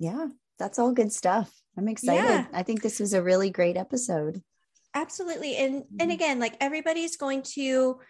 yeah 0.00 0.26
that's 0.58 0.80
all 0.80 0.90
good 0.90 1.12
stuff 1.12 1.52
i'm 1.76 1.86
excited 1.86 2.24
yeah. 2.24 2.46
i 2.52 2.64
think 2.64 2.82
this 2.82 2.98
was 2.98 3.14
a 3.14 3.22
really 3.22 3.50
great 3.50 3.76
episode 3.76 4.42
absolutely 4.94 5.56
and 5.56 5.74
and 5.74 6.00
mm-hmm. 6.00 6.10
again 6.10 6.40
like 6.40 6.56
everybody's 6.60 7.16
going 7.16 7.42
to 7.42 8.00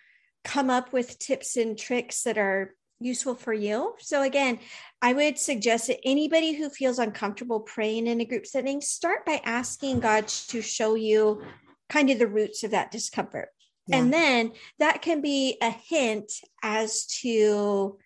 come 0.48 0.70
up 0.70 0.94
with 0.94 1.18
tips 1.18 1.58
and 1.58 1.78
tricks 1.78 2.22
that 2.22 2.38
are 2.38 2.74
useful 3.00 3.34
for 3.34 3.52
you. 3.52 3.94
So, 3.98 4.22
again, 4.22 4.58
I 5.02 5.12
would 5.12 5.38
suggest 5.38 5.88
that 5.88 6.00
anybody 6.04 6.54
who 6.54 6.70
feels 6.70 6.98
uncomfortable 6.98 7.60
praying 7.60 8.06
in 8.06 8.22
a 8.22 8.24
group 8.24 8.46
setting, 8.46 8.80
start 8.80 9.26
by 9.26 9.42
asking 9.44 10.00
God 10.00 10.26
to 10.26 10.62
show 10.62 10.94
you 10.94 11.42
kind 11.90 12.08
of 12.08 12.18
the 12.18 12.26
roots 12.26 12.64
of 12.64 12.70
that 12.70 12.90
discomfort. 12.90 13.50
Yeah. 13.88 13.98
And 13.98 14.12
then 14.12 14.52
that 14.78 15.02
can 15.02 15.20
be 15.20 15.58
a 15.60 15.70
hint 15.70 16.32
as 16.62 17.04
to 17.20 17.98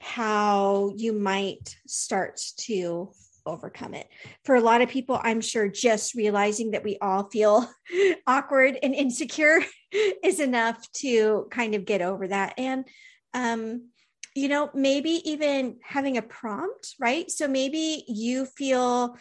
how 0.00 0.92
you 0.96 1.12
might 1.12 1.76
start 1.86 2.40
to 2.66 3.12
overcome 3.48 3.94
it. 3.94 4.08
For 4.44 4.54
a 4.54 4.60
lot 4.60 4.82
of 4.82 4.88
people, 4.88 5.20
I'm 5.22 5.40
sure 5.40 5.68
just 5.68 6.14
realizing 6.14 6.72
that 6.72 6.84
we 6.84 6.98
all 7.00 7.28
feel 7.30 7.68
awkward 8.26 8.78
and 8.82 8.94
insecure 8.94 9.60
is 10.24 10.40
enough 10.40 10.80
to 10.98 11.48
kind 11.50 11.74
of 11.74 11.84
get 11.84 12.02
over 12.02 12.28
that. 12.28 12.54
And, 12.58 12.86
um, 13.34 13.88
you 14.34 14.48
know, 14.48 14.70
maybe 14.74 15.22
even 15.30 15.78
having 15.82 16.16
a 16.16 16.22
prompt, 16.22 16.94
right? 17.00 17.30
So 17.30 17.48
maybe 17.48 18.04
you 18.06 18.46
feel 18.46 19.16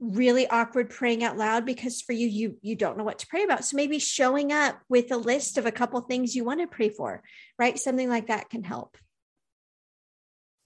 really 0.00 0.48
awkward 0.48 0.88
praying 0.88 1.22
out 1.22 1.36
loud 1.36 1.66
because 1.66 2.00
for 2.00 2.14
you 2.14 2.26
you 2.26 2.56
you 2.62 2.74
don't 2.74 2.96
know 2.96 3.04
what 3.04 3.18
to 3.18 3.26
pray 3.26 3.44
about 3.44 3.66
so 3.66 3.76
maybe 3.76 3.98
showing 3.98 4.50
up 4.50 4.80
with 4.88 5.12
a 5.12 5.16
list 5.16 5.58
of 5.58 5.66
a 5.66 5.72
couple 5.72 6.00
things 6.00 6.34
you 6.34 6.42
want 6.42 6.58
to 6.58 6.66
pray 6.66 6.88
for 6.88 7.22
right 7.58 7.78
something 7.78 8.08
like 8.08 8.28
that 8.28 8.48
can 8.48 8.64
help 8.64 8.96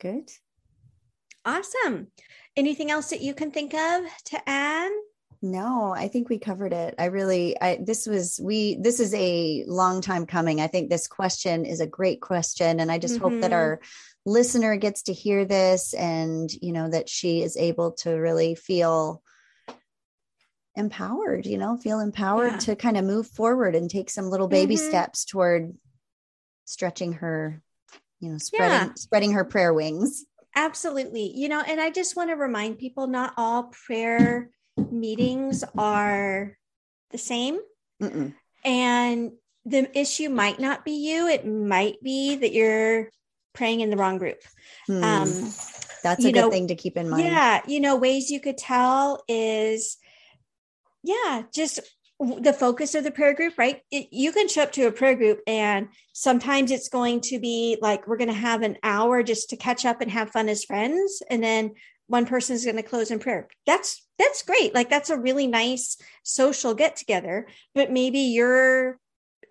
good 0.00 0.30
awesome 1.45 2.09
anything 2.57 2.90
else 2.90 3.11
that 3.11 3.20
you 3.20 3.34
can 3.34 3.51
think 3.51 3.74
of 3.74 4.05
to 4.24 4.40
add 4.49 4.90
no 5.42 5.92
i 5.95 6.09
think 6.09 6.28
we 6.28 6.38
covered 6.38 6.72
it 6.72 6.95
i 6.99 7.07
really 7.07 7.61
i 7.61 7.78
this 7.82 8.07
was 8.07 8.40
we 8.42 8.76
this 8.76 8.99
is 8.99 9.12
a 9.14 9.64
long 9.66 10.01
time 10.01 10.26
coming 10.26 10.61
i 10.61 10.66
think 10.66 10.88
this 10.88 11.07
question 11.07 11.64
is 11.64 11.80
a 11.80 11.86
great 11.86 12.20
question 12.20 12.80
and 12.80 12.90
i 12.90 12.99
just 12.99 13.14
mm-hmm. 13.14 13.24
hope 13.24 13.40
that 13.42 13.51
mm-hmm. 13.51 13.61
our 13.61 13.80
listener 14.26 14.76
gets 14.76 15.03
to 15.03 15.12
hear 15.12 15.45
this 15.45 15.92
and 15.92 16.51
you 16.62 16.72
know 16.72 16.88
that 16.88 17.09
she 17.09 17.42
is 17.42 17.57
able 17.57 17.92
to 17.92 18.11
really 18.11 18.55
feel 18.55 19.22
empowered 20.76 21.47
you 21.47 21.59
know 21.59 21.76
feel 21.76 22.01
empowered 22.01 22.53
yeah. 22.53 22.59
to 22.59 22.76
kind 22.76 22.97
of 22.97 23.05
move 23.05 23.26
forward 23.26 23.74
and 23.74 23.90
take 23.90 24.09
some 24.09 24.30
little 24.30 24.49
baby 24.49 24.76
mm-hmm. 24.76 24.88
steps 24.88 25.24
toward 25.24 25.74
stretching 26.64 27.12
her 27.12 27.61
you 28.20 28.30
know 28.30 28.38
spreading 28.38 28.88
yeah. 28.88 28.95
spreading 28.97 29.32
her 29.32 29.45
prayer 29.45 29.74
wings 29.74 30.24
absolutely 30.55 31.32
you 31.34 31.48
know 31.48 31.61
and 31.61 31.80
i 31.80 31.90
just 31.90 32.16
want 32.16 32.30
to 32.30 32.36
remind 32.36 32.78
people 32.78 33.07
not 33.07 33.34
all 33.36 33.72
prayer 33.86 34.50
meetings 34.90 35.64
are 35.76 36.57
the 37.11 37.18
same 37.18 37.59
Mm-mm. 38.02 38.34
and 38.64 39.32
the 39.66 39.98
issue 39.98 40.28
might 40.28 40.59
not 40.59 40.84
be 40.84 40.92
you 40.92 41.28
it 41.28 41.46
might 41.46 42.02
be 42.02 42.36
that 42.36 42.52
you're 42.52 43.11
praying 43.55 43.80
in 43.80 43.90
the 43.90 43.96
wrong 43.96 44.18
group 44.18 44.38
hmm. 44.86 45.02
um 45.02 45.28
that's 46.02 46.24
a 46.24 46.32
good 46.32 46.42
know, 46.42 46.50
thing 46.50 46.68
to 46.68 46.74
keep 46.74 46.96
in 46.96 47.09
mind 47.09 47.24
yeah 47.24 47.61
you 47.66 47.80
know 47.80 47.96
ways 47.96 48.30
you 48.30 48.40
could 48.40 48.59
tell 48.59 49.22
is 49.28 49.96
yeah, 51.05 51.42
just 51.52 51.80
the 52.41 52.53
focus 52.53 52.95
of 52.95 53.05
the 53.05 53.11
prayer 53.11 53.35
group, 53.35 53.55
right? 53.59 53.81
It, 53.91 54.09
you 54.11 54.33
can 54.33 54.49
show 54.49 54.62
up 54.62 54.72
to 54.72 54.87
a 54.87 54.93
prayer 54.93 55.14
group, 55.14 55.41
and 55.47 55.89
sometimes 56.12 56.70
it's 56.70 56.89
going 56.89 57.20
to 57.22 57.39
be 57.39 57.77
like 57.81 58.07
we're 58.07 58.16
going 58.16 58.29
to 58.29 58.35
have 58.35 58.62
an 58.62 58.79
hour 58.83 59.22
just 59.22 59.51
to 59.51 59.57
catch 59.57 59.85
up 59.85 60.01
and 60.01 60.11
have 60.11 60.31
fun 60.31 60.49
as 60.49 60.64
friends, 60.64 61.22
and 61.31 61.43
then 61.43 61.72
one 62.07 62.27
person 62.27 62.55
is 62.55 62.64
going 62.64 62.77
to 62.77 62.83
close 62.83 63.11
in 63.11 63.18
prayer. 63.18 63.49
That's 63.66 64.07
that's 64.18 64.43
great. 64.43 64.75
Like 64.75 64.91
that's 64.91 65.11
a 65.11 65.18
really 65.18 65.47
nice 65.47 65.97
social 66.22 66.75
get 66.75 66.97
together. 66.97 67.47
But 67.75 67.91
maybe 67.91 68.20
you're 68.20 68.99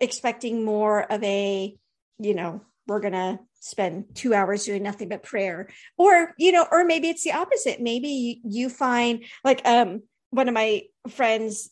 expecting 0.00 0.64
more 0.64 1.02
of 1.02 1.22
a, 1.22 1.76
you 2.18 2.34
know, 2.34 2.62
we're 2.86 3.00
going 3.00 3.12
to 3.12 3.40
spend 3.60 4.14
two 4.14 4.34
hours 4.34 4.64
doing 4.64 4.82
nothing 4.82 5.08
but 5.08 5.22
prayer, 5.22 5.68
or 5.96 6.34
you 6.38 6.52
know, 6.52 6.66
or 6.70 6.84
maybe 6.84 7.08
it's 7.08 7.24
the 7.24 7.32
opposite. 7.32 7.80
Maybe 7.80 8.40
you 8.44 8.68
find 8.68 9.24
like 9.42 9.66
um 9.66 10.02
one 10.30 10.48
of 10.48 10.54
my 10.54 10.82
friends 11.08 11.70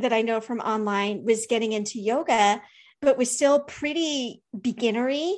that 0.00 0.12
I 0.12 0.22
know 0.22 0.40
from 0.40 0.60
online 0.60 1.24
was 1.24 1.46
getting 1.48 1.72
into 1.72 2.00
yoga, 2.00 2.62
but 3.00 3.18
was 3.18 3.30
still 3.30 3.60
pretty 3.60 4.42
beginnery, 4.58 5.36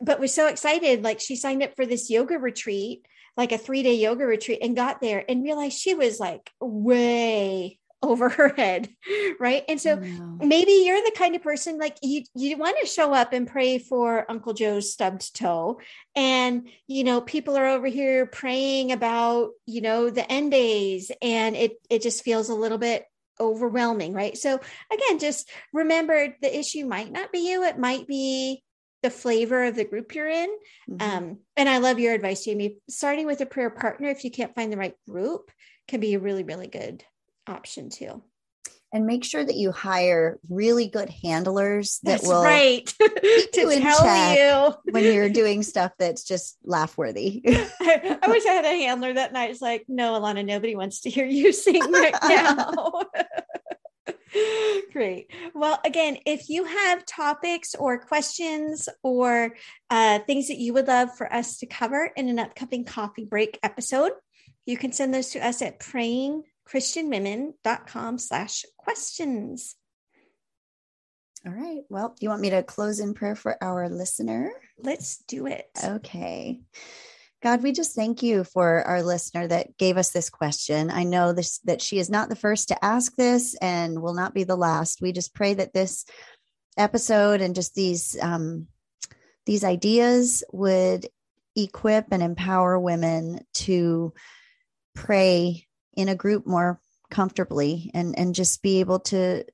but 0.00 0.20
was 0.20 0.34
so 0.34 0.46
excited. 0.46 1.02
Like 1.02 1.20
she 1.20 1.36
signed 1.36 1.62
up 1.62 1.76
for 1.76 1.86
this 1.86 2.10
yoga 2.10 2.38
retreat, 2.38 3.04
like 3.36 3.52
a 3.52 3.58
three 3.58 3.82
day 3.82 3.94
yoga 3.94 4.24
retreat, 4.24 4.60
and 4.62 4.76
got 4.76 5.00
there 5.00 5.24
and 5.28 5.42
realized 5.42 5.78
she 5.78 5.94
was 5.94 6.20
like 6.20 6.50
way 6.60 7.78
over 8.02 8.30
her 8.30 8.54
head 8.56 8.88
right? 9.40 9.64
And 9.68 9.80
so 9.80 9.96
maybe 10.38 10.72
you're 10.84 11.02
the 11.02 11.14
kind 11.16 11.34
of 11.34 11.42
person 11.42 11.78
like 11.78 11.96
you 12.02 12.22
you 12.34 12.56
want 12.56 12.76
to 12.80 12.86
show 12.86 13.12
up 13.12 13.32
and 13.32 13.48
pray 13.48 13.78
for 13.78 14.30
uncle 14.30 14.52
joe's 14.52 14.92
stubbed 14.92 15.34
toe. 15.34 15.80
And 16.14 16.68
you 16.86 17.04
know 17.04 17.20
people 17.20 17.56
are 17.56 17.66
over 17.66 17.86
here 17.86 18.26
praying 18.26 18.92
about 18.92 19.50
you 19.66 19.80
know 19.80 20.10
the 20.10 20.30
end 20.30 20.52
days 20.52 21.10
and 21.22 21.56
it 21.56 21.72
it 21.88 22.02
just 22.02 22.22
feels 22.22 22.50
a 22.50 22.54
little 22.54 22.78
bit 22.78 23.04
overwhelming 23.40 24.12
right? 24.12 24.36
So 24.36 24.60
again 24.92 25.18
just 25.18 25.50
remember 25.72 26.36
the 26.42 26.58
issue 26.58 26.86
might 26.86 27.10
not 27.10 27.32
be 27.32 27.50
you 27.50 27.64
it 27.64 27.78
might 27.78 28.06
be 28.06 28.62
the 29.02 29.10
flavor 29.10 29.64
of 29.64 29.74
the 29.74 29.84
group 29.84 30.14
you're 30.14 30.28
in. 30.28 30.50
Mm-hmm. 30.90 31.10
um, 31.10 31.38
and 31.56 31.68
i 31.68 31.78
love 31.78 31.98
your 31.98 32.14
advice 32.14 32.44
jamie. 32.44 32.76
Starting 32.88 33.26
with 33.26 33.40
a 33.40 33.46
prayer 33.46 33.70
partner 33.70 34.08
if 34.08 34.24
you 34.24 34.30
can't 34.30 34.54
find 34.54 34.72
the 34.72 34.76
right 34.76 34.94
group 35.08 35.50
can 35.88 36.00
be 36.00 36.14
a 36.14 36.20
really 36.20 36.44
really 36.44 36.68
good 36.68 37.02
option 37.46 37.90
too 37.90 38.22
and 38.92 39.06
make 39.06 39.24
sure 39.24 39.44
that 39.44 39.56
you 39.56 39.70
hire 39.72 40.38
really 40.48 40.88
good 40.88 41.08
handlers 41.22 42.00
that 42.02 42.12
that's 42.12 42.26
will 42.26 42.42
right 42.42 42.86
to 42.98 43.50
tell 43.52 44.34
you 44.34 44.74
when 44.90 45.04
you're 45.04 45.28
doing 45.28 45.62
stuff 45.62 45.92
that's 45.98 46.24
just 46.24 46.58
laugh 46.64 46.98
worthy. 46.98 47.42
I, 47.46 48.18
I, 48.22 48.28
wish 48.28 48.44
I 48.46 48.52
had 48.52 48.64
a 48.64 48.68
handler 48.68 49.12
that 49.14 49.32
night. 49.32 49.50
It's 49.50 49.62
like, 49.62 49.84
no, 49.88 50.20
Alana, 50.20 50.44
nobody 50.44 50.74
wants 50.74 51.02
to 51.02 51.10
hear 51.10 51.26
you 51.26 51.52
sing 51.60 51.80
right 51.90 52.14
now. 52.22 52.92
Great. 54.92 55.30
Well, 55.54 55.80
again, 55.84 56.18
if 56.26 56.48
you 56.48 56.64
have 56.64 57.04
topics 57.04 57.74
or 57.74 57.98
questions 57.98 58.88
or 59.02 59.56
uh, 59.88 60.20
things 60.20 60.48
that 60.48 60.58
you 60.58 60.72
would 60.74 60.86
love 60.86 61.16
for 61.16 61.32
us 61.32 61.58
to 61.58 61.66
cover 61.66 62.10
in 62.16 62.28
an 62.28 62.38
upcoming 62.38 62.84
coffee 62.84 63.24
break 63.24 63.58
episode, 63.62 64.12
you 64.66 64.76
can 64.76 64.92
send 64.92 65.12
those 65.12 65.30
to 65.30 65.44
us 65.44 65.62
at 65.62 65.80
praying 65.80 66.44
christianwomen.com 66.72 68.18
slash 68.18 68.64
questions. 68.76 69.76
All 71.46 71.52
right. 71.52 71.82
Well, 71.88 72.10
do 72.10 72.16
you 72.20 72.28
want 72.28 72.42
me 72.42 72.50
to 72.50 72.62
close 72.62 73.00
in 73.00 73.14
prayer 73.14 73.34
for 73.34 73.56
our 73.62 73.88
listener? 73.88 74.52
Let's 74.78 75.18
do 75.26 75.46
it. 75.46 75.70
Okay. 75.82 76.60
God, 77.42 77.62
we 77.62 77.72
just 77.72 77.96
thank 77.96 78.22
you 78.22 78.44
for 78.44 78.82
our 78.82 79.02
listener 79.02 79.46
that 79.48 79.78
gave 79.78 79.96
us 79.96 80.10
this 80.10 80.28
question. 80.28 80.90
I 80.90 81.04
know 81.04 81.32
this 81.32 81.58
that 81.60 81.80
she 81.80 81.98
is 81.98 82.10
not 82.10 82.28
the 82.28 82.36
first 82.36 82.68
to 82.68 82.84
ask 82.84 83.16
this 83.16 83.54
and 83.62 84.02
will 84.02 84.12
not 84.12 84.34
be 84.34 84.44
the 84.44 84.56
last. 84.56 85.00
We 85.00 85.12
just 85.12 85.34
pray 85.34 85.54
that 85.54 85.72
this 85.72 86.04
episode 86.76 87.40
and 87.40 87.54
just 87.54 87.74
these 87.74 88.18
um, 88.20 88.66
these 89.46 89.64
ideas 89.64 90.44
would 90.52 91.08
equip 91.56 92.08
and 92.12 92.22
empower 92.22 92.78
women 92.78 93.40
to 93.54 94.12
pray 94.94 95.66
in 95.94 96.08
a 96.08 96.14
group 96.14 96.46
more 96.46 96.80
comfortably 97.10 97.90
and 97.94 98.16
and 98.18 98.34
just 98.34 98.62
be 98.62 98.80
able 98.80 99.00
to 99.00 99.44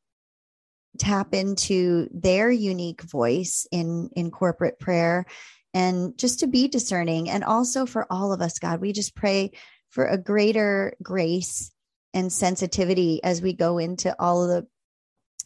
tap 0.99 1.35
into 1.35 2.09
their 2.13 2.51
unique 2.51 3.03
voice 3.03 3.67
in 3.71 4.11
in 4.15 4.31
corporate 4.31 4.79
prayer 4.79 5.27
and 5.75 6.17
just 6.19 6.41
to 6.41 6.47
be 6.47 6.69
discerning. 6.69 7.29
And 7.29 7.45
also 7.45 7.87
for 7.87 8.07
all 8.11 8.33
of 8.33 8.41
us 8.41 8.59
god 8.59 8.81
we 8.81 8.93
just 8.93 9.15
pray 9.15 9.53
for 9.91 10.07
a 10.07 10.19
greater 10.19 10.95
grace 11.03 11.73
and 12.13 12.33
sensitivity 12.33 13.23
as 13.23 13.43
we 13.43 13.53
go 13.53 13.79
into 13.79 14.15
all 14.19 14.43
of 14.43 14.49
the 14.49 14.67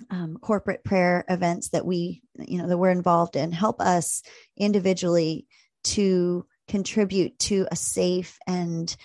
um, 0.09 0.38
corporate 0.38 0.82
prayer 0.82 1.24
events 1.28 1.70
that 1.70 1.84
we 1.84 2.22
you 2.38 2.59
know 2.59 2.68
that 2.68 2.78
we're 2.78 2.91
involved 2.91 3.36
in. 3.36 3.53
Help 3.53 3.80
us 3.80 4.22
individually 4.57 5.47
to 5.84 6.47
contribute 6.68 7.38
to 7.38 7.66
a 7.70 7.76
safe 7.76 8.38
and 8.47 8.97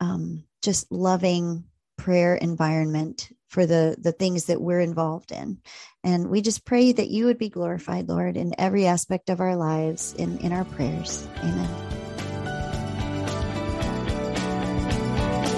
um, 0.00 0.44
just 0.62 0.90
loving 0.90 1.64
prayer 1.96 2.34
environment 2.34 3.30
for 3.48 3.66
the 3.66 3.96
the 4.00 4.12
things 4.12 4.46
that 4.46 4.60
we're 4.60 4.80
involved 4.80 5.32
in. 5.32 5.58
And 6.02 6.30
we 6.30 6.40
just 6.40 6.64
pray 6.64 6.92
that 6.92 7.10
you 7.10 7.26
would 7.26 7.36
be 7.36 7.50
glorified 7.50 8.08
lord 8.08 8.36
in 8.36 8.54
every 8.58 8.86
aspect 8.86 9.28
of 9.28 9.40
our 9.40 9.56
lives 9.56 10.14
in 10.14 10.38
in 10.38 10.52
our 10.52 10.64
prayers. 10.64 11.28
Amen. 11.38 11.68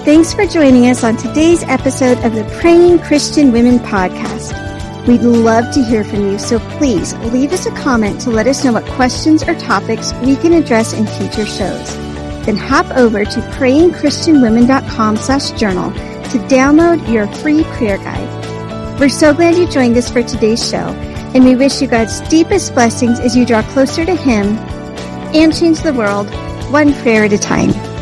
Thanks 0.03 0.33
for 0.33 0.45
joining 0.45 0.87
us 0.87 1.03
on 1.03 1.15
today's 1.15 1.63
episode 1.63 2.17
of 2.25 2.33
the 2.33 2.43
praying 2.59 2.99
christian 2.99 3.51
women 3.53 3.79
podcast. 3.79 4.59
We'd 5.07 5.21
love 5.21 5.73
to 5.73 5.83
hear 5.83 6.03
from 6.03 6.21
you 6.31 6.39
so 6.39 6.59
please 6.77 7.13
leave 7.31 7.53
us 7.53 7.65
a 7.65 7.71
comment 7.71 8.19
to 8.21 8.29
let 8.29 8.47
us 8.47 8.65
know 8.65 8.73
what 8.73 8.85
questions 8.85 9.43
or 9.43 9.55
topics 9.55 10.13
we 10.25 10.35
can 10.35 10.53
address 10.53 10.93
in 10.93 11.05
future 11.07 11.45
shows 11.45 12.12
then 12.45 12.57
hop 12.57 12.85
over 12.97 13.23
to 13.25 13.39
prayingchristianwomen.com 13.57 15.17
slash 15.17 15.51
journal 15.51 15.91
to 15.91 16.39
download 16.49 17.11
your 17.11 17.27
free 17.27 17.63
prayer 17.75 17.97
guide. 17.97 18.99
We're 18.99 19.09
so 19.09 19.33
glad 19.33 19.55
you 19.55 19.67
joined 19.67 19.97
us 19.97 20.09
for 20.09 20.23
today's 20.23 20.67
show, 20.67 20.87
and 21.35 21.43
we 21.43 21.55
wish 21.55 21.81
you 21.81 21.87
God's 21.87 22.21
deepest 22.29 22.73
blessings 22.73 23.19
as 23.19 23.35
you 23.35 23.45
draw 23.45 23.61
closer 23.63 24.05
to 24.05 24.15
Him 24.15 24.57
and 25.35 25.55
change 25.55 25.81
the 25.81 25.93
world 25.93 26.29
one 26.71 26.93
prayer 26.93 27.25
at 27.25 27.33
a 27.33 27.37
time. 27.37 27.92